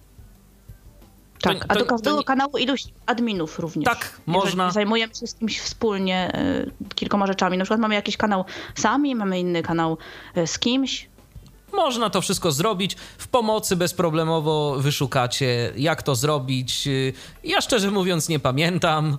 [1.41, 3.85] Tak, a do każdego kanału ilość adminów również.
[3.85, 4.71] Tak, można.
[4.71, 6.31] Zajmujemy się z kimś wspólnie
[6.89, 7.57] y, kilkoma rzeczami.
[7.57, 8.45] Na przykład mamy jakiś kanał
[8.75, 9.97] sami, mamy inny kanał
[10.37, 11.09] y, z kimś.
[11.73, 12.95] Można to wszystko zrobić.
[13.17, 16.87] W pomocy bezproblemowo wyszukacie, jak to zrobić.
[16.87, 19.17] Y, ja szczerze mówiąc nie pamiętam.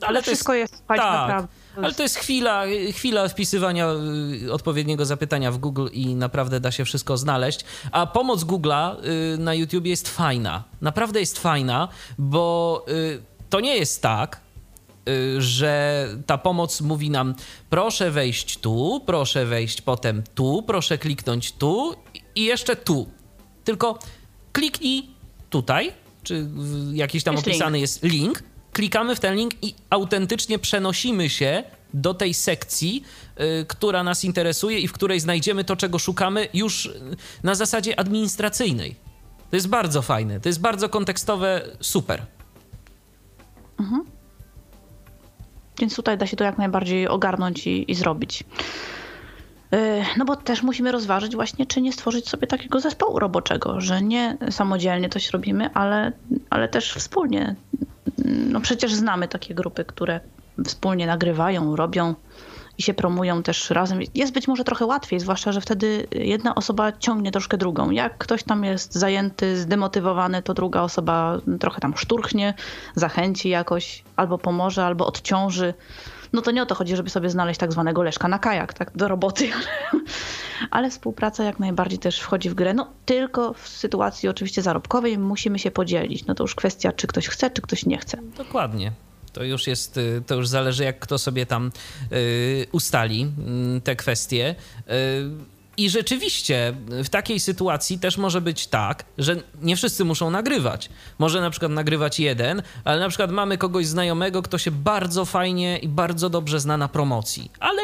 [0.00, 1.48] Ale, ale wszystko jest, jest tak, naprawdę.
[1.84, 3.88] Ale to jest chwila, chwila wpisywania
[4.42, 7.64] y, odpowiedniego zapytania w Google i naprawdę da się wszystko znaleźć.
[7.92, 8.96] A pomoc Google'a
[9.34, 10.64] y, na YouTube jest fajna.
[10.80, 11.88] Naprawdę jest fajna,
[12.18, 14.40] bo y, to nie jest tak,
[15.38, 17.34] że ta pomoc mówi nam
[17.70, 21.94] proszę wejść tu, proszę wejść potem tu, proszę kliknąć tu
[22.34, 23.08] i jeszcze tu.
[23.64, 23.98] Tylko
[24.52, 25.10] kliknij
[25.50, 25.92] tutaj,
[26.22, 26.46] czy
[26.92, 27.82] jakiś tam jest opisany link.
[27.82, 28.42] jest link,
[28.78, 31.62] klikamy w ten link i autentycznie przenosimy się
[31.94, 33.04] do tej sekcji,
[33.40, 36.90] y, która nas interesuje i w której znajdziemy to, czego szukamy, już
[37.42, 38.96] na zasadzie administracyjnej.
[39.50, 42.22] To jest bardzo fajne, to jest bardzo kontekstowe, super.
[43.80, 44.04] Mhm.
[45.78, 48.44] Więc tutaj da się to jak najbardziej ogarnąć i, i zrobić.
[49.74, 54.02] Y, no bo też musimy rozważyć właśnie, czy nie stworzyć sobie takiego zespołu roboczego, że
[54.02, 56.12] nie samodzielnie coś robimy, ale,
[56.50, 57.56] ale też wspólnie
[58.24, 60.20] no przecież znamy takie grupy, które
[60.64, 62.14] wspólnie nagrywają, robią
[62.78, 64.00] i się promują też razem.
[64.14, 67.90] Jest być może trochę łatwiej, zwłaszcza, że wtedy jedna osoba ciągnie troszkę drugą.
[67.90, 72.54] Jak ktoś tam jest zajęty, zdemotywowany, to druga osoba trochę tam szturchnie,
[72.94, 75.74] zachęci jakoś, albo pomoże, albo odciąży.
[76.32, 78.96] No to nie o to chodzi, żeby sobie znaleźć tak zwanego leszka na kajak, tak,
[78.96, 79.50] do roboty,
[80.70, 82.74] ale, współpraca jak najbardziej też wchodzi w grę.
[82.74, 86.26] No tylko w sytuacji oczywiście zarobkowej musimy się podzielić.
[86.26, 88.18] No to już kwestia, czy ktoś chce, czy ktoś nie chce.
[88.36, 88.92] Dokładnie.
[89.32, 91.72] To już jest, y, to już zależy, jak kto sobie tam
[92.12, 93.32] y, ustali
[93.76, 94.54] y, te kwestie.
[94.78, 95.30] Y,
[95.76, 96.74] I rzeczywiście
[97.04, 100.90] w takiej sytuacji też może być tak, że nie wszyscy muszą nagrywać.
[101.18, 105.78] Może na przykład nagrywać jeden, ale na przykład mamy kogoś znajomego, kto się bardzo fajnie
[105.78, 107.82] i bardzo dobrze zna na promocji, ale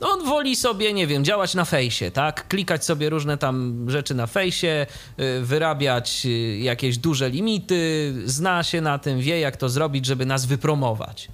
[0.00, 2.48] on woli sobie, nie wiem, działać na fejsie, tak?
[2.48, 4.86] Klikać sobie różne tam rzeczy na fejsie,
[5.20, 10.26] y, wyrabiać y, jakieś duże limity, zna się na tym, wie jak to zrobić, żeby
[10.26, 11.28] nas wypromować.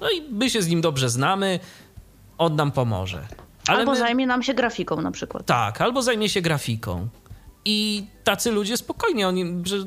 [0.00, 1.60] No i my się z nim dobrze znamy,
[2.38, 3.26] on nam pomoże.
[3.68, 3.98] Ale albo my...
[3.98, 5.46] zajmie nam się grafiką na przykład.
[5.46, 7.08] Tak, albo zajmie się grafiką.
[7.64, 9.44] I tacy ludzie spokojnie, oni,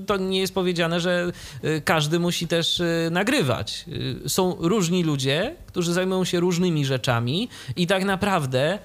[0.08, 1.32] to nie jest powiedziane, że
[1.64, 3.86] y, każdy musi też y, nagrywać.
[4.26, 8.80] Y, są różni ludzie, którzy zajmują się różnymi rzeczami i tak naprawdę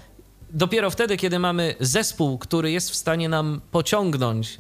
[0.51, 4.59] dopiero wtedy, kiedy mamy zespół, który jest w stanie nam pociągnąć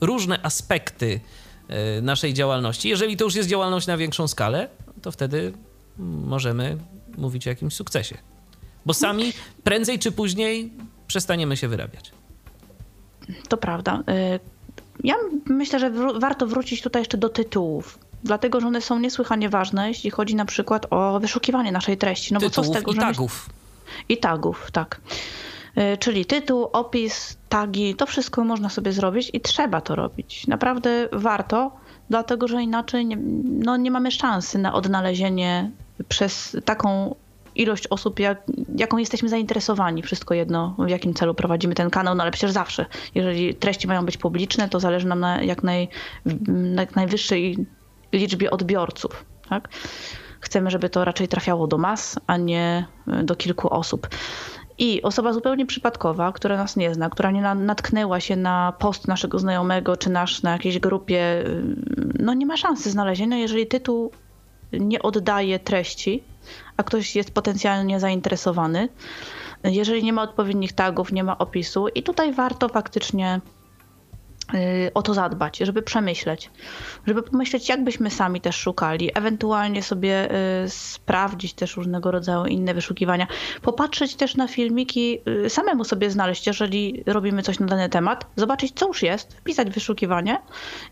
[0.00, 1.20] różne aspekty
[2.02, 4.68] naszej działalności, jeżeli to już jest działalność na większą skalę,
[5.02, 5.52] to wtedy
[6.24, 6.78] możemy
[7.18, 8.18] mówić o jakimś sukcesie.
[8.86, 9.32] Bo sami
[9.64, 10.72] prędzej czy później
[11.06, 12.12] przestaniemy się wyrabiać.
[13.48, 14.02] To prawda.
[14.34, 14.40] Y,
[15.04, 15.14] ja
[15.46, 17.98] myślę, że warto wrócić tutaj jeszcze do tytułów.
[18.24, 22.34] Dlatego, że one są niesłychanie ważne, jeśli chodzi na przykład o wyszukiwanie naszej treści.
[22.34, 23.50] No Tytułów bo co z tego, i tagów.
[24.08, 25.00] I tagów, tak.
[25.78, 30.46] Y, czyli tytuł, opis, tagi, to wszystko można sobie zrobić i trzeba to robić.
[30.46, 31.72] Naprawdę warto,
[32.10, 35.70] dlatego że inaczej nie, no nie mamy szansy na odnalezienie
[36.08, 37.14] przez taką
[37.58, 38.42] ilość osób, jak,
[38.76, 40.02] jaką jesteśmy zainteresowani.
[40.02, 44.04] Wszystko jedno, w jakim celu prowadzimy ten kanał, no ale przecież zawsze, jeżeli treści mają
[44.04, 45.88] być publiczne, to zależy nam na jak, naj,
[46.48, 47.66] na jak najwyższej
[48.12, 49.24] liczbie odbiorców.
[49.48, 49.68] Tak?
[50.40, 52.86] Chcemy, żeby to raczej trafiało do mas, a nie
[53.22, 54.08] do kilku osób.
[54.78, 59.38] I osoba zupełnie przypadkowa, która nas nie zna, która nie natknęła się na post naszego
[59.38, 61.44] znajomego czy nasz na jakiejś grupie,
[62.18, 64.10] no nie ma szansy znalezienia, jeżeli tytuł
[64.72, 66.22] nie oddaje treści,
[66.78, 68.88] a ktoś jest potencjalnie zainteresowany.
[69.64, 73.40] Jeżeli nie ma odpowiednich tagów, nie ma opisu, i tutaj warto faktycznie
[74.94, 76.50] o to zadbać, żeby przemyśleć,
[77.06, 80.28] żeby pomyśleć, jak byśmy sami też szukali, ewentualnie sobie
[80.64, 83.26] y, sprawdzić też różnego rodzaju inne wyszukiwania,
[83.62, 88.72] popatrzeć też na filmiki, y, samemu sobie znaleźć, jeżeli robimy coś na dany temat, zobaczyć,
[88.74, 90.38] co już jest, wpisać wyszukiwanie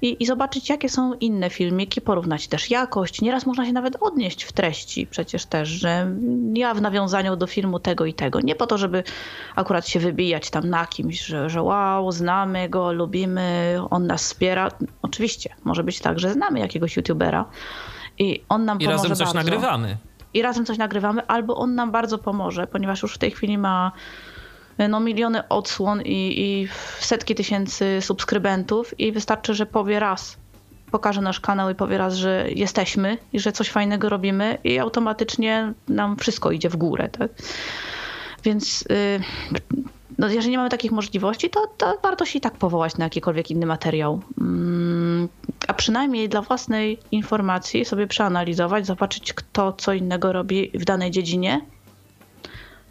[0.02, 3.22] i, i zobaczyć, jakie są inne filmiki, porównać też jakość.
[3.22, 6.10] Nieraz można się nawet odnieść w treści przecież też, że
[6.54, 8.40] ja w nawiązaniu do filmu tego i tego.
[8.40, 9.02] Nie po to, żeby
[9.54, 13.45] akurat się wybijać tam na kimś, że, że wow, znamy go, lubimy,
[13.90, 14.70] on nas wspiera.
[15.02, 17.44] Oczywiście, może być tak, że znamy jakiegoś youtubera
[18.18, 19.50] i on nam I pomoże razem coś bardzo.
[19.50, 19.96] nagrywamy.
[20.34, 23.92] I razem coś nagrywamy, albo on nam bardzo pomoże, ponieważ już w tej chwili ma
[24.88, 26.68] no, miliony odsłon i, i
[26.98, 30.36] setki tysięcy subskrybentów i wystarczy, że powie raz,
[30.90, 35.72] pokaże nasz kanał i powie raz, że jesteśmy i że coś fajnego robimy i automatycznie
[35.88, 37.08] nam wszystko idzie w górę.
[37.08, 37.30] Tak?
[38.44, 39.20] Więc y,
[40.18, 43.50] no jeżeli nie mamy takich możliwości, to, to warto się i tak powołać na jakikolwiek
[43.50, 44.20] inny materiał.
[44.40, 45.28] Mm,
[45.68, 51.60] a przynajmniej dla własnej informacji sobie przeanalizować, zobaczyć kto co innego robi w danej dziedzinie.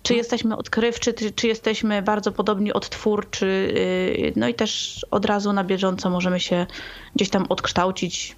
[0.04, 0.18] Czy mhm.
[0.18, 5.64] jesteśmy odkrywczy, czy, czy jesteśmy bardzo podobni odtwórczy, y, no i też od razu na
[5.64, 6.66] bieżąco możemy się
[7.16, 8.36] gdzieś tam odkształcić,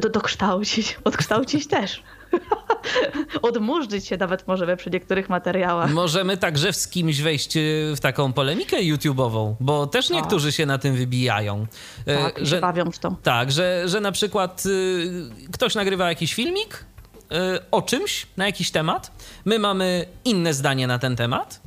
[0.00, 2.02] do, dokształcić, odkształcić też.
[3.42, 5.92] Odmurzyć się nawet możemy przy niektórych materiałach.
[5.92, 10.78] Możemy także z kimś wejść y, w taką polemikę YouTube'ową, bo też niektórzy się na
[10.78, 11.66] tym wybijają.
[12.06, 13.16] E, tak, że, bawią w to.
[13.22, 15.10] Tak, że, że na przykład y,
[15.52, 16.84] ktoś nagrywa jakiś filmik
[17.32, 17.36] y,
[17.70, 19.12] o czymś, na jakiś temat.
[19.44, 21.60] My mamy inne zdanie na ten temat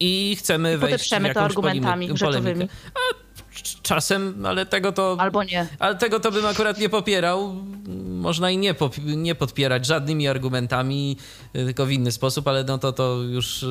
[0.00, 2.66] i chcemy I wejść w jakąś to argumentami polemikę.
[2.94, 3.27] A
[3.62, 5.16] czasem, ale tego to.
[5.18, 5.66] Albo nie.
[5.78, 7.54] Ale tego to bym akurat nie popierał.
[8.18, 11.16] Można i nie, pop, nie podpierać żadnymi argumentami,
[11.52, 13.66] tylko w inny sposób, ale no to, to już y,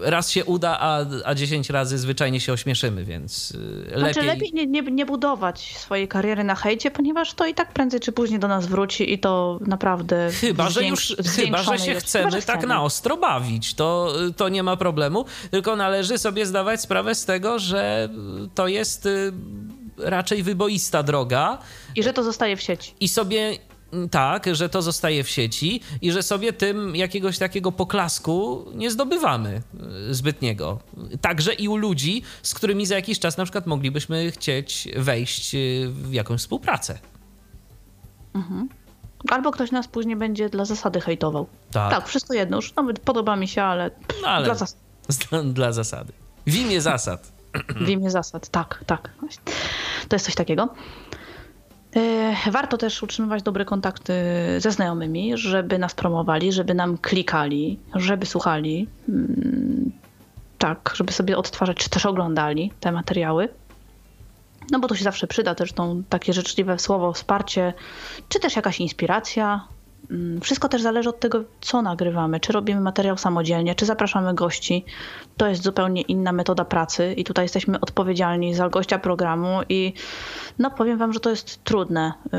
[0.00, 3.98] raz się uda, a, a 10 razy zwyczajnie się ośmieszymy, więc y, lepiej.
[3.98, 8.00] Znaczy, lepiej nie, nie, nie budować swojej kariery na hejcie, ponieważ to i tak prędzej
[8.00, 10.30] czy później do nas wróci i to naprawdę.
[10.40, 14.48] Chyba, że już chyba, że się chcemy chyba, że tak na ostro bawić, to, to
[14.48, 18.08] nie ma problemu, tylko należy sobie zdawać sprawę z tego, że
[18.54, 19.08] to jest
[19.98, 21.58] raczej wyboista droga.
[21.96, 22.94] I że to zostaje w sieci.
[23.00, 23.58] I sobie
[24.10, 29.62] tak, że to zostaje w sieci i że sobie tym jakiegoś takiego poklasku nie zdobywamy
[30.10, 30.78] y, zbytniego.
[31.20, 35.88] Także i u ludzi, z którymi za jakiś czas na przykład moglibyśmy chcieć wejść y,
[35.92, 36.98] w jakąś współpracę.
[38.34, 38.68] Mhm.
[39.28, 41.46] Albo ktoś nas później będzie dla zasady hejtował.
[41.72, 42.56] Tak, tak wszystko jedno.
[42.56, 43.90] Już nawet podoba mi się, ale,
[44.22, 44.76] no, ale dla, zas
[45.54, 46.12] dla zasady.
[46.46, 47.32] W imię zasad.
[47.76, 49.10] W imię zasad, tak, tak.
[50.08, 50.68] To jest coś takiego.
[51.96, 54.14] E, warto też utrzymywać dobre kontakty
[54.58, 58.88] ze znajomymi, żeby nas promowali, żeby nam klikali, żeby słuchali.
[59.08, 59.92] Mm,
[60.58, 63.48] tak, żeby sobie odtwarzać, czy też oglądali te materiały.
[64.70, 67.74] No bo to się zawsze przyda też tą takie życzliwe słowo, wsparcie,
[68.28, 69.66] czy też jakaś inspiracja.
[70.10, 72.40] Mm, wszystko też zależy od tego, co nagrywamy.
[72.40, 74.84] Czy robimy materiał samodzielnie, czy zapraszamy gości.
[75.36, 79.92] To jest zupełnie inna metoda pracy i tutaj jesteśmy odpowiedzialni za gościa programu i
[80.58, 82.12] no powiem wam, że to jest trudne.
[82.26, 82.30] Y,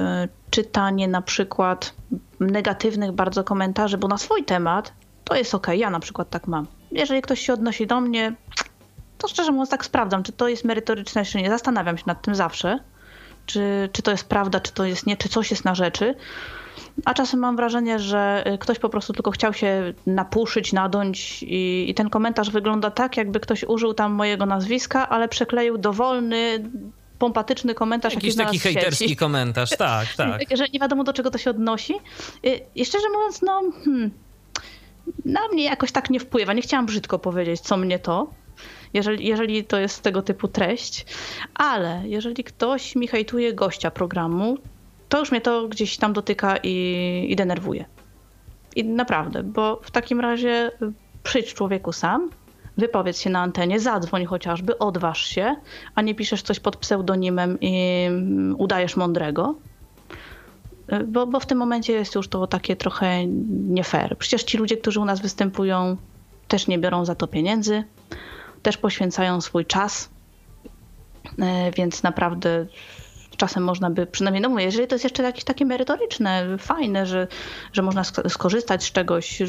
[0.50, 1.94] czytanie na przykład
[2.40, 6.68] negatywnych bardzo komentarzy, bo na swój temat to jest ok, ja na przykład tak mam.
[6.92, 8.36] Jeżeli ktoś się odnosi do mnie,
[9.18, 11.50] to szczerze mówiąc tak sprawdzam, czy to jest merytoryczne, czy nie.
[11.50, 12.80] Zastanawiam się nad tym zawsze,
[13.46, 16.16] czy, czy to jest prawda, czy to jest nie, czy coś jest na rzeczy.
[17.06, 21.86] A czasem mam wrażenie, że y, ktoś po prostu tylko chciał się napuszyć, nadąć i,
[21.90, 26.70] i ten komentarz wygląda tak, jakby ktoś użył tam mojego nazwiska, ale przekleił dowolny,
[27.20, 28.14] pompatyczny komentarz.
[28.14, 30.42] Jakiś taki hejterski komentarz, tak, tak.
[30.58, 31.94] że nie wiadomo do czego to się odnosi.
[32.46, 34.12] Y, I szczerze mówiąc, no hmm,
[35.26, 36.54] na mnie jakoś tak nie wpływa.
[36.54, 38.28] Nie chciałam brzydko powiedzieć, co mnie to,
[38.94, 41.06] jeżeli, jeżeli to jest tego typu treść,
[41.56, 44.58] ale jeżeli ktoś mi hejtuje gościa programu,
[45.10, 47.86] to już mnie to gdzieś tam dotyka i, i denerwuje.
[48.76, 50.72] I naprawdę, bo w takim razie
[51.24, 52.30] przyjdź człowieku sam,
[52.78, 55.56] wypowiedz się na antenie, zadzwoń chociażby, odważ się,
[55.96, 58.08] a nie piszesz coś pod pseudonimem i
[58.58, 59.56] udajesz mądrego.
[61.08, 63.28] Bo, bo w tym momencie jest już to takie trochę
[63.68, 64.18] nie fair.
[64.18, 65.98] Przecież ci ludzie, którzy u nas występują,
[66.48, 67.84] też nie biorą za to pieniędzy,
[68.64, 70.10] też poświęcają swój czas,
[71.40, 72.66] e, więc naprawdę
[73.38, 77.28] czasem można by, przynajmniej no mówię, jeżeli to jest jeszcze jakieś takie merytoryczne, fajne, że,
[77.74, 79.44] że można skorzystać z czegoś,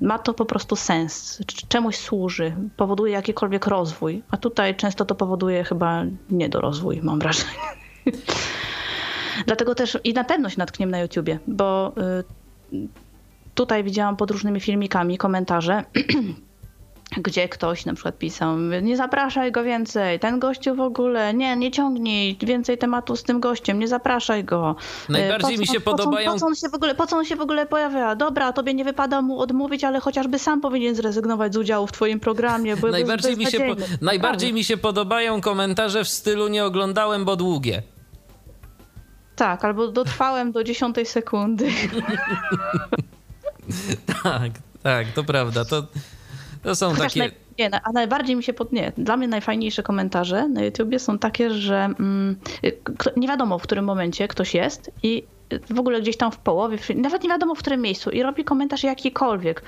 [0.00, 5.64] ma to po prostu sens, czemuś służy, powoduje jakikolwiek rozwój, a tutaj często to powoduje
[5.64, 7.50] chyba niedorozwój, mam wrażenie.
[9.46, 11.92] Dlatego też i na pewno się natkniemy na YouTubie, bo
[12.72, 12.88] y,
[13.54, 15.84] tutaj widziałam pod różnymi filmikami komentarze
[17.16, 21.70] gdzie ktoś na przykład pisał, nie zapraszaj go więcej, ten gościu w ogóle, nie, nie
[21.70, 24.76] ciągnij więcej tematu z tym gościem, nie zapraszaj go.
[25.08, 26.32] Najbardziej po, mi się po, podobają...
[26.32, 28.14] Po co, on się w ogóle, po co on się w ogóle pojawia?
[28.14, 32.20] Dobra, tobie nie wypada mu odmówić, ale chociażby sam powinien zrezygnować z udziału w twoim
[32.20, 33.74] programie, bo najbardziej mi się, po...
[34.00, 37.82] najbardziej mi się podobają komentarze w stylu nie oglądałem, bo długie.
[39.36, 41.68] Tak, albo dotrwałem do dziesiątej sekundy.
[44.22, 44.52] tak,
[44.82, 45.64] tak, to prawda.
[45.64, 45.82] To,
[46.62, 47.20] to są Chociaż takie...
[47.20, 48.72] Naj, nie, a najbardziej mi się pod...
[48.72, 52.36] Nie, dla mnie najfajniejsze komentarze na YouTubie są takie, że mm,
[53.16, 55.24] nie wiadomo w którym momencie ktoś jest i
[55.70, 58.82] w ogóle gdzieś tam w połowie, nawet nie wiadomo w którym miejscu i robi komentarz
[58.82, 59.62] jakikolwiek.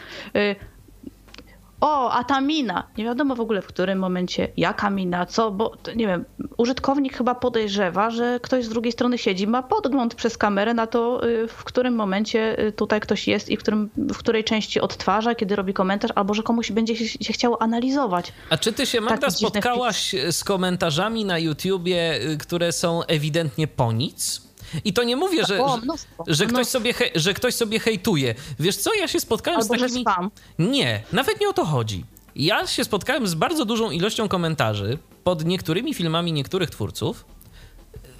[1.80, 2.86] O, a ta mina.
[2.98, 6.24] Nie wiadomo w ogóle w którym momencie, jaka mina, co, bo nie wiem,
[6.56, 11.28] użytkownik chyba podejrzewa, że ktoś z drugiej strony siedzi, ma podgląd przez kamerę na to,
[11.28, 15.34] y, w którym momencie y, tutaj ktoś jest i w, którym, w której części odtwarza,
[15.34, 18.32] kiedy robi komentarz, albo że komuś będzie się chciało analizować.
[18.50, 23.92] A czy ty się, Magda, spotkałaś z komentarzami na YouTubie, y, które są ewidentnie po
[23.92, 24.49] nic?
[24.84, 28.34] I to nie mówię, że, o, mnóstwo, że, ktoś sobie hej, że ktoś sobie hejtuje.
[28.60, 29.98] Wiesz co, ja się spotkałem Albo, z takimi...
[29.98, 30.30] Że spam.
[30.58, 32.04] Nie, nawet nie o to chodzi.
[32.36, 37.24] Ja się spotkałem z bardzo dużą ilością komentarzy pod niektórymi filmami niektórych twórców,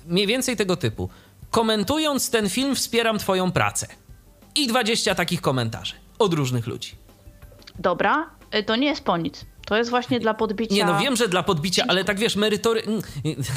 [0.06, 1.08] mniej więcej tego typu.
[1.50, 3.86] Komentując ten film, wspieram twoją pracę.
[4.54, 6.94] I 20 takich komentarzy od różnych ludzi.
[7.78, 9.44] Dobra, y, to nie jest po nic.
[9.70, 10.74] To jest właśnie dla podbicia.
[10.74, 12.82] Nie, no wiem, że dla podbicia, ale tak wiesz, merytory...
[12.82, 13.02] Mm,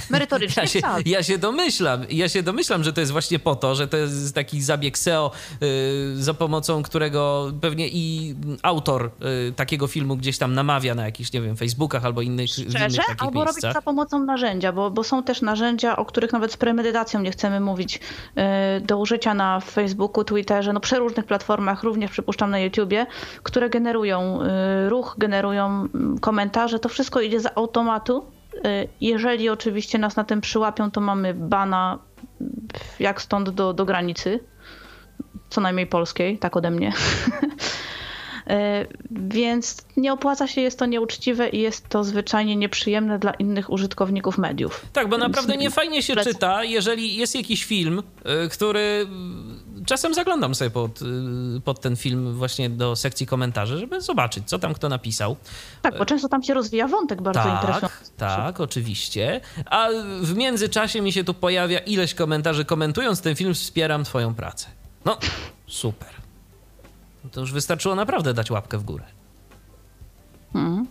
[0.09, 0.63] merytorycznie.
[0.63, 1.07] Ja się, tak.
[1.07, 4.35] ja się domyślam, ja się domyślam, że to jest właśnie po to, że to jest
[4.35, 5.31] taki zabieg SEO,
[5.61, 5.67] yy,
[6.15, 11.41] za pomocą którego pewnie i autor yy, takiego filmu gdzieś tam namawia na jakichś, nie
[11.41, 12.79] wiem, Facebookach albo innych, Szczerze?
[12.79, 13.63] innych takich albo miejscach.
[13.63, 17.31] robić za pomocą narzędzia, bo, bo są też narzędzia, o których nawet z premedytacją nie
[17.31, 17.99] chcemy mówić,
[18.35, 18.43] yy,
[18.81, 23.05] do użycia na Facebooku, Twitterze, no przeróżnych platformach, również przypuszczam na YouTubie,
[23.43, 25.87] które generują y, ruch, generują
[26.21, 28.25] komentarze, to wszystko idzie z automatu.
[28.55, 31.99] Y, jeżeli oczywiście nas na tym przyłapią, to mamy bana
[32.99, 34.39] jak stąd do, do granicy,
[35.49, 36.93] co najmniej polskiej, tak ode mnie.
[38.47, 38.85] E,
[39.39, 44.37] więc nie opłaca się, jest to nieuczciwe i jest to zwyczajnie nieprzyjemne dla innych użytkowników
[44.37, 44.85] mediów.
[44.93, 48.03] Tak, bo naprawdę nie fajnie się czyta, jeżeli jest jakiś film,
[48.45, 51.05] y, który y, czasem zaglądam sobie pod, y,
[51.63, 55.35] pod ten film właśnie do sekcji komentarzy, żeby zobaczyć, co tam kto napisał.
[55.81, 58.11] Tak, bo często tam się rozwija wątek bardzo tak, interesujący.
[58.17, 59.41] Tak, oczywiście.
[59.65, 59.87] A
[60.21, 64.67] w międzyczasie mi się tu pojawia ileś komentarzy komentując ten film, wspieram twoją pracę.
[65.05, 65.17] No,
[65.67, 66.09] super.
[67.31, 69.03] To już wystarczyło naprawdę dać łapkę w górę.
[70.53, 70.87] Hmm.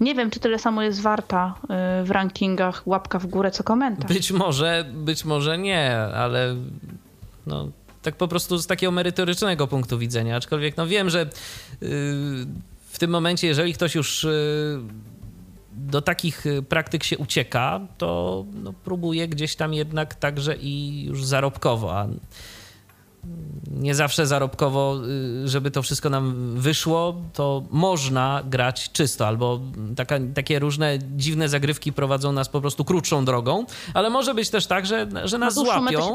[0.00, 1.54] Nie wiem, czy tyle samo jest warta
[2.02, 4.12] y, w rankingach łapka w górę, co komentarz.
[4.12, 6.56] Być może, być może nie, ale
[7.46, 7.70] no,
[8.02, 10.36] tak po prostu z takiego merytorycznego punktu widzenia.
[10.36, 11.88] Aczkolwiek no wiem, że yy,
[12.88, 14.80] w tym momencie, jeżeli ktoś już yy,
[15.72, 21.98] do takich praktyk się ucieka, to no, próbuje gdzieś tam jednak także i już zarobkowo,
[21.98, 22.08] a
[23.70, 25.00] nie zawsze zarobkowo,
[25.44, 29.60] y, żeby to wszystko nam wyszło, to można grać czysto, albo
[29.96, 34.66] taka, takie różne dziwne zagrywki prowadzą nas po prostu krótszą drogą, ale może być też
[34.66, 36.14] tak, że, że nas złapią,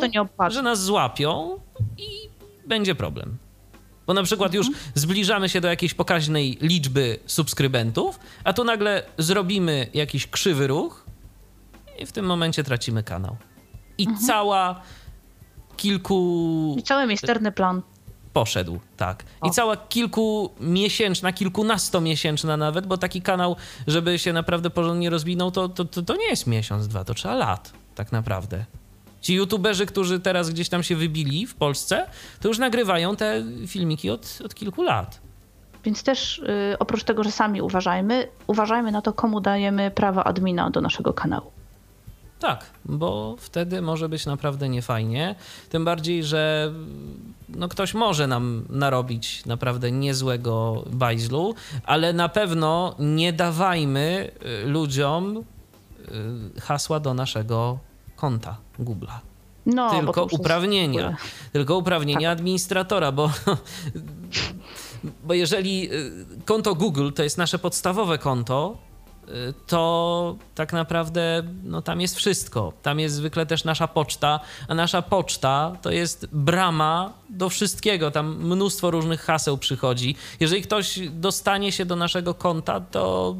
[0.49, 1.59] że nas złapią
[1.97, 2.29] i
[2.67, 3.37] będzie problem.
[4.07, 4.85] Bo na przykład już mhm.
[4.95, 11.05] zbliżamy się do jakiejś pokaźnej liczby subskrybentów, a tu nagle zrobimy jakiś krzywy ruch
[11.99, 13.37] i w tym momencie tracimy kanał.
[13.97, 14.27] I mhm.
[14.27, 14.81] cała
[15.79, 16.75] kilku...
[16.79, 17.81] I cały misterny plan.
[18.33, 19.23] Poszedł, tak.
[19.41, 19.47] O.
[19.47, 23.55] I cała kilkumiesięczna, kilkunastomiesięczna nawet, bo taki kanał,
[23.87, 27.35] żeby się naprawdę porządnie rozwinął, to, to, to, to nie jest miesiąc, dwa, to trzeba
[27.35, 28.65] lat tak naprawdę.
[29.21, 32.05] Ci youtuberzy, którzy teraz gdzieś tam się wybili w Polsce,
[32.41, 35.21] to już nagrywają te filmiki od, od kilku lat.
[35.83, 40.69] Więc też yy, oprócz tego, że sami uważajmy, uważajmy na to, komu dajemy prawa admina
[40.69, 41.51] do naszego kanału.
[42.39, 45.35] Tak, bo wtedy może być naprawdę niefajnie.
[45.69, 46.73] Tym bardziej, że
[47.49, 54.31] no ktoś może nam narobić naprawdę niezłego bajzlu, ale na pewno nie dawajmy
[54.63, 55.37] y, ludziom
[56.57, 57.79] y, hasła do naszego
[58.15, 59.19] konta Google'a.
[59.65, 61.17] No, tylko uprawnienia.
[61.53, 62.39] Tylko uprawnienia tak.
[62.39, 63.31] administratora, bo,
[65.23, 66.11] bo jeżeli y,
[66.45, 68.77] konto Google to jest nasze podstawowe konto,
[69.67, 72.73] to tak naprawdę no, tam jest wszystko.
[72.81, 78.11] Tam jest zwykle też nasza poczta, a nasza poczta to jest brama do wszystkiego.
[78.11, 80.15] Tam mnóstwo różnych haseł przychodzi.
[80.39, 83.35] Jeżeli ktoś dostanie się do naszego konta, to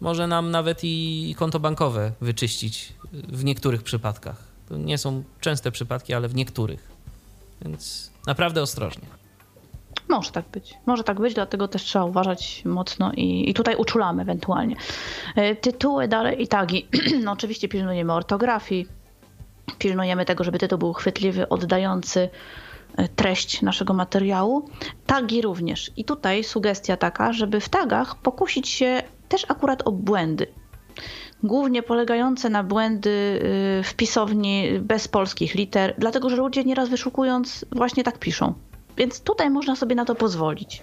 [0.00, 4.36] może nam nawet i konto bankowe wyczyścić w niektórych przypadkach.
[4.68, 6.88] To nie są częste przypadki, ale w niektórych.
[7.62, 9.17] Więc naprawdę ostrożnie.
[10.08, 10.74] Może tak być.
[10.86, 14.76] Może tak być, dlatego też trzeba uważać mocno i, i tutaj uczulamy ewentualnie.
[15.36, 16.88] E, tytuły dalej i tagi.
[17.24, 18.86] No oczywiście pilnujemy ortografii,
[19.78, 22.28] pilnujemy tego, żeby tytuł był chwytliwy, oddający
[22.96, 24.70] e, treść naszego materiału.
[25.06, 25.90] Tagi również.
[25.96, 30.46] I tutaj sugestia taka, żeby w tagach pokusić się też akurat o błędy.
[31.42, 33.10] Głównie polegające na błędy
[33.80, 38.54] y, w pisowni bez polskich liter, dlatego że ludzie nieraz wyszukując właśnie tak piszą.
[38.98, 40.82] Więc tutaj można sobie na to pozwolić.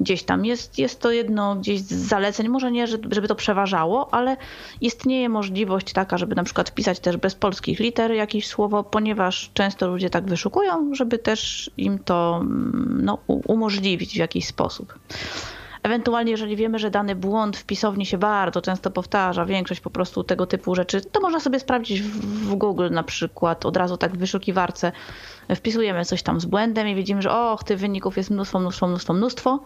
[0.00, 4.36] Gdzieś tam jest, jest to jedno gdzieś z zaleceń, może nie, żeby to przeważało, ale
[4.80, 9.88] istnieje możliwość taka, żeby na przykład wpisać też bez polskich liter jakieś słowo, ponieważ często
[9.88, 14.98] ludzie tak wyszukują, żeby też im to mm, no, umożliwić w jakiś sposób.
[15.82, 20.24] Ewentualnie, jeżeli wiemy, że dany błąd w pisowni się bardzo często powtarza, większość po prostu
[20.24, 24.18] tego typu rzeczy, to można sobie sprawdzić w, Google na przykład, od razu tak w
[24.18, 24.92] wyszukiwarce
[25.56, 29.12] wpisujemy coś tam z błędem i widzimy, że och, tych wyników jest mnóstwo, mnóstwo, mnóstwo,
[29.12, 29.60] mnóstwo.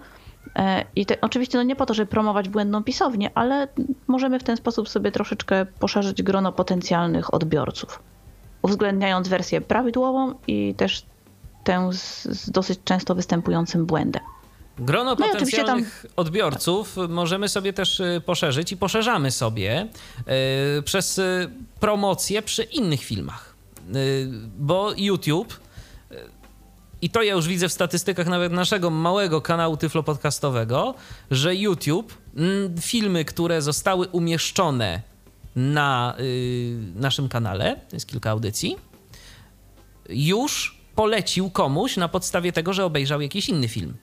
[0.57, 3.69] E, I te, oczywiście no nie po to, żeby promować błędną pisownię, ale
[4.07, 8.03] możemy w ten sposób sobie troszeczkę poszerzyć grono potencjalnych odbiorców,
[8.63, 11.03] uwzględniając wersję prawidłową i też
[11.65, 14.23] tę z, z dosyć często występującym błędem.
[14.79, 16.13] Grono no potencjalnych tam...
[16.17, 19.89] odbiorców możemy sobie też y, poszerzyć i poszerzamy sobie
[20.77, 21.51] yy, przez y,
[21.81, 23.53] promocję przy innych filmach.
[24.59, 25.61] Bo YouTube,
[27.03, 30.95] i to ja już widzę w statystykach nawet naszego małego kanału Tyflo Podcastowego,
[31.31, 35.03] że YouTube mm, filmy, które zostały umieszczone
[35.57, 38.77] na y, naszym kanale, to jest kilka audycji,
[40.09, 43.97] już polecił komuś na podstawie tego, że obejrzał jakiś inny film.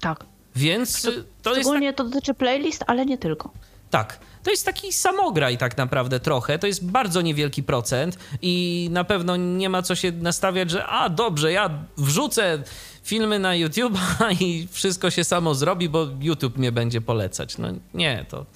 [0.00, 0.24] Tak.
[0.56, 1.10] Więc to,
[1.42, 2.06] to Szczególnie jest tak...
[2.06, 3.50] to dotyczy playlist, ale nie tylko.
[3.90, 4.20] Tak.
[4.42, 6.58] To jest taki samograj tak naprawdę trochę.
[6.58, 11.08] To jest bardzo niewielki procent i na pewno nie ma co się nastawiać, że a
[11.08, 12.62] dobrze, ja wrzucę
[13.02, 13.98] filmy na YouTube
[14.40, 17.58] i wszystko się samo zrobi, bo YouTube mnie będzie polecać.
[17.58, 18.46] No nie, to,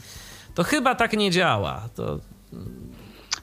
[0.54, 1.88] to chyba tak nie działa.
[1.96, 2.20] To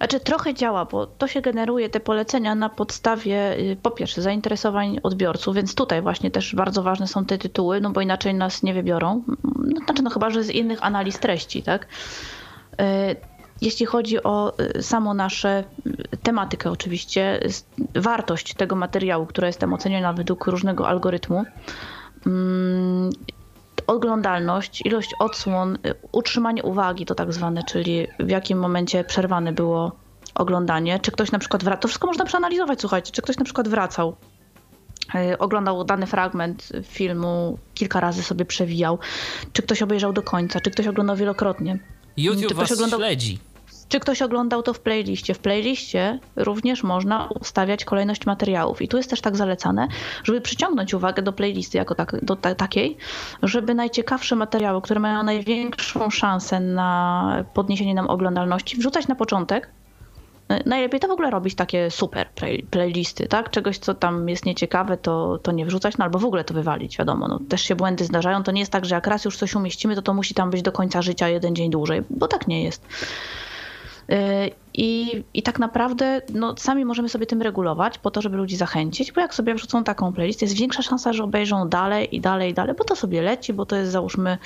[0.01, 4.99] Znaczy trochę działa, bo to się generuje, te polecenia na podstawie y, po pierwsze zainteresowań
[5.03, 8.73] odbiorców, więc tutaj właśnie też bardzo ważne są te tytuły, no bo inaczej nas nie
[8.73, 9.23] wybiorą.
[9.43, 11.85] No, znaczy no chyba, że z innych analiz treści, tak?
[11.85, 12.85] Y,
[13.61, 15.63] jeśli chodzi o y, samą nasze
[16.23, 17.39] tematykę oczywiście,
[17.95, 21.43] wartość tego materiału, która jest tam oceniana według różnego algorytmu,
[22.25, 23.09] mm,
[23.87, 25.77] oglądalność, ilość odsłon,
[26.11, 29.91] utrzymanie uwagi to tak zwane, czyli w jakim momencie przerwane było
[30.35, 33.67] oglądanie, czy ktoś na przykład wracał, to wszystko można przeanalizować, słuchajcie, czy ktoś na przykład
[33.67, 34.15] wracał,
[35.15, 38.99] y, oglądał dany fragment filmu, kilka razy sobie przewijał,
[39.53, 41.79] czy ktoś obejrzał do końca, czy ktoś oglądał wielokrotnie.
[42.17, 42.99] YouTube czy was oglądał...
[42.99, 43.39] śledzi.
[43.91, 45.33] Czy ktoś oglądał to w playliście?
[45.33, 48.81] W playliście również można ustawiać kolejność materiałów.
[48.81, 49.87] I tu jest też tak zalecane,
[50.23, 52.97] żeby przyciągnąć uwagę do playlisty jako tak, do ta, takiej,
[53.43, 59.69] żeby najciekawsze materiały, które mają największą szansę na podniesienie nam oglądalności, wrzucać na początek,
[60.65, 63.49] Najlepiej to w ogóle robić takie super play, playlisty, tak?
[63.49, 66.97] Czegoś, co tam jest nieciekawe, to, to nie wrzucać, no albo w ogóle to wywalić,
[66.97, 67.27] wiadomo.
[67.27, 68.43] No, też się błędy zdarzają.
[68.43, 70.61] To nie jest tak, że jak raz już coś umieścimy, to to musi tam być
[70.61, 72.85] do końca życia jeden dzień dłużej, bo tak nie jest.
[74.11, 78.55] Y, I, I tak naprawdę no, sami możemy sobie tym regulować po to, żeby ludzi
[78.55, 82.51] zachęcić, bo jak sobie wrzucą taką playlist, jest większa szansa, że obejrzą dalej i dalej
[82.51, 84.37] i dalej, bo to sobie leci, bo to jest załóżmy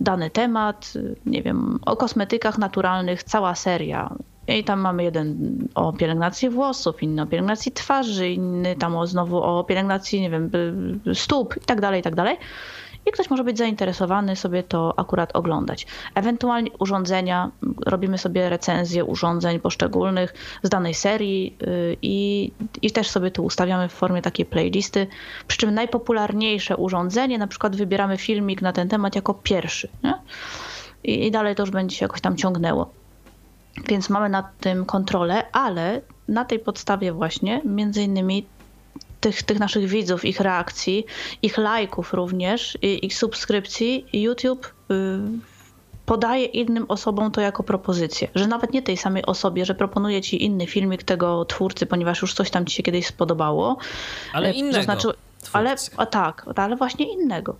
[0.00, 0.92] dany temat,
[1.26, 4.14] nie wiem, o kosmetykach naturalnych, cała seria.
[4.48, 9.42] I tam mamy jeden o pielęgnacji włosów, inny o pielęgnacji twarzy, inny tam o, znowu
[9.42, 10.50] o pielęgnacji, nie wiem,
[11.14, 12.36] stóp i tak dalej, i tak dalej
[13.06, 15.86] i ktoś może być zainteresowany sobie to akurat oglądać.
[16.14, 17.50] Ewentualnie urządzenia,
[17.86, 22.50] robimy sobie recenzję urządzeń poszczególnych z danej serii y, i,
[22.82, 25.06] i też sobie tu ustawiamy w formie takiej playlisty,
[25.46, 29.88] przy czym najpopularniejsze urządzenie, na przykład wybieramy filmik na ten temat jako pierwszy.
[30.04, 30.14] Nie?
[31.04, 32.90] I, I dalej to już będzie się jakoś tam ciągnęło.
[33.88, 38.46] Więc mamy nad tym kontrolę, ale na tej podstawie właśnie między innymi
[39.20, 41.06] tych, tych naszych widzów, ich reakcji,
[41.42, 44.94] ich lajków również, ich subskrypcji, YouTube y,
[46.06, 50.44] podaje innym osobom to jako propozycję, że nawet nie tej samej osobie, że proponuje ci
[50.44, 53.76] inny filmik tego twórcy, ponieważ już coś tam ci się kiedyś spodobało.
[54.32, 54.82] Ale y, innego.
[54.82, 55.08] Znaczy,
[55.52, 57.56] ale a tak, ale właśnie innego.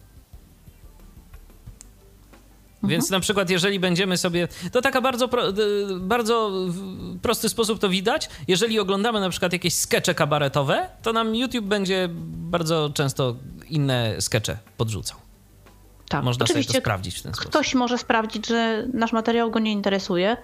[2.82, 3.18] Więc mhm.
[3.18, 4.48] na przykład, jeżeli będziemy sobie.
[4.72, 5.42] To taka bardzo, pro,
[6.00, 6.50] bardzo
[7.22, 8.28] prosty sposób to widać.
[8.48, 13.36] Jeżeli oglądamy na przykład jakieś skecze kabaretowe, to nam YouTube będzie bardzo często
[13.68, 15.18] inne skecze podrzucał.
[16.08, 17.50] Tak, Można Oczywiście sobie to sprawdzić w ten sposób.
[17.50, 20.36] Ktoś może sprawdzić, że nasz materiał go nie interesuje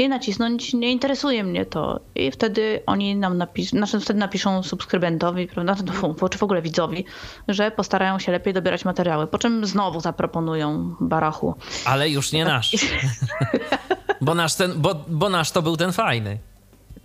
[0.00, 2.00] i nacisnąć nie interesuje mnie to.
[2.14, 5.76] I wtedy oni nam napiszą, znaczy wtedy napiszą subskrybentowi, prawda,
[6.20, 7.04] no, czy w ogóle widzowi,
[7.48, 11.54] że postarają się lepiej dobierać materiały, po czym znowu zaproponują barachu.
[11.84, 12.76] Ale już nie nasz.
[14.20, 16.38] bo, nasz ten, bo, bo nasz to był ten fajny.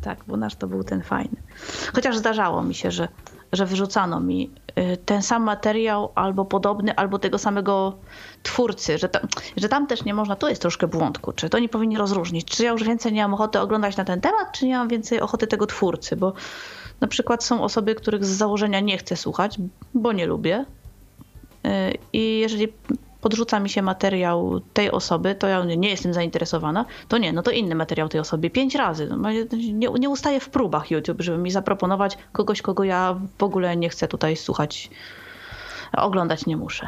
[0.02, 1.38] Tak, bo nasz to był ten fajny.
[1.94, 3.08] Chociaż zdarzało mi się, że
[3.54, 7.98] że wyrzucano mi y, ten sam materiał, albo podobny, albo tego samego
[8.46, 9.22] twórcy, że, tam,
[9.58, 12.64] że tam też nie można, to jest troszkę błąd, czy to nie powinni rozróżnić, czy
[12.64, 15.48] ja już więcej nie mam ochoty oglądać na ten temat, czy nie mam więcej ochoty
[15.48, 16.34] tego twórcy, bo
[17.02, 19.58] na przykład są osoby, których z założenia nie chcę słuchać,
[19.94, 20.66] bo nie lubię.
[21.66, 21.70] Y,
[22.14, 22.68] I jeżeli
[23.22, 27.52] podrzuca mi się materiał tej osoby, to ja nie jestem zainteresowana, to nie, no to
[27.52, 28.50] inny materiał tej osoby.
[28.50, 29.08] Pięć razy.
[29.18, 29.32] No,
[29.74, 33.90] nie, nie ustaję w próbach YouTube, żeby mi zaproponować kogoś, kogo ja w ogóle nie
[33.90, 34.90] chcę tutaj słuchać,
[35.94, 36.88] oglądać nie muszę.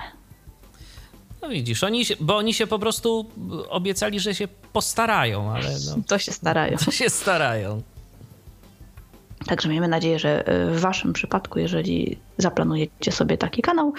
[1.48, 3.26] No widzisz, oni się, bo oni się po prostu
[3.69, 6.78] obiecali, że się postarają, ale no, To się starają.
[6.86, 7.82] To się starają.
[9.45, 13.93] Także miejmy nadzieję, że w Waszym przypadku, jeżeli zaplanujecie sobie taki kanał,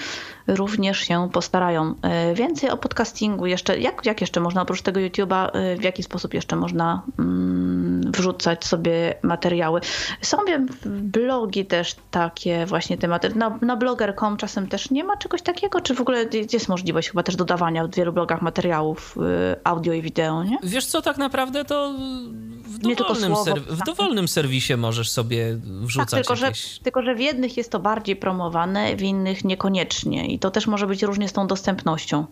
[0.47, 1.95] również się postarają.
[2.03, 6.03] E, więcej o podcastingu jeszcze, jak, jak jeszcze można oprócz tego YouTube'a, e, w jaki
[6.03, 9.81] sposób jeszcze można mm, wrzucać sobie materiały.
[10.23, 10.37] Są
[10.87, 13.35] blogi też takie właśnie tematy.
[13.35, 17.23] Na, na blogger.com czasem też nie ma czegoś takiego, czy w ogóle jest możliwość chyba
[17.23, 20.59] też dodawania w wielu blogach materiałów e, audio i wideo, nie?
[20.63, 21.95] Wiesz co, tak naprawdę to
[22.65, 26.75] w dowolnym, serw w dowolnym serwisie możesz sobie wrzucać tak, tylko, jakieś...
[26.75, 30.67] że, tylko, że w jednych jest to bardziej promowane, w innych niekoniecznie i to też
[30.67, 32.27] może być różnie z tą dostępnością.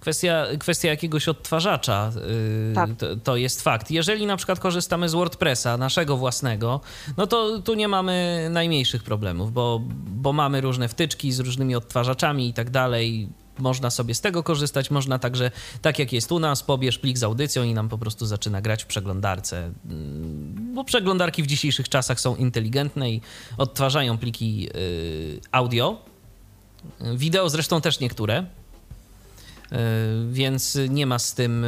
[0.00, 2.12] Kwestia, kwestia jakiegoś odtwarzacza
[2.68, 2.90] yy, tak.
[2.98, 3.90] to, to, jest fakt.
[3.90, 6.80] Jeżeli na przykład korzystamy z WordPressa, naszego własnego,
[7.16, 12.48] no to tu nie mamy najmniejszych problemów, bo, bo mamy różne wtyczki z różnymi odtwarzaczami
[12.48, 13.28] i tak dalej
[13.60, 15.50] można sobie z tego korzystać, można także,
[15.82, 18.84] tak jak jest u nas, pobierz plik z audycją i nam po prostu zaczyna grać
[18.84, 19.72] w przeglądarce.
[19.90, 23.20] Mm, bo przeglądarki w dzisiejszych czasach są inteligentne i
[23.58, 26.02] odtwarzają pliki y, audio.
[27.14, 28.46] Wideo zresztą też niektóre.
[30.30, 31.66] więc nie ma z tym,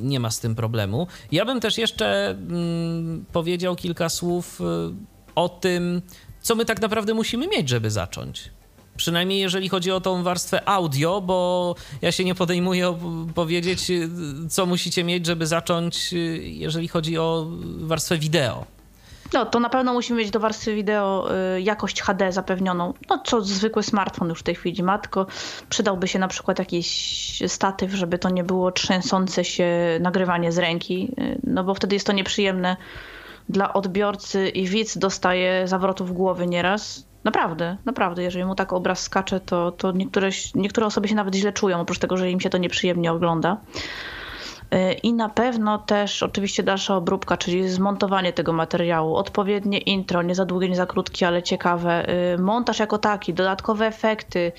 [0.00, 1.06] nie ma z tym problemu.
[1.32, 4.60] Ja bym też jeszcze mm, powiedział kilka słów
[5.34, 6.02] o tym,
[6.40, 8.50] co my tak naprawdę musimy mieć, żeby zacząć.
[8.96, 12.98] Przynajmniej jeżeli chodzi o tą warstwę audio, bo ja się nie podejmuję
[13.34, 13.92] powiedzieć,
[14.50, 17.46] co musicie mieć, żeby zacząć, jeżeli chodzi o
[17.78, 18.66] warstwę wideo.
[19.32, 23.40] No, to na pewno musimy mieć do warstwy wideo y, jakość HD zapewnioną, no co
[23.40, 25.26] zwykły smartfon już w tej chwili ma, tylko
[25.68, 29.68] przydałby się na przykład jakiś statyw, żeby to nie było trzęsące się
[30.00, 32.76] nagrywanie z ręki, y, no bo wtedy jest to nieprzyjemne
[33.48, 37.04] dla odbiorcy i widz dostaje zawrotów głowy nieraz.
[37.24, 38.22] Naprawdę, naprawdę.
[38.22, 41.98] Jeżeli mu tak obraz skacze, to, to niektóre, niektóre osoby się nawet źle czują, oprócz
[41.98, 43.56] tego, że im się to nieprzyjemnie ogląda.
[44.74, 50.34] Y, I na pewno też oczywiście dalsza obróbka, czyli zmontowanie tego materiału, odpowiednie intro, nie
[50.34, 54.52] za długie, nie za krótkie, ale ciekawe, y, montaż jako taki, dodatkowe efekty,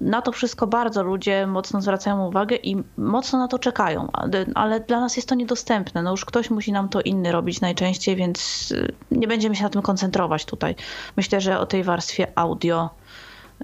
[0.00, 4.08] na to wszystko bardzo ludzie mocno zwracają uwagę i mocno na to czekają,
[4.54, 6.02] ale dla nas jest to niedostępne.
[6.02, 9.68] No już ktoś musi nam to inny robić najczęściej, więc y, nie będziemy się na
[9.68, 10.74] tym koncentrować tutaj.
[11.16, 12.90] Myślę, że o tej warstwie audio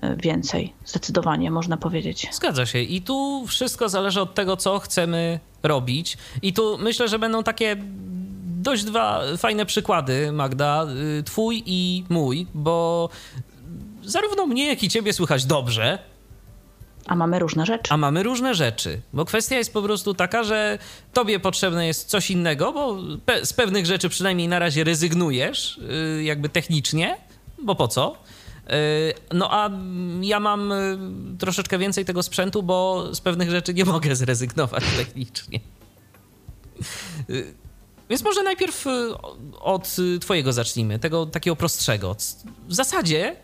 [0.04, 2.28] y, więcej, zdecydowanie można powiedzieć.
[2.32, 2.78] Zgadza się.
[2.78, 6.18] I tu wszystko zależy od tego, co chcemy robić.
[6.42, 7.76] I tu myślę, że będą takie
[8.46, 10.86] dość dwa fajne przykłady, Magda,
[11.18, 13.08] y, twój i mój, bo
[14.04, 15.98] zarówno mnie, jak i ciebie słychać dobrze.
[17.06, 17.92] A mamy różne rzeczy.
[17.92, 20.78] A mamy różne rzeczy, bo kwestia jest po prostu taka, że
[21.12, 25.80] tobie potrzebne jest coś innego, bo pe z pewnych rzeczy przynajmniej na razie rezygnujesz,
[26.16, 27.16] yy, jakby technicznie,
[27.62, 28.16] bo po co?
[28.68, 28.74] Yy,
[29.32, 29.70] no a
[30.20, 35.60] ja mam yy, troszeczkę więcej tego sprzętu, bo z pewnych rzeczy nie mogę zrezygnować technicznie.
[38.10, 38.90] Więc może najpierw y,
[39.60, 42.16] od y, twojego zacznijmy, tego takiego prostszego.
[42.68, 43.36] W zasadzie,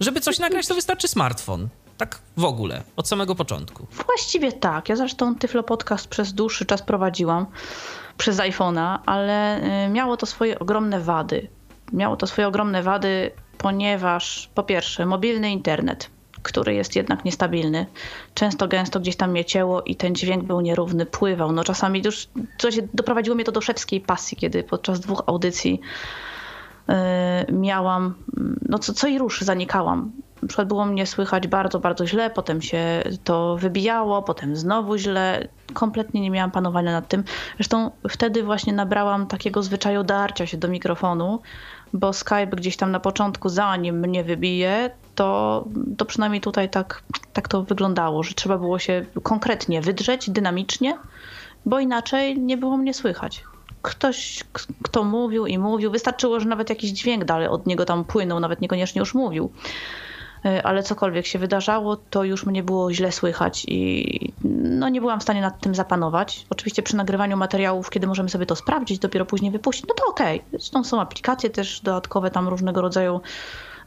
[0.00, 1.68] żeby coś nagrać, to wystarczy smartfon.
[1.96, 3.86] Tak w ogóle, od samego początku.
[4.06, 4.88] Właściwie tak.
[4.88, 7.46] Ja zresztą Tyflo Podcast przez dłuższy czas prowadziłam
[8.18, 11.48] przez iPhone'a, ale y, miało to swoje ogromne wady.
[11.92, 16.10] Miało to swoje ogromne wady, ponieważ po pierwsze mobilny internet
[16.44, 17.86] który jest jednak niestabilny.
[18.34, 21.52] Często, gęsto gdzieś tam mnie cięło i ten dźwięk był nierówny, pływał.
[21.52, 25.80] No czasami już coś doprowadziło mnie to do szewskiej pasji, kiedy podczas dwóch audycji
[26.88, 26.94] yy,
[27.52, 28.14] miałam,
[28.68, 30.12] no co, co i rusz zanikałam.
[30.42, 35.48] Na przykład było mnie słychać bardzo, bardzo źle, potem się to wybijało, potem znowu źle.
[35.72, 37.24] Kompletnie nie miałam panowania nad tym.
[37.56, 41.40] Zresztą wtedy właśnie nabrałam takiego zwyczaju darcia się do mikrofonu,
[41.94, 45.64] bo Skype gdzieś tam na początku, zanim mnie wybije, to,
[45.96, 47.02] to przynajmniej tutaj tak,
[47.32, 50.98] tak to wyglądało, że trzeba było się konkretnie wydrzeć, dynamicznie,
[51.66, 53.44] bo inaczej nie było mnie słychać.
[53.82, 54.44] Ktoś,
[54.82, 58.60] kto mówił i mówił, wystarczyło, że nawet jakiś dźwięk dalej od niego tam płynął, nawet
[58.60, 59.52] niekoniecznie już mówił.
[60.44, 65.20] E, ale cokolwiek się wydarzało, to już mnie było źle słychać i no, nie byłam
[65.20, 66.46] w stanie nad tym zapanować.
[66.50, 70.36] Oczywiście przy nagrywaniu materiałów, kiedy możemy sobie to sprawdzić, dopiero później wypuścić, no to okej.
[70.38, 70.50] Okay.
[70.50, 73.20] Zresztą są aplikacje też dodatkowe, tam różnego rodzaju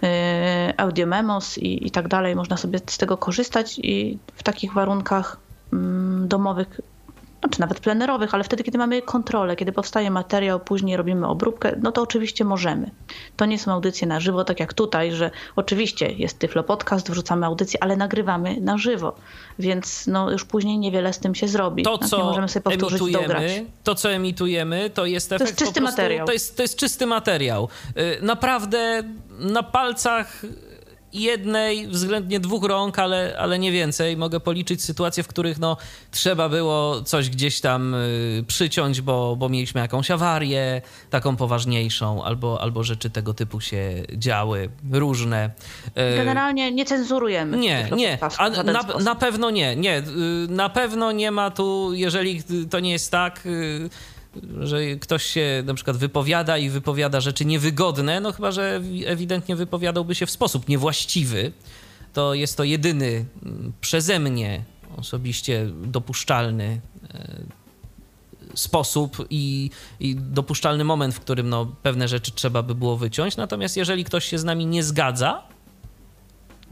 [0.04, 2.36] e, audio memos i, i tak dalej.
[2.36, 5.38] Można sobie z tego korzystać i w takich warunkach
[5.74, 6.82] mm, domowych
[7.50, 11.92] czy nawet plenerowych, ale wtedy, kiedy mamy kontrolę, kiedy powstaje materiał, później robimy obróbkę, no
[11.92, 12.92] to oczywiście możemy.
[13.36, 17.46] To nie są audycje na żywo, tak jak tutaj, że oczywiście jest Tyflo Podcast, wrzucamy
[17.46, 19.16] audycję, ale nagrywamy na żywo,
[19.60, 21.84] więc no już później niewiele z tym się zrobi.
[21.84, 25.82] To, co możemy sobie powtórzyć, emitujemy, to, co emitujemy, to jest efekt To jest czysty
[25.82, 26.28] prostu, materiał.
[26.28, 27.70] To jest, to jest czysty materiał.
[27.98, 29.04] Y, naprawdę
[29.40, 30.42] na palcach
[31.14, 34.18] jednej, względnie dwóch rąk, ale, ale nie więcej.
[34.18, 35.78] Mogę policzyć sytuacje, w których no,
[36.12, 42.62] trzeba było coś gdzieś tam y, przyciąć, bo, bo mieliśmy jakąś awarię, taką poważniejszą, albo,
[42.62, 45.52] albo rzeczy tego typu się działy, różne.
[45.88, 47.58] Y, Generalnie nie cenzurujemy.
[47.58, 48.18] Nie, nie.
[48.38, 49.98] A na, na pewno nie, nie.
[50.00, 50.04] Y,
[50.50, 53.90] na pewno nie ma tu, jeżeli to nie jest tak y,
[54.60, 60.16] że ktoś się na przykład wypowiada i wypowiada rzeczy niewygodne, no chyba, że ewidentnie wypowiadałby
[60.16, 61.52] się w sposób niewłaściwy,
[62.14, 64.64] to jest to jedyny mm, przeze mnie
[64.98, 66.82] osobiście dopuszczalny
[67.14, 67.58] e,
[68.54, 69.70] sposób i,
[70.00, 73.38] i, dopuszczalny moment, w którym no, pewne rzeczy trzeba by było wyciąć.
[73.38, 75.44] Natomiast jeżeli ktoś się z nami nie zgadza,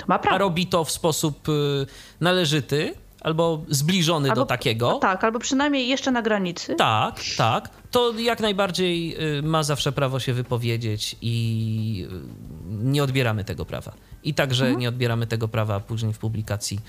[0.08, 1.86] a robi to w sposób y,
[2.20, 2.94] należyty,
[3.26, 5.00] albo zbliżony albo, do takiego.
[5.02, 6.76] Tak, albo przynajmniej jeszcze na granicy.
[6.76, 7.70] Tak, tak.
[7.92, 13.92] To jak najbardziej y, ma zawsze prawo się wypowiedzieć i y, nie odbieramy tego prawa.
[14.24, 14.82] I także mhm.
[14.82, 16.80] nie odbieramy tego prawa później w publikacji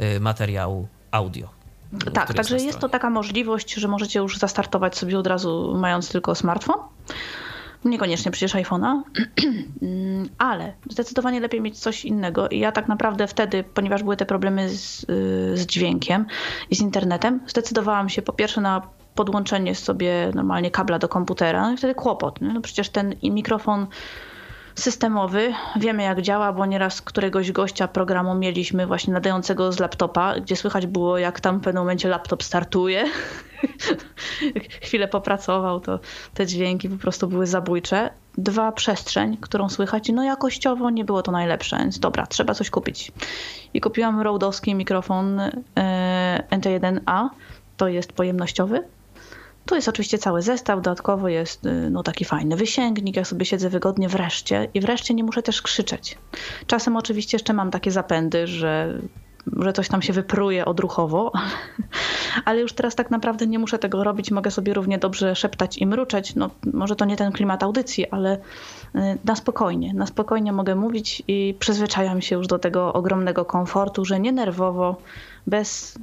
[0.00, 1.48] y, materiału audio.
[2.14, 6.08] Tak, także jest, jest to taka możliwość, że możecie już zastartować sobie od razu mając
[6.08, 6.76] tylko smartfon
[7.86, 9.02] Niekoniecznie przecież iPhone'a,
[9.82, 12.48] mm, ale zdecydowanie lepiej mieć coś innego.
[12.48, 16.26] I ja tak naprawdę wtedy, ponieważ były te problemy z, y, z dźwiękiem
[16.70, 18.82] i z internetem, zdecydowałam się po pierwsze na
[19.14, 22.40] podłączenie sobie normalnie kabla do komputera, no i wtedy kłopot.
[22.40, 23.86] No przecież ten mikrofon
[24.74, 25.52] systemowy.
[25.76, 30.86] Wiemy jak działa, bo nieraz któregoś gościa programu mieliśmy właśnie nadającego z laptopa, gdzie słychać
[30.86, 33.04] było jak tam w pewnym momencie laptop startuje.
[34.82, 36.00] Chwilę popracował, to
[36.34, 38.10] te dźwięki po prostu były zabójcze.
[38.38, 43.12] Dwa, przestrzeń, którą słychać, no jakościowo nie było to najlepsze, więc dobra, trzeba coś kupić.
[43.74, 45.40] I kupiłam Rode'owski mikrofon
[45.76, 47.28] e, NT1A,
[47.76, 48.84] to jest pojemnościowy,
[49.66, 53.70] tu jest oczywiście cały zestaw, dodatkowo jest y, no, taki fajny wysięgnik, ja sobie siedzę
[53.70, 56.18] wygodnie wreszcie i wreszcie nie muszę też krzyczeć.
[56.66, 58.98] Czasem oczywiście jeszcze mam takie zapędy, że,
[59.52, 61.32] że coś tam się wypruje odruchowo,
[62.44, 65.86] ale już teraz tak naprawdę nie muszę tego robić, mogę sobie równie dobrze szeptać i
[65.86, 66.34] mruczeć.
[66.34, 68.38] No, może to nie ten klimat audycji, ale y,
[69.24, 74.20] na spokojnie, na spokojnie mogę mówić i przyzwyczajam się już do tego ogromnego komfortu, że
[74.20, 74.96] nie nerwowo,
[75.46, 75.98] bez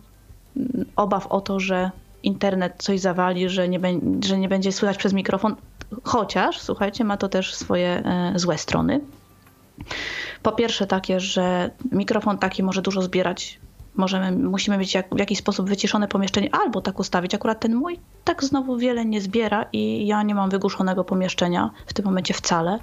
[0.57, 1.91] mm, obaw o to, że
[2.23, 3.79] internet coś zawali, że nie,
[4.25, 5.55] że nie będzie słychać przez mikrofon,
[6.03, 9.01] chociaż, słuchajcie, ma to też swoje e, złe strony.
[10.43, 13.59] Po pierwsze takie, że mikrofon taki może dużo zbierać.
[13.95, 17.35] Możemy, musimy mieć jak, w jakiś sposób wyciszone pomieszczenie, albo tak ustawić.
[17.35, 21.93] Akurat ten mój tak znowu wiele nie zbiera i ja nie mam wygłuszonego pomieszczenia w
[21.93, 22.79] tym momencie wcale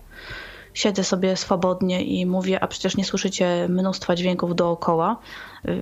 [0.75, 5.17] siedzę sobie swobodnie i mówię, a przecież nie słyszycie mnóstwa dźwięków dookoła,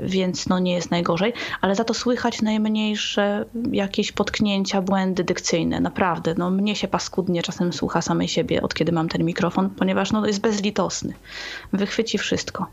[0.02, 5.80] więc no nie jest najgorzej, ale za to słychać najmniejsze jakieś potknięcia, błędy dykcyjne.
[5.80, 10.12] Naprawdę, no mnie się paskudnie czasem słucha samej siebie, od kiedy mam ten mikrofon, ponieważ
[10.12, 11.14] no jest bezlitosny.
[11.72, 12.66] Wychwyci wszystko.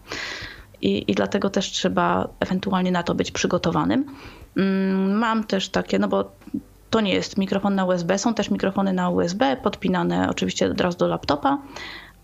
[0.81, 4.05] I, I dlatego też trzeba ewentualnie na to być przygotowanym.
[4.57, 6.31] Mm, mam też takie, no bo
[6.89, 10.97] to nie jest mikrofon na USB, są też mikrofony na USB, podpinane oczywiście od razu
[10.97, 11.57] do laptopa,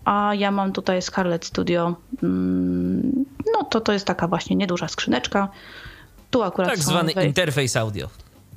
[0.04, 1.96] a ja mam tutaj Scarlett Studio.
[2.22, 3.24] Mm,
[3.54, 5.48] no to to jest taka właśnie nieduża skrzyneczka.
[6.30, 8.08] Tu akurat tak zwany interfejs audio.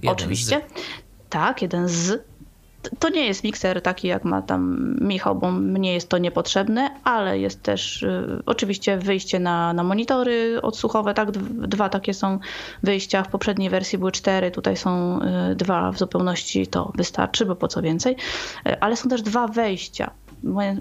[0.03, 0.61] Jeden Oczywiście.
[0.75, 0.81] Z.
[1.29, 2.23] Tak, jeden z.
[2.99, 7.39] To nie jest mikser taki, jak ma tam Michał, bo mnie jest to niepotrzebne, ale
[7.39, 11.13] jest też y, oczywiście wyjście na, na monitory odsłuchowe.
[11.13, 11.31] Tak,
[11.67, 12.39] dwa takie są
[12.83, 13.23] wyjścia.
[13.23, 15.19] W poprzedniej wersji były cztery, tutaj są
[15.51, 18.15] y, dwa w zupełności, to wystarczy, bo po co więcej.
[18.67, 20.11] Y, ale są też dwa wejścia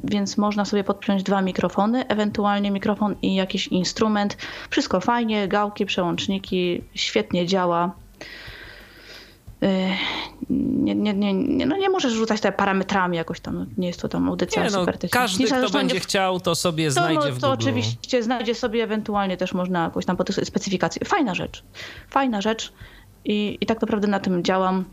[0.04, 4.36] więc można sobie podpiąć dwa mikrofony, ewentualnie mikrofon i jakiś instrument.
[4.70, 7.92] Wszystko fajnie, gałki, przełączniki, świetnie działa.
[9.62, 9.88] Y,
[10.50, 14.08] nie, nie, nie, no nie możesz rzucać te parametrami jakoś tam, no nie jest to
[14.08, 15.20] tam audycja nie, no, super techniczna.
[15.20, 17.40] Każdy, kto będzie chciał, to sobie to, znajdzie no, w Google.
[17.40, 21.02] To oczywiście znajdzie sobie, ewentualnie też można jakoś tam po tych specyfikacji.
[21.04, 21.64] Fajna rzecz,
[22.10, 22.72] fajna rzecz
[23.24, 24.84] i, i tak naprawdę na tym działam.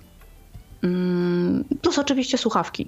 [0.84, 2.88] Mm, plus oczywiście słuchawki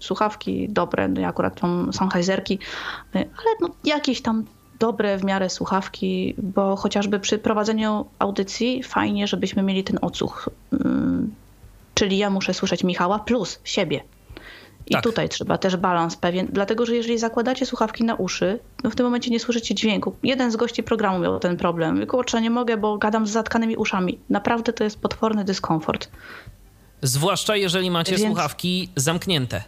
[0.00, 4.44] słuchawki dobre, no ja akurat mam Sennheiserki, y, ale no jakieś tam
[4.80, 10.48] dobre w miarę słuchawki, bo chociażby przy prowadzeniu audycji fajnie, żebyśmy mieli ten odsłuch.
[10.72, 11.34] Mm,
[11.94, 14.00] czyli ja muszę słyszeć Michała plus siebie.
[14.86, 15.02] I tak.
[15.02, 19.06] tutaj trzeba też balans pewien, dlatego że jeżeli zakładacie słuchawki na uszy, no w tym
[19.06, 20.16] momencie nie słyszycie dźwięku.
[20.22, 22.06] Jeden z gości programu miał ten problem.
[22.06, 24.18] Kurczę, nie mogę, bo gadam z zatkanymi uszami.
[24.30, 26.08] Naprawdę to jest potworny dyskomfort.
[27.02, 28.26] Zwłaszcza jeżeli macie Więc...
[28.26, 29.64] słuchawki zamknięte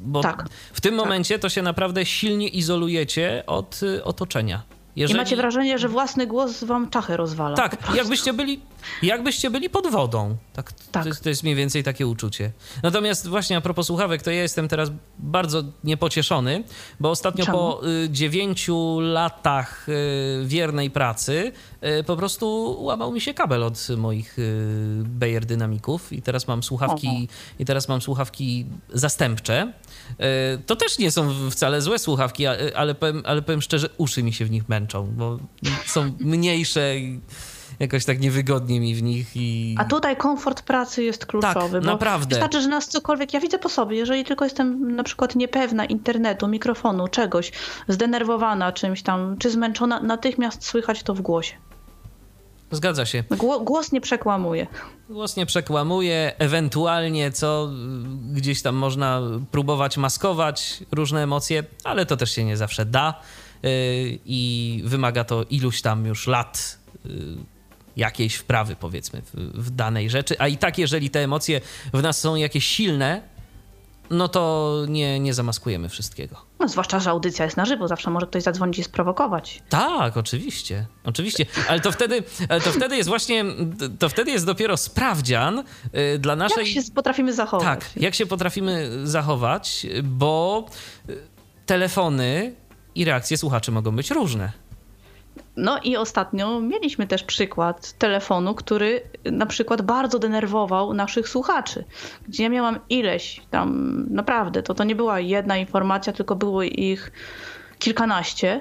[0.00, 0.44] bo tak.
[0.72, 1.04] w tym tak.
[1.04, 4.62] momencie to się naprawdę silnie izolujecie od y, otoczenia.
[4.96, 5.18] Jeżeli...
[5.18, 7.56] I macie wrażenie, że własny głos wam czachy rozwala.
[7.56, 8.60] Tak, jakbyście byli,
[9.02, 10.36] jakbyście byli pod wodą.
[10.52, 11.02] Tak, tak.
[11.02, 12.52] To, jest, to, jest, mniej więcej takie uczucie.
[12.82, 16.64] Natomiast właśnie a propos słuchawek, to ja jestem teraz bardzo niepocieszony,
[17.00, 17.58] bo ostatnio Czemu?
[17.58, 19.92] po y, dziewięciu latach y,
[20.46, 21.52] wiernej pracy
[22.00, 24.36] y, po prostu łamał mi się kabel od moich
[25.04, 27.28] Bayer dynamików i teraz mam słuchawki
[27.58, 29.72] i teraz mam słuchawki zastępcze.
[30.66, 34.44] To też nie są wcale złe słuchawki, ale powiem, ale powiem szczerze, uszy mi się
[34.44, 35.38] w nich męczą, bo
[35.86, 36.94] są mniejsze
[37.80, 39.74] jakoś tak niewygodnie mi w nich i...
[39.78, 41.78] A tutaj komfort pracy jest kluczowy.
[41.78, 42.28] Tak, naprawdę.
[42.28, 46.48] Wystarczy, że nas cokolwiek, ja widzę po sobie, jeżeli tylko jestem na przykład niepewna internetu,
[46.48, 47.52] mikrofonu, czegoś,
[47.88, 51.54] zdenerwowana czymś tam, czy zmęczona, natychmiast słychać to w głosie.
[52.70, 53.24] Zgadza się.
[53.64, 54.66] Głos nie przekłamuje.
[55.10, 57.70] Głos nie przekłamuje, ewentualnie co
[58.32, 63.20] gdzieś tam można próbować maskować różne emocje, ale to też się nie zawsze da
[63.62, 63.70] yy,
[64.24, 67.12] i wymaga to iluś tam już lat yy,
[67.98, 69.34] jakiejś wprawy, powiedzmy, w,
[69.66, 70.36] w danej rzeczy.
[70.38, 71.60] A i tak, jeżeli te emocje
[71.92, 73.22] w nas są jakieś silne,
[74.10, 76.36] no to nie, nie zamaskujemy wszystkiego.
[76.58, 79.62] No, zwłaszcza, że audycja jest na żywo, zawsze może ktoś zadzwonić i sprowokować.
[79.68, 83.44] Tak, oczywiście, oczywiście, ale to wtedy, ale to wtedy jest właśnie,
[83.98, 85.64] to wtedy jest dopiero sprawdzian
[86.14, 86.74] y, dla naszej...
[86.74, 87.80] Jak się potrafimy zachować.
[87.80, 90.66] Tak, jak się potrafimy zachować, bo
[91.08, 91.18] y,
[91.66, 92.54] telefony
[92.94, 94.52] i reakcje słuchaczy mogą być różne.
[95.56, 101.84] No i ostatnio mieliśmy też przykład telefonu, który na przykład bardzo denerwował naszych słuchaczy.
[102.28, 107.12] Gdzie ja miałam ileś tam, naprawdę, to, to nie była jedna informacja, tylko było ich
[107.78, 108.60] kilkanaście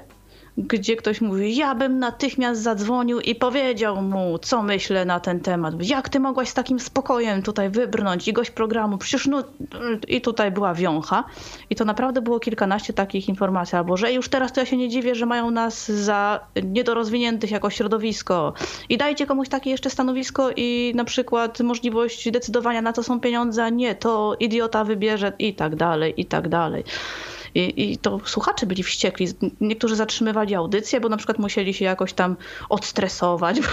[0.58, 5.74] gdzie ktoś mówi, ja bym natychmiast zadzwonił i powiedział mu, co myślę na ten temat.
[5.80, 9.44] Jak ty mogłaś z takim spokojem tutaj wybrnąć i gość programu, przecież no...
[10.08, 11.24] I tutaj była wiącha.
[11.70, 14.90] I to naprawdę było kilkanaście takich informacji, albo że już teraz to ja się nie
[14.90, 18.54] dziwię, że mają nas za niedorozwiniętych jako środowisko.
[18.90, 23.64] I dajcie komuś takie jeszcze stanowisko i na przykład możliwość decydowania na co są pieniądze,
[23.64, 26.84] a nie, to idiota wybierze i tak dalej, i tak dalej.
[27.58, 29.28] I, I to słuchacze byli wściekli.
[29.62, 32.36] Niektórzy zatrzymywali audycję, bo na przykład musieli się jakoś tam
[32.70, 33.58] odstresować.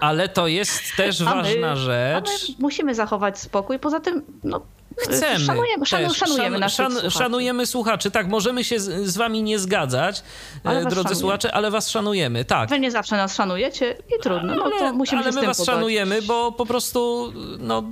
[0.00, 2.30] Ale to jest też my- ważna rzecz.
[2.58, 3.78] musimy zachować spokój.
[3.78, 4.60] Poza tym, no,
[4.98, 5.44] Chcemy.
[5.44, 7.10] Szanujemy, szanu, szanujemy Szan- szan- słuchaczy.
[7.18, 8.10] Szanujemy słuchaczy.
[8.10, 10.22] Tak, możemy się z, z wami nie zgadzać,
[10.64, 11.20] Ale e, drodzy szanujemy.
[11.20, 12.44] słuchacze, ale was szanujemy.
[12.44, 12.68] Tak.
[12.70, 14.54] Wy nie zawsze nas szanujecie i trudno.
[14.54, 15.66] No ale, musimy ale my was pogodzić.
[15.74, 17.82] szanujemy, bo po prostu no,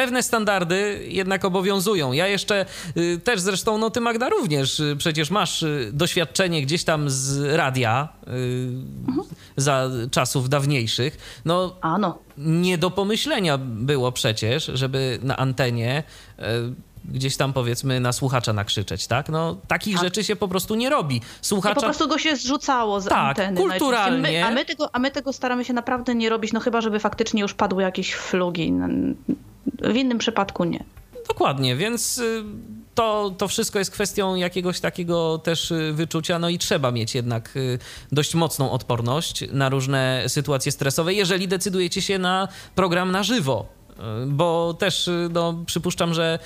[0.00, 2.12] pewne standardy jednak obowiązują.
[2.12, 2.66] Ja jeszcze
[2.96, 7.54] y, też zresztą, no ty Magda również y, przecież masz y, doświadczenie gdzieś tam z
[7.56, 8.08] radia
[9.08, 9.26] Mhm.
[9.56, 11.40] za czasów dawniejszych.
[11.44, 12.18] No A no.
[12.38, 16.02] nie do pomyślenia było przecież, żeby na antenie
[17.04, 19.28] gdzieś tam powiedzmy na słuchacza nakrzyczeć, tak?
[19.28, 20.04] No takich Tak.
[20.04, 21.20] rzeczy się po prostu nie robi.
[21.42, 23.56] Słuchacza po prostu go się zrzucało z Tak, anteny.
[23.60, 24.18] kulturalnie.
[24.18, 24.42] najczęściej.
[24.42, 26.98] My, a, my tego, a my tego staramy się naprawdę nie robić, no chyba, żeby
[27.00, 28.72] faktycznie już padły jakieś flugi.
[29.82, 30.84] W innym przypadku nie.
[31.28, 32.44] Dokładnie, więc y,
[32.94, 37.56] to, to wszystko jest kwestią jakiegoś takiego też y, wyczucia, no i trzeba mieć jednak
[37.56, 37.78] y,
[38.12, 43.66] dość mocną odporność na różne sytuacje stresowe, jeżeli decydujecie się na program na żywo,
[44.26, 46.38] bo też y, no, przypuszczam, że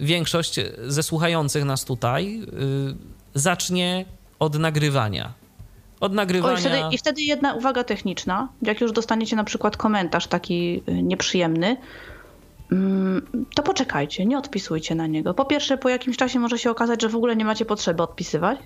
[0.00, 2.48] większość ze słuchających nas tutaj y,
[3.34, 4.04] zacznie
[4.38, 5.32] od nagrywania.
[6.00, 6.58] Od O, nagrywania.
[6.58, 8.48] i, wtedy, I wtedy jedna uwaga techniczna.
[8.62, 11.76] Jak już dostaniecie na przykład komentarz taki y, nieprzyjemny,
[12.72, 15.34] mm, to poczekajcie, nie odpisujcie na niego.
[15.34, 18.58] Po pierwsze, po jakimś czasie może się okazać, że w ogóle nie macie potrzeby odpisywać.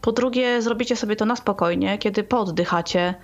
[0.00, 3.14] Po drugie, zrobicie sobie to na spokojnie, kiedy pooddychacie,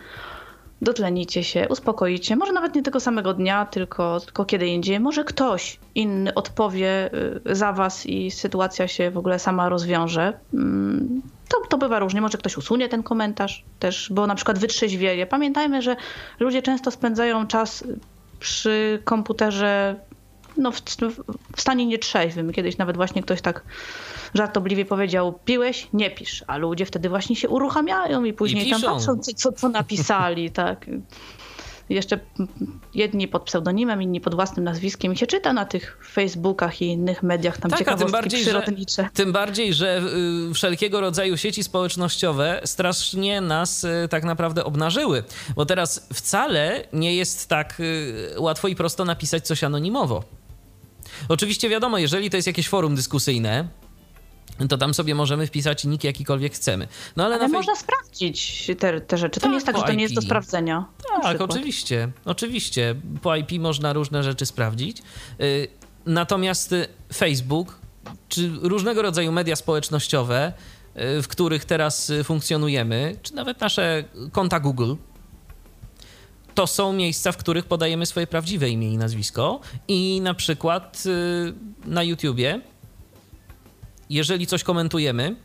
[0.82, 2.36] dotlenicie się, uspokoicie.
[2.36, 5.00] Może nawet nie tego samego dnia, tylko, tylko kiedy indziej.
[5.00, 7.10] Może ktoś inny odpowie
[7.46, 10.32] y, za was i sytuacja się w ogóle sama rozwiąże.
[10.54, 12.20] Mm, To, to bywa różnie.
[12.20, 15.26] Może ktoś usunie ten komentarz też, bo na przykład wytrzeźwieje.
[15.26, 15.96] Pamiętajmy, że
[16.40, 17.84] ludzie często spędzają czas
[18.40, 19.96] przy komputerze
[20.56, 20.80] no, w,
[21.56, 22.52] w stanie nietrzeźwym.
[22.52, 23.62] Kiedyś nawet właśnie ktoś tak
[24.34, 25.88] żartobliwie powiedział, piłeś?
[25.92, 26.44] Nie pisz.
[26.46, 28.94] A ludzie wtedy właśnie się uruchamiają i później tam piszą.
[28.94, 30.50] patrzą, co, co, napisali.
[30.62, 30.86] tak.
[31.88, 32.18] Jeszcze
[32.94, 37.22] jedni pod pseudonimem, inni pod własnym nazwiskiem i się czyta na tych Facebookach i innych
[37.22, 39.08] mediach tam Tak, a tym ciekawostki bardziej, że, przyrodnicze.
[39.14, 40.02] tym bardziej, że
[40.50, 45.24] y, wszelkiego rodzaju sieci społecznościowe strasznie nas y, tak naprawdę obnażyły.
[45.56, 50.24] Bo teraz wcale nie jest tak y, łatwo i prosto napisać coś anonimowo.
[51.28, 53.68] Oczywiście wiadomo, jeżeli to jest jakieś forum dyskusyjne,
[54.68, 56.88] to tam sobie możemy wpisać nick jakikolwiek chcemy.
[57.16, 59.34] No ale, Ale na fej- można sprawdzić te, te rzeczy.
[59.34, 60.26] To Tak, nie jest tak, że to nie jest do IP.
[60.26, 60.84] sprawdzenia.
[61.22, 62.94] Tak, oczywiście, oczywiście.
[63.22, 65.02] Po IP można różne rzeczy sprawdzić.
[65.40, 65.68] Y,
[66.06, 66.74] Natomiast
[67.14, 67.78] Facebook
[68.28, 70.52] czy różnego rodzaju media społecznościowe,
[71.18, 74.94] y, w których teraz y, funkcjonujemy, czy nawet nasze konta Google,
[76.56, 79.60] to są miejsca, w których podajemy swoje prawdziwe imię i nazwisko.
[79.88, 82.60] I na przykład y, na YouTubie,
[84.10, 85.36] jeżeli coś komentujemy,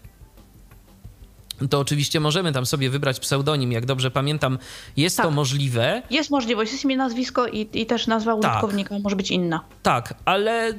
[1.69, 3.71] to oczywiście możemy tam sobie wybrać pseudonim.
[3.71, 4.57] Jak dobrze pamiętam,
[4.97, 5.33] jest to Tak.
[5.33, 6.01] możliwe.
[6.09, 8.51] Jest możliwość, jest imię, nazwisko i, i też nazwa Tak.
[8.51, 9.65] użytkownika może być inna.
[9.83, 10.73] Tak, ale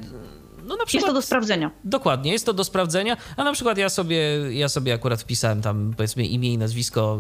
[0.65, 1.09] no na Jest przykład...
[1.11, 1.71] to do sprawdzenia.
[1.85, 4.19] Dokładnie, jest to do sprawdzenia, a na przykład ja sobie,
[4.51, 7.19] ja sobie akurat wpisałem tam powiedzmy imię i nazwisko,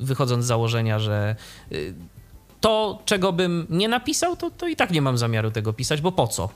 [0.00, 1.36] wychodząc z założenia, że
[1.72, 1.94] y,
[2.60, 6.12] to, czego bym nie napisał, to, to i tak nie mam zamiaru tego pisać, bo
[6.12, 6.48] po co?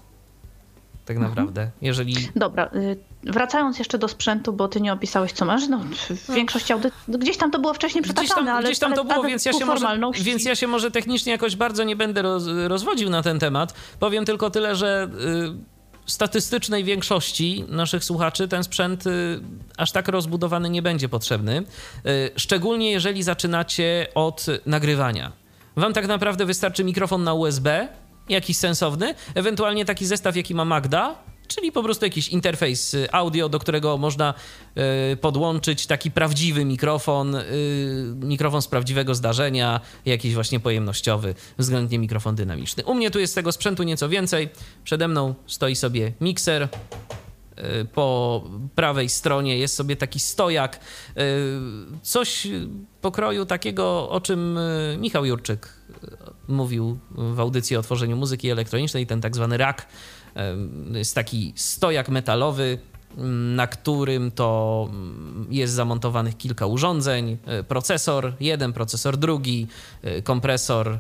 [1.05, 1.31] Tak Mhm.
[1.31, 2.17] naprawdę, jeżeli...
[2.37, 5.69] Dobra, y, wracając jeszcze do sprzętu, bo ty nie opisałeś co masz.
[5.69, 5.81] No,
[6.11, 6.95] w większości audyt...
[7.09, 9.31] Gdzieś tam to było wcześniej Gdzieś przytaczane, tam, ale, gdzieś tam ale to było, nawet
[9.31, 13.11] więc ja, się może, więc ja się może technicznie jakoś bardzo nie będę roz, rozwodził
[13.11, 13.75] na ten temat.
[14.01, 15.09] Powiem tylko tyle, że
[15.55, 15.74] y,
[16.07, 19.41] statystycznej większości naszych słuchaczy ten sprzęt y,
[19.77, 21.65] aż tak rozbudowany nie będzie potrzebny.
[22.07, 25.33] Y, szczególnie jeżeli zaczynacie od nagrywania.
[25.77, 27.89] Wam tak naprawdę wystarczy mikrofon na USB
[28.29, 31.15] jakiś sensowny, ewentualnie taki zestaw, jaki ma Magda,
[31.55, 34.35] czyli po prostu jakiś interfejs y, audio, do którego można
[35.13, 37.43] y, podłączyć taki prawdziwy mikrofon, y,
[38.21, 42.85] mikrofon z prawdziwego zdarzenia, jakiś właśnie pojemnościowy, względnie mikrofon dynamiczny.
[42.85, 44.49] U mnie tu jest tego sprzętu nieco więcej.
[44.85, 46.69] Przede mną stoi sobie mikser,
[47.93, 48.45] po
[48.75, 50.81] prawej stronie jest sobie taki stojak.
[52.03, 52.47] Coś
[53.01, 54.59] pokroju takiego, o czym
[54.99, 55.69] Michał Jurczyk
[56.49, 59.87] mówił w audycji o tworzeniu muzyki elektronicznej, ten tak zwany rack
[60.93, 62.79] jest taki stojak metalowy,
[63.19, 69.67] mm, na którym to mm, jest zamontowanych kilka urządzeń, e, procesor jeden, procesor drugi,
[70.03, 70.99] e, kompresor e,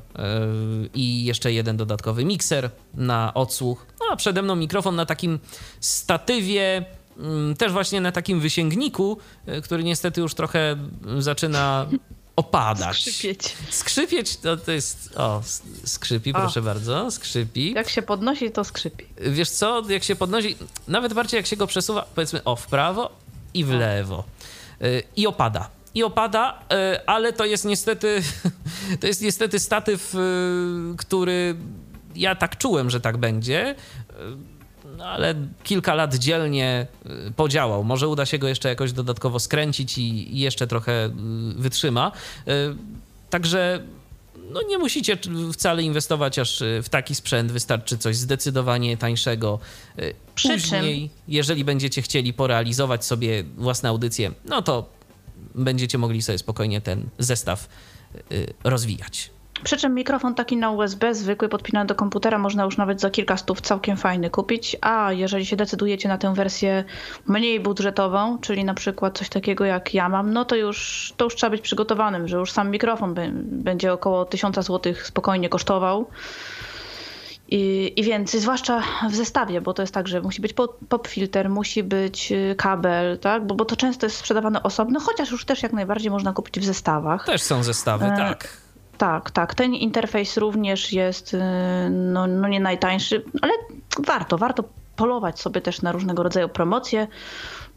[0.95, 3.87] i jeszcze jeden dodatkowy mikser na odsłuch.
[4.01, 5.39] No a przede mną mikrofon na takim
[5.81, 6.85] statywie,
[7.19, 9.19] mm, też właśnie na takim wysięgniku,
[9.63, 10.77] który niestety już trochę
[11.19, 11.87] zaczyna
[12.37, 13.01] opadać.
[13.01, 13.57] Skrzypieć.
[13.71, 15.15] Skrzypieć to, to jest.
[15.17, 15.43] O,
[15.85, 16.35] skrzypi, o.
[16.35, 17.73] proszę bardzo, skrzypi.
[17.73, 19.05] Jak się podnosi, to skrzypi.
[19.17, 20.57] Wiesz co, jak się podnosi,
[20.89, 23.11] nawet bardziej jak się go przesuwa, powiedzmy, o, w prawo
[23.55, 24.25] i w lewo.
[24.83, 25.71] Y, I opada.
[25.95, 26.61] I opada,
[26.95, 28.23] y, ale to jest niestety,
[29.01, 30.19] to jest niestety statyw, y,
[30.97, 31.57] który
[32.17, 33.75] ja tak czułem, że tak będzie
[35.01, 36.87] ale kilka lat dzielnie
[37.29, 37.85] y, podziałał.
[37.85, 41.11] Może uda się go jeszcze jakoś dodatkowo skręcić i, jeszcze trochę y,
[41.57, 42.13] wytrzyma.
[42.49, 42.77] Y,
[43.31, 43.85] także
[44.51, 45.19] no nie musicie
[45.53, 49.59] wcale inwestować aż w taki sprzęt, wystarczy coś zdecydowanie tańszego.
[50.43, 54.89] Później, jeżeli będziecie chcieli porealizować sobie własne audycje, no to
[55.55, 57.69] będziecie mogli sobie spokojnie ten zestaw
[58.65, 59.31] rozwijać.
[59.65, 63.37] Przy czym mikrofon taki na USB, zwykły, podpinany do komputera, można już nawet za kilka
[63.37, 64.77] stów całkiem fajny kupić.
[64.81, 66.85] A jeżeli się decydujecie na tę wersję
[67.27, 71.35] mniej budżetową, czyli na przykład coś takiego jak ja mam, no to już, to już
[71.35, 76.07] trzeba być przygotowanym, że już sam mikrofon będzie około 1000 zł spokojnie kosztował.
[77.49, 80.53] I, I więcej, zwłaszcza w zestawie, bo to jest tak, że musi być
[80.89, 83.47] pop filter, musi być y, kabel, tak?
[83.47, 86.65] Bo, bo to często jest sprzedawane osobno, chociaż już też jak najbardziej można kupić w
[86.65, 87.27] zestawach.
[87.27, 88.64] Też są zestawy, e, tak.
[88.99, 89.55] Tak, tak.
[89.55, 91.39] Ten interfejs również jest y,
[91.91, 93.53] no, no nie najtańszy, ale
[93.99, 94.65] warto, warto
[94.97, 97.07] polować sobie też na różnego rodzaju promocje,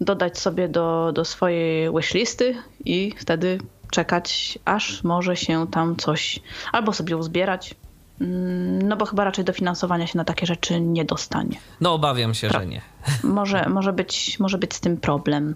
[0.01, 3.57] dodać sobie do, do swojej wishlisty i wtedy
[3.91, 6.39] czekać, aż może się tam coś
[6.71, 7.75] albo sobie uzbierać.
[8.21, 11.57] Mm, no bo chyba raczej dofinansowania się na takie rzeczy nie dostanie.
[11.81, 12.81] No obawiam się, Pra że nie.
[13.23, 15.55] Może, może, być, może być z tym problem.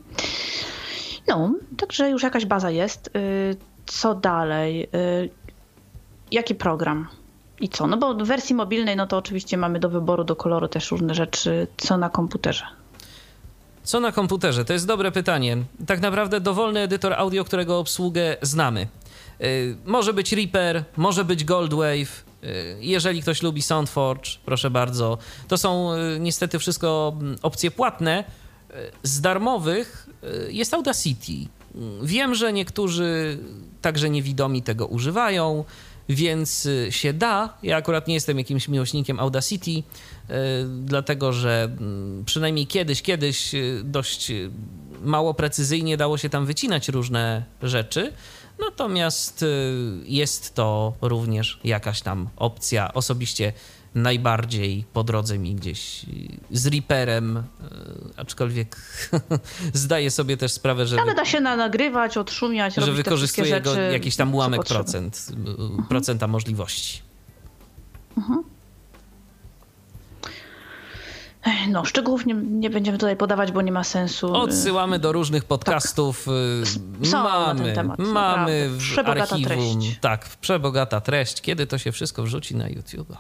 [1.28, 3.08] No, także już jakaś baza jest.
[3.16, 3.56] Y,
[3.86, 4.90] co dalej?
[6.32, 7.08] Y, jaki program
[7.60, 7.88] i co?
[7.88, 11.16] No bo w wersji mobilnej, no to oczywiście mamy do wyboru, do koloru też różne
[11.16, 12.66] rzeczy, co na komputerze.
[13.84, 14.66] Co na komputerze?
[14.66, 15.58] To jest dobre pytanie.
[15.88, 18.88] Tak naprawdę dowolny edytor audio, którego obsługę znamy.
[19.40, 19.48] Yy,
[19.86, 22.26] może być Reaper, może być Goldwave.
[22.41, 22.49] Yy,
[22.80, 25.18] jeżeli ktoś lubi SoundForge, proszę bardzo.
[25.48, 28.24] To są yy, niestety wszystko mm, opcje płatne.
[28.72, 30.10] Y, z darmowych
[30.48, 31.49] y, jest Audacity.
[32.03, 33.38] Wiem, że niektórzy
[33.82, 35.64] także niewidomi tego używają
[36.10, 37.57] więc y, się da.
[37.64, 39.84] Ja akurat nie jestem jakimś miłośnikiem Audacity, y,
[40.86, 44.32] dlatego że mm, przynajmniej kiedyś, kiedyś y, dość
[45.03, 48.14] mało precyzyjnie dało się tam wycinać różne rzeczy.
[48.60, 49.45] Natomiast
[50.06, 52.94] jest to również jakaś tam opcja.
[52.94, 53.53] Osobiście
[53.96, 56.06] najbardziej po drodze mi gdzieś
[56.52, 57.44] z Reaperem, e,
[58.18, 58.76] aczkolwiek
[59.74, 61.02] zdaję sobie też sprawę, że...
[61.02, 65.84] Ale da się na nagrywać, odszumiać, Że wykorzystuje go jakiś tam ułamek procent, mhm.
[65.84, 67.02] procenta możliwości.
[68.18, 68.44] Mhm.
[71.70, 74.34] No, szczegółów nie, nie, będziemy tutaj podawać, bo nie ma sensu.
[74.34, 76.26] Odsyłamy do różnych podcastów.
[77.00, 77.08] Tak.
[77.08, 79.44] Są mamy, temat, mamy w archiwum.
[79.44, 80.00] Treść.
[80.02, 81.42] Tak, przebogata treść.
[81.42, 83.18] Kiedy to się wszystko wrzuci na YouTube?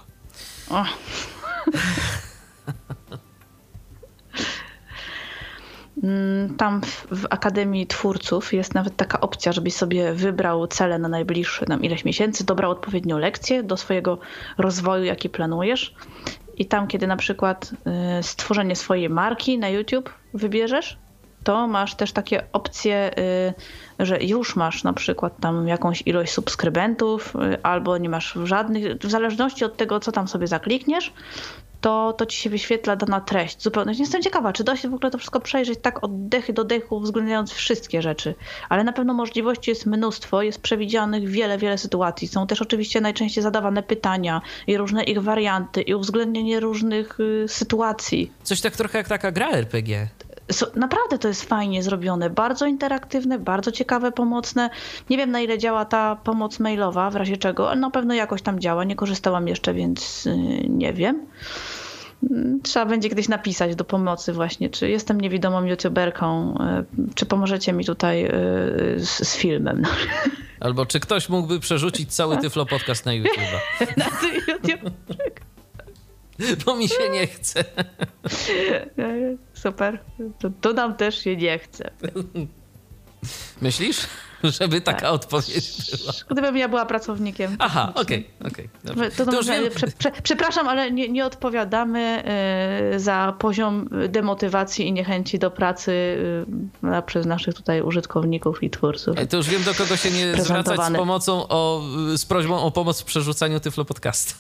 [0.71, 0.85] O.
[6.03, 11.07] Mm, tam w, w, Akademii Twórców jest nawet taka opcja, żebyś sobie wybrał cele na
[11.07, 14.17] najbliższe nam ileś miesięcy, dobrał odpowiednią lekcję do swojego
[14.57, 15.95] rozwoju, jaki planujesz.
[16.57, 17.71] I tam, kiedy na przykład
[18.19, 20.97] y, stworzenie swojej marki na YouTube wybierzesz,
[21.43, 23.11] to masz też takie opcje,
[23.99, 28.97] y, że już masz na przykład tam jakąś ilość subskrybentów, y, albo nie masz żadnych,
[28.97, 31.13] w zależności od tego, co tam sobie zaklikniesz,
[31.81, 33.61] to, to ci się wyświetla dana treść.
[33.63, 36.63] Zupełnie jestem ciekawa, czy da się w ogóle to wszystko przejrzeć tak od dechy do
[36.63, 38.35] dechu, uwzględniając wszystkie rzeczy.
[38.69, 42.27] Ale na pewno możliwości jest mnóstwo, jest przewidzianych wiele, wiele sytuacji.
[42.27, 48.31] Są też oczywiście najczęściej zadawane pytania i różne ich warianty i uwzględnienie różnych y, sytuacji.
[48.43, 50.07] Coś tak trochę jak taka gra RPG.
[50.75, 54.69] Naprawdę to jest fajnie zrobione, bardzo interaktywne, bardzo ciekawe, pomocne.
[55.09, 58.41] Nie wiem na ile działa ta pomoc mailowa, w razie czego, ale na pewno jakoś
[58.41, 58.83] tam działa.
[58.83, 60.37] Nie korzystałam jeszcze, więc y,
[60.69, 61.25] nie wiem.
[62.29, 66.55] Mm, trzeba będzie kiedyś napisać do pomocy właśnie, czy jestem niewidomą youtuberką,
[67.09, 68.29] y, czy pomożecie mi tutaj y,
[68.97, 69.83] z, z filmem.
[70.59, 73.37] Albo czy ktoś mógłby przerzucić cały Tyflo Podcast na YouTube?
[73.97, 74.05] na
[74.47, 74.91] YouTube.
[76.65, 77.63] Bo mi się nie chce.
[79.63, 79.99] Super.
[80.39, 81.91] To, to nam też się nie chce.
[83.61, 84.07] Myślisz?
[84.43, 85.11] Żeby taka tak.
[85.11, 86.13] odpowiedź była.
[86.29, 87.55] Gdybym ja była pracownikiem.
[87.59, 88.69] Aha, okej, okay, okej.
[88.91, 89.63] Okay, to, to, to wiem...
[89.75, 92.23] prze, prze, przepraszam, ale nie, nie odpowiadamy
[92.95, 95.91] y, za poziom demotywacji i niechęci do pracy
[96.97, 99.15] y, przez naszych tutaj użytkowników i twórców.
[99.29, 101.81] To już wiem, do kogo się nie zwracać z pomocą, o,
[102.15, 104.33] z prośbą o pomoc w przerzucaniu Tyflo Podcastu.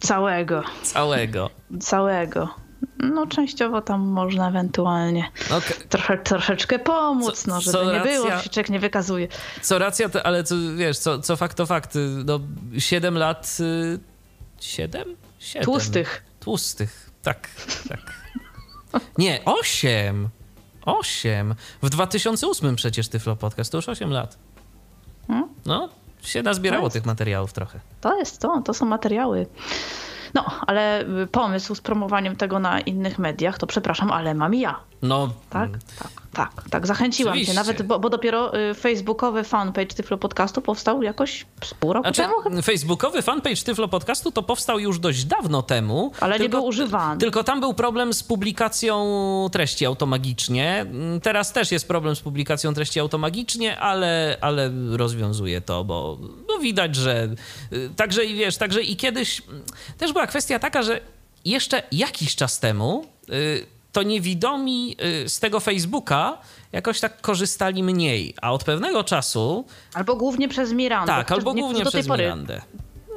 [0.00, 0.62] Całego.
[0.82, 1.50] Całego.
[1.80, 2.48] Całego.
[2.98, 5.86] No częściowo tam można ewentualnie okay.
[5.88, 9.28] trochę, troszeczkę pomóc, co, no, żeby nie racja, było, się człowiek nie wykazuje.
[9.62, 12.40] Co racja, to, ale co, wiesz, co, co fakt to fakt, no
[12.78, 13.58] 7 lat...
[14.60, 15.16] 7?
[15.38, 15.64] 7.
[15.64, 16.24] Tłustych.
[16.40, 17.48] Tłustych, tak,
[17.88, 18.00] tak.
[19.18, 20.28] Nie, 8.
[20.84, 21.54] 8.
[21.82, 24.38] W 2008 przecież Tyflo Podcast, to już 8 lat.
[25.26, 25.48] Hmm?
[25.66, 25.88] No,
[26.22, 27.80] się nazbierało tych materiałów trochę.
[28.00, 29.46] To jest to, to są materiały.
[30.34, 34.80] No, ale pomysł z promowaniem tego na innych mediach, to przepraszam, ale mam ja.
[35.04, 35.32] No.
[35.50, 36.86] Tak, tak, tak, tak.
[36.86, 37.52] Zachęciłam Oczywiście.
[37.52, 42.08] cię, nawet, bo, bo, dopiero y, facebookowy fanpage Tyflo Podcastu powstał jakoś z pół roku
[42.08, 42.62] znaczy, temu.
[42.62, 46.12] Facebookowy fanpage Tyflo Podcastu to powstał już dość dawno temu.
[46.20, 47.20] Ale tylko, nie był używany.
[47.20, 49.04] Tylko tam był problem z publikacją
[49.52, 50.86] treści automagicznie.
[51.22, 56.18] Teraz też jest problem z publikacją treści automagicznie, ale, ale rozwiązuje to, bo,
[56.48, 57.28] bo widać, że
[57.72, 59.42] y, także i wiesz, także i kiedyś
[59.98, 61.00] też była kwestia taka, że
[61.44, 66.38] jeszcze jakiś czas temu y, to niewidomi y, z tego Facebooka
[66.72, 69.64] jakoś tak korzystali mniej, a od pewnego czasu...
[69.94, 71.12] Albo głównie przez Mirandę.
[71.12, 72.62] Tak, albo głównie przez Mirandę.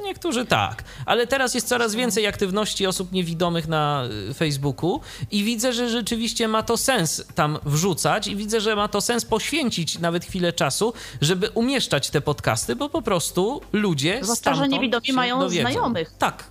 [0.04, 5.00] Niektórzy tak, ale teraz jest coraz więcej aktywności osób niewidomych na y, Facebooku
[5.30, 9.24] i widzę, że rzeczywiście ma to sens tam wrzucać i widzę, że ma to sens
[9.24, 15.12] poświęcić nawet chwilę czasu, żeby umieszczać te podcasty, bo po prostu ludzie Zwłaszcza, że niewidomi
[15.12, 15.70] mają dowiedzą.
[15.70, 16.12] znajomych.
[16.18, 16.44] Tak,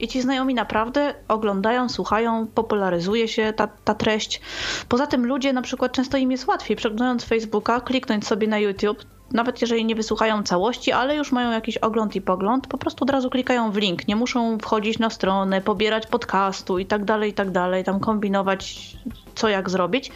[0.00, 4.40] i ci znajomi naprawdę oglądają, słuchają, popularyzuje się ta, ta treść.
[4.88, 9.04] Poza tym ludzie na przykład często im jest łatwiej, przeglądając Facebooka, kliknąć sobie na YouTube,
[9.32, 13.10] nawet jeżeli nie wysłuchają całości, ale już mają jakiś ogląd i pogląd, po prostu od
[13.10, 14.08] razu klikają w link.
[14.08, 18.96] Nie muszą wchodzić na stronę, pobierać podcastu i tak dalej, i tak dalej, tam kombinować
[19.34, 20.12] co jak zrobić,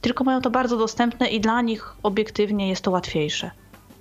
[0.00, 3.50] tylko mają to bardzo dostępne i dla nich obiektywnie jest to łatwiejsze.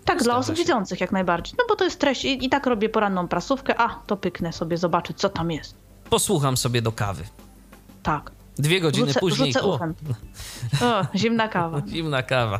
[0.05, 1.55] Tak, dla osób widzących jak najbardziej.
[1.57, 4.77] No bo to jest treść i, i tak robię poranną prasówkę, a to pyknę sobie,
[4.77, 5.75] zobaczyć co tam jest.
[6.09, 7.23] Posłucham sobie do kawy.
[8.03, 8.31] Tak.
[8.57, 9.53] Dwie godziny rzucę, później.
[9.53, 9.93] Rzucę uchem.
[10.81, 11.81] O, zimna kawa.
[11.95, 12.59] zimna kawa.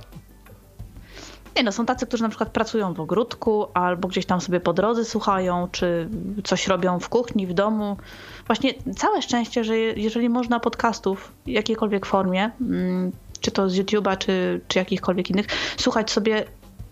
[1.55, 4.73] Nie no, są tacy, którzy na przykład pracują w ogródku albo gdzieś tam sobie po
[4.73, 6.09] drodze słuchają, czy
[6.43, 7.97] coś robią w kuchni, w domu.
[8.47, 13.11] Właśnie całe szczęście, że jeżeli można podcastów w jakiejkolwiek formie, mm,
[13.41, 15.47] czy to z YouTube'a, czy, czy jakichkolwiek innych,
[15.77, 16.45] słuchać sobie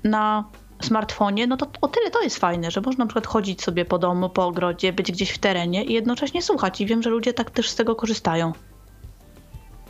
[0.04, 0.44] na
[0.82, 4.00] smartfonie, no to o tyle to jest fajne, że można na przykład chodzić sobie po
[4.00, 6.82] domu, po ogrodzie, być gdzieś w terenie i jednocześnie słuchać.
[6.82, 8.54] I wiem, że ludzie tak też z tego korzystają.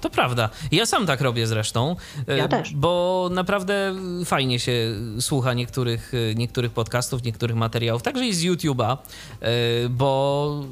[0.01, 0.49] To prawda.
[0.71, 1.95] Ja sam tak robię zresztą.
[2.27, 2.73] Ja e, też.
[2.73, 3.95] Bo naprawdę
[4.25, 4.73] fajnie się
[5.19, 8.97] słucha niektórych, e, niektórych podcastów, niektórych materiałów, także i z YouTube'a,
[9.41, 9.49] e,
[9.89, 10.63] bo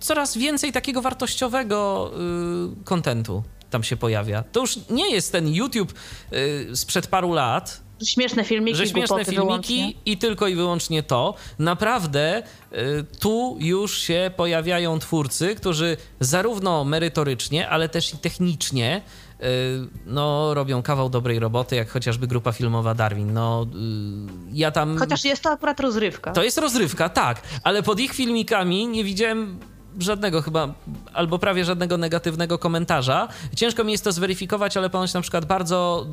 [0.00, 2.10] coraz więcej takiego wartościowego
[2.84, 4.42] kontentu tam się pojawia.
[4.42, 5.94] To już nie jest ten YouTube
[6.74, 9.92] sprzed paru lat, Śmieszne filmiki, że śmieszne filmiki wyłącznie.
[10.06, 11.34] i tylko i wyłącznie to.
[11.58, 12.42] Naprawdę
[12.72, 12.76] y,
[13.20, 19.02] tu już się pojawiają twórcy, którzy zarówno merytorycznie, ale też i technicznie
[19.40, 19.44] y,
[20.06, 23.32] no, robią kawał dobrej roboty, jak chociażby grupa filmowa Darwin.
[23.32, 23.68] No, y,
[24.52, 24.98] ja tam...
[24.98, 26.32] Chociaż jest to akurat rozrywka.
[26.32, 29.58] To jest rozrywka, tak, ale pod ich filmikami nie widziałem
[29.98, 30.74] żadnego chyba,
[31.12, 33.28] albo prawie żadnego negatywnego komentarza.
[33.56, 36.06] Ciężko mi jest to zweryfikować, ale ponoć na przykład bardzo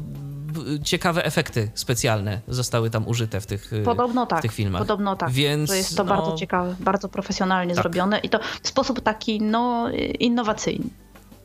[0.83, 4.81] ciekawe efekty specjalne zostały tam użyte w tych, podobno tak, w tych filmach.
[4.81, 7.83] Podobno tak, Więc, że jest to no, bardzo ciekawe, bardzo profesjonalnie tak.
[7.83, 10.89] zrobione i to w sposób taki no, innowacyjny.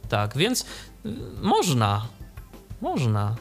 [0.09, 0.63] Tak, więc
[1.07, 2.07] y, można,
[2.81, 3.35] można.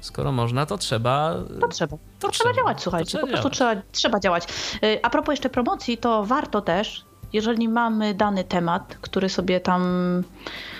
[0.00, 1.34] Skoro można, to trzeba.
[1.60, 1.96] To trzeba.
[1.96, 3.08] To, to trzeba, działać, słuchajcie.
[3.08, 4.44] Trzeba po prostu trzeba, trzeba działać.
[4.84, 9.82] Y, a propos jeszcze promocji, to warto też, jeżeli mamy dany temat, który sobie tam
[10.22, 10.71] Y,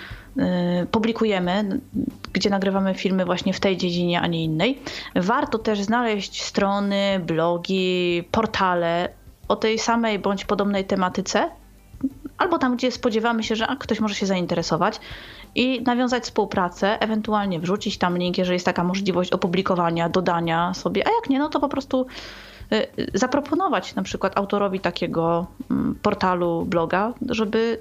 [0.91, 1.79] publikujemy,
[2.33, 4.79] gdzie nagrywamy filmy właśnie w tej dziedzinie, a nie innej.
[5.15, 9.09] Warto też znaleźć strony, blogi, portale
[9.47, 11.49] o tej samej bądź podobnej tematyce
[12.37, 14.99] albo tam, gdzie spodziewamy się, że a, ktoś może się zainteresować
[15.55, 21.09] i nawiązać współpracę, ewentualnie wrzucić tam link, jeżeli jest taka możliwość opublikowania, dodania sobie, a
[21.21, 22.05] jak nie, no to po prostu
[22.73, 27.79] y, zaproponować na przykład autorowi takiego mm, portalu, bloga, żeby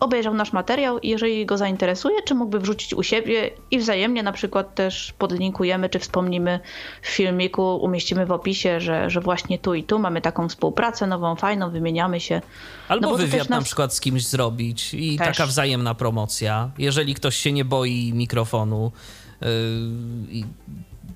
[0.00, 4.32] obejrzał nasz materiał i jeżeli go zainteresuje, czy mógłby wrzucić u siebie i wzajemnie na
[4.32, 6.60] przykład też podlinkujemy, czy wspomnimy
[7.02, 11.36] w filmiku, umieścimy w opisie, że, że właśnie tu i tu mamy taką współpracę nową,
[11.36, 12.40] fajną, wymieniamy się.
[12.88, 13.48] Albo no wywiad nas...
[13.48, 15.26] na przykład z kimś zrobić i też.
[15.26, 16.70] taka wzajemna promocja.
[16.78, 18.92] Jeżeli ktoś się nie boi mikrofonu,
[19.40, 19.48] yy,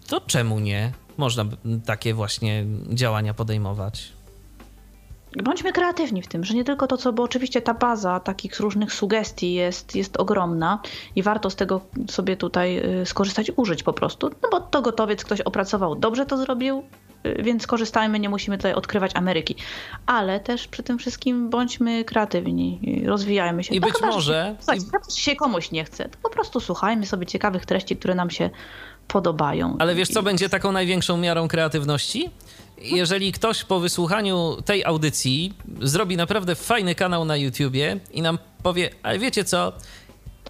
[0.09, 0.93] to czemu nie?
[1.17, 1.45] Można
[1.87, 4.13] takie właśnie działania podejmować
[5.37, 8.93] bądźmy kreatywni w tym, że nie tylko to, co, bo oczywiście ta baza takich różnych
[8.93, 10.79] sugestii jest, jest ogromna
[11.17, 11.81] i warto z tego
[12.11, 16.37] sobie tutaj y, skorzystać, użyć po prostu, no bo to gotowiec ktoś opracował, dobrze to
[16.37, 16.83] zrobił,
[17.27, 19.57] y, więc korzystajmy, nie musimy tutaj odkrywać Ameryki.
[20.07, 23.75] Ale też przy tym wszystkim bądźmy kreatywni, rozwijajmy się.
[23.75, 24.57] I być może...
[24.59, 25.21] Słuchajcie, i...
[25.21, 28.51] się komuś nie chce, to po prostu słuchajmy sobie ciekawych treści, które nam się
[29.09, 29.77] podobają.
[29.79, 32.31] Ale wiesz, co będzie taką największą miarą kreatywności?
[32.85, 38.91] Jeżeli ktoś po wysłuchaniu tej audycji zrobi naprawdę fajny kanał na YouTubie i nam powie,
[39.03, 39.73] ale wiecie co?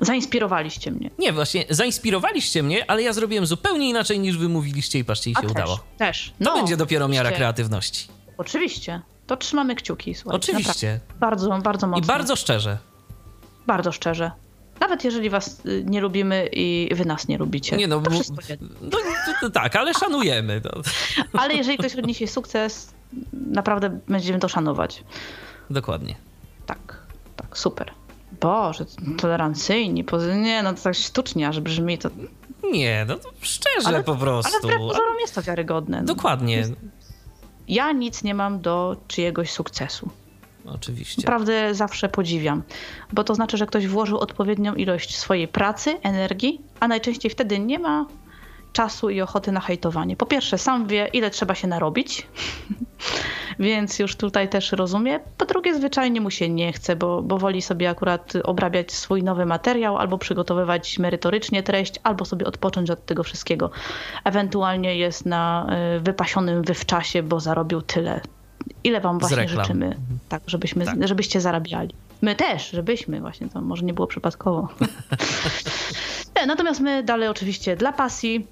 [0.01, 1.11] Zainspirowaliście mnie.
[1.19, 5.35] Nie, właśnie, zainspirowaliście mnie, ale ja zrobiłem zupełnie inaczej niż wy mówiliście i patrzcie, i
[5.35, 5.81] się udało.
[5.99, 6.33] Też.
[6.41, 7.37] No, to będzie dopiero miara oczywiście.
[7.37, 8.09] kreatywności.
[8.39, 9.03] Oczywiście.
[9.27, 10.53] To trzymamy kciuki, słuchajcie.
[10.53, 10.93] Oczywiście.
[10.93, 11.21] Naprawdę.
[11.21, 12.05] Bardzo, bardzo mocno.
[12.05, 12.79] I bardzo szczerze.
[13.67, 14.31] Bardzo szczerze.
[14.83, 17.77] Nawet jeżeli was y, nie lubimy i wy nas nie lubicie.
[17.77, 18.37] Nie no, to wszystko
[18.83, 18.99] no,
[19.41, 20.61] to, tak, ale szanujemy.
[20.65, 20.71] No.
[21.41, 22.95] Ale jeżeli ktoś odniesie sukces,
[23.33, 25.05] naprawdę będziemy to szanować.
[25.71, 26.15] Dokładnie.
[26.67, 27.03] Tak,
[27.37, 27.93] tak, super.
[28.41, 28.85] Boże,
[29.19, 30.05] tolerancyjni,
[30.37, 32.11] nie, no to tak sztucznie aż brzmi to.
[32.73, 34.53] Nie, no to szczerze ale, po prostu.
[34.53, 36.01] Ale wbrew pozorom jest to wiarygodne.
[36.01, 36.07] No.
[36.07, 36.65] Dokładnie.
[37.69, 40.11] Ja nic nie mam do czyjegoś sukcesu.
[40.67, 41.23] Oczywiście.
[41.23, 42.63] Naprawdę zawsze podziwiam,
[43.13, 47.79] bo to znaczy, że ktoś włożył odpowiednią ilość swojej pracy, energii, a najczęściej wtedy nie
[47.79, 48.07] ma
[48.73, 50.17] czasu i ochoty na hejtowanie.
[50.17, 52.27] Po pierwsze, sam wie, ile trzeba się narobić,
[53.59, 55.21] więc już tutaj też rozumie.
[55.39, 59.47] Po drugie, zwyczajnie mu się nie chce, bo, bo woli sobie akurat obrabiać swój nowy
[59.47, 63.71] materiał, albo przygotowywać merytorycznie treść, albo sobie odpocząć od tego wszystkiego.
[64.25, 65.67] Ewentualnie jest na
[65.97, 68.21] y, wypasionym wywczasie, bo zarobił tyle
[68.85, 70.19] ile wam właśnie życzymy, mhm.
[70.29, 71.09] tak, żebyśmy, tak.
[71.09, 71.95] żebyście zarabiali.
[72.23, 74.69] My też, żebyśmy właśnie, to może nie było przypadkowo.
[76.47, 78.47] Natomiast my dalej oczywiście dla pasji.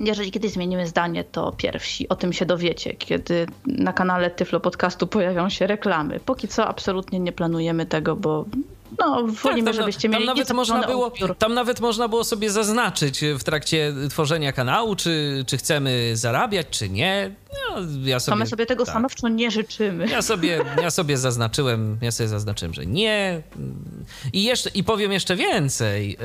[0.00, 5.06] Jeżeli kiedyś zmienimy zdanie, to pierwsi o tym się dowiecie, kiedy na kanale Tyflo Podcastu
[5.06, 6.20] pojawią się reklamy.
[6.20, 8.44] Póki co absolutnie nie planujemy tego, bo
[8.98, 13.20] no, wolimy, tak, żebyście mieli tam nawet, można było, tam nawet można było sobie zaznaczyć
[13.38, 17.34] w trakcie tworzenia kanału, czy, czy chcemy zarabiać, czy nie.
[17.52, 18.92] No, ja sobie, sobie tego tak.
[18.92, 20.08] stanowczo nie życzymy.
[20.08, 23.42] Ja sobie, ja sobie zaznaczyłem, ja sobie zaznaczyłem, że nie.
[24.32, 26.16] I, jeszcze, I powiem jeszcze więcej.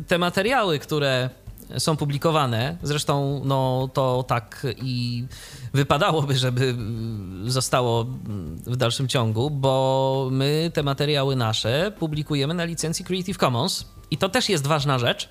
[0.00, 1.30] Y, te materiały, które
[1.78, 2.76] są publikowane.
[2.82, 5.24] Zresztą no, to tak i
[5.74, 6.76] wypadałoby, żeby
[7.46, 8.06] zostało
[8.66, 14.28] w dalszym ciągu, bo my te materiały nasze publikujemy na licencji Creative Commons i to
[14.28, 15.28] też jest ważna rzecz,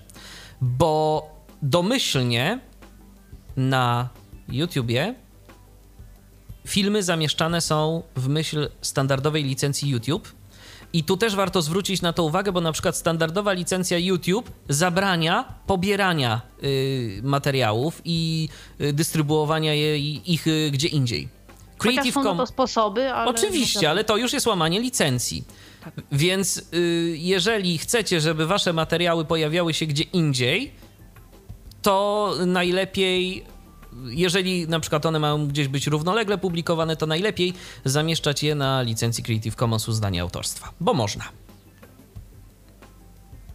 [0.62, 1.26] bo
[1.62, 2.60] domyślnie
[3.57, 4.10] na
[4.49, 5.16] YouTubie
[6.68, 10.35] filmy zamieszczane są w myśl standardowej licencji YouTube
[10.96, 15.54] i tu też warto zwrócić na to uwagę, bo na przykład standardowa licencja YouTube zabrania
[15.68, 18.50] pobierania y, materiałów i
[18.82, 21.28] y, dystrybuowania je, ich y, gdzie indziej.
[21.78, 22.38] Creative są Com...
[22.38, 23.32] to sposoby, ale...
[23.32, 25.44] Oczywiście, ale to już jest łamanie licencji.
[25.84, 25.94] Tak.
[26.12, 30.72] Więc y, jeżeli chcecie, żeby wasze materiały pojawiały się gdzie indziej,
[31.82, 33.46] to najlepiej
[34.04, 37.54] jeżeli na przykład one mają gdzieś być równolegle publikowane, to najlepiej
[37.86, 41.24] zamieszczać je na licencji Creative Commons uznania autorstwa, bo można.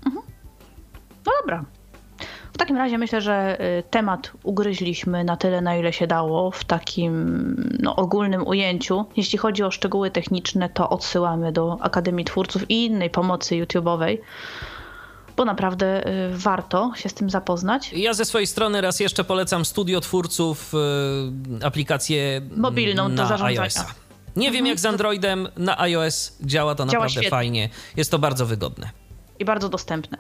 [0.07, 0.25] Mhm.
[1.27, 1.65] No dobra.
[2.53, 6.65] W takim razie myślę, że y, temat ugryźliśmy na tyle, na ile się dało w
[6.65, 9.05] takim no, ogólnym ujęciu.
[9.17, 14.19] Jeśli chodzi o szczegóły techniczne, to odsyłamy do Akademii Twórców i innej pomocy YouTube'owej
[15.41, 17.93] bo naprawdę y, warto się z tym zapoznać.
[17.93, 20.73] Ja ze swojej strony raz jeszcze polecam Studio Twórców,
[21.61, 23.63] y, aplikację mobilną na do zarządzania.
[23.63, 23.87] iOS-a.
[24.37, 24.53] Nie mhm.
[24.53, 27.31] wiem jak z Androidem, na iOS działa to działa naprawdę świetnie.
[27.31, 27.69] fajnie.
[27.97, 28.91] Jest to bardzo wygodne.
[29.39, 30.19] I bardzo dostępne.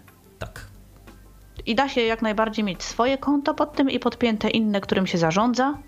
[1.66, 5.18] I da się jak najbardziej mieć swoje konto pod tym i podpięte inne, którym się
[5.18, 5.78] zarządza.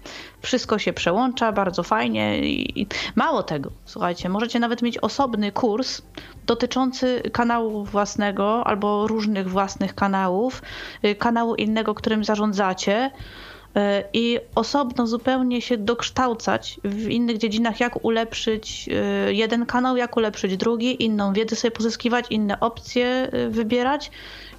[0.40, 6.03] Wszystko się przełącza bardzo fajnie i mało tego, słuchajcie, możecie nawet mieć osobny kurs
[6.47, 10.62] dotyczący kanału własnego albo różnych własnych kanałów,
[11.05, 13.11] y, kanału innego, którym zarządzacie
[13.77, 20.16] e, i osobno zupełnie się dokształcać w innych dziedzinach, jak ulepszyć e, jeden kanał, jak
[20.16, 24.11] ulepszyć drugi, inną wiedzę sobie pozyskiwać, inne opcje wybierać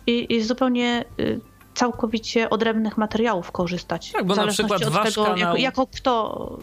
[0.07, 1.05] i, i zupełnie
[1.73, 4.11] całkowicie odrębnych materiałów korzystać.
[4.11, 5.37] Tak, bo na przykład od wasz tego, kanał...
[5.39, 6.57] jako, jako kto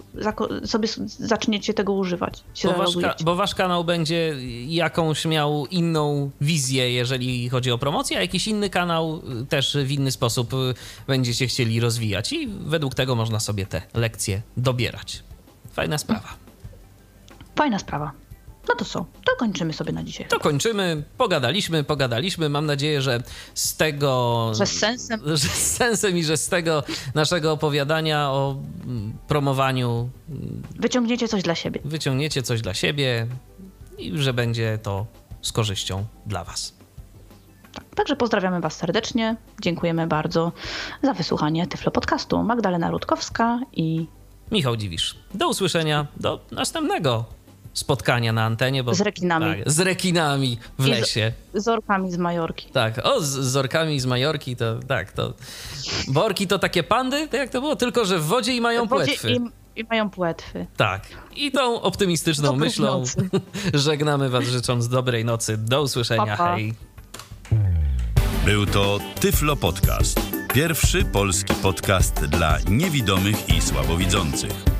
[0.65, 2.45] sobie zaczniecie tego używać.
[2.65, 4.35] Bo wasz, bo wasz, kanał będzie
[4.67, 10.11] jakąś miał inną wizję, jeżeli chodzi o promocję, a jakiś inny kanał też w inny
[10.11, 10.51] sposób
[11.07, 15.23] będziecie chcieli rozwijać i według tego można sobie te lekcje dobierać.
[15.73, 16.29] Fajna sprawa.
[17.57, 18.13] Fajna sprawa.
[18.71, 19.07] No to co?
[19.25, 20.27] To kończymy sobie na dzisiaj.
[20.29, 21.03] To kończymy.
[21.19, 22.49] Pogadaliśmy, pogadaliśmy.
[22.49, 23.23] Mam nadzieję, że
[23.55, 24.53] z tego.
[24.55, 25.21] Że z sensem.
[25.37, 26.83] Że z sensem i że z tego
[27.15, 30.11] naszego opowiadania o mm, promowaniu.
[30.29, 31.81] Mm, wyciągniecie coś dla siebie.
[31.85, 33.27] Wyciągniecie coś dla siebie
[33.99, 35.07] i że będzie to
[35.43, 36.75] z korzyścią dla Was.
[37.73, 39.37] Tak, także pozdrawiamy Was serdecznie.
[39.63, 40.53] Dziękujemy bardzo
[41.03, 42.43] za wysłuchanie Tyflo Podcastu.
[42.43, 44.07] Magdalena Rutkowska i
[44.51, 45.17] Michał Dziwisz.
[45.35, 46.07] Do usłyszenia.
[46.17, 47.25] Do następnego
[47.73, 48.85] spotkania na antenie.
[48.85, 49.45] Bo, z rekinami.
[49.45, 51.33] Tak, z rekinami w lesie.
[51.55, 52.71] Z, z orkami z Majorki.
[52.73, 55.35] Tak, o, z, z orkami z Majorki to tak, to...
[56.09, 57.77] Bo orki to takie pandy, to jak to było?
[57.77, 59.33] Tylko, że w wodzie i mają w płetwy.
[59.33, 59.41] I,
[59.81, 60.67] I, mają płetwy.
[60.77, 61.03] Tak.
[61.37, 63.31] I tą optymistyczną myślą nocy.
[63.75, 65.57] żegnamy was życząc dobrej nocy.
[65.57, 66.37] Do usłyszenia.
[66.37, 66.55] Pa, pa.
[66.55, 66.75] Hej.
[68.45, 70.21] Był to Tyflo Podcast.
[70.55, 74.80] Pierwszy polski podcast dla niewidomych i słabowidzących.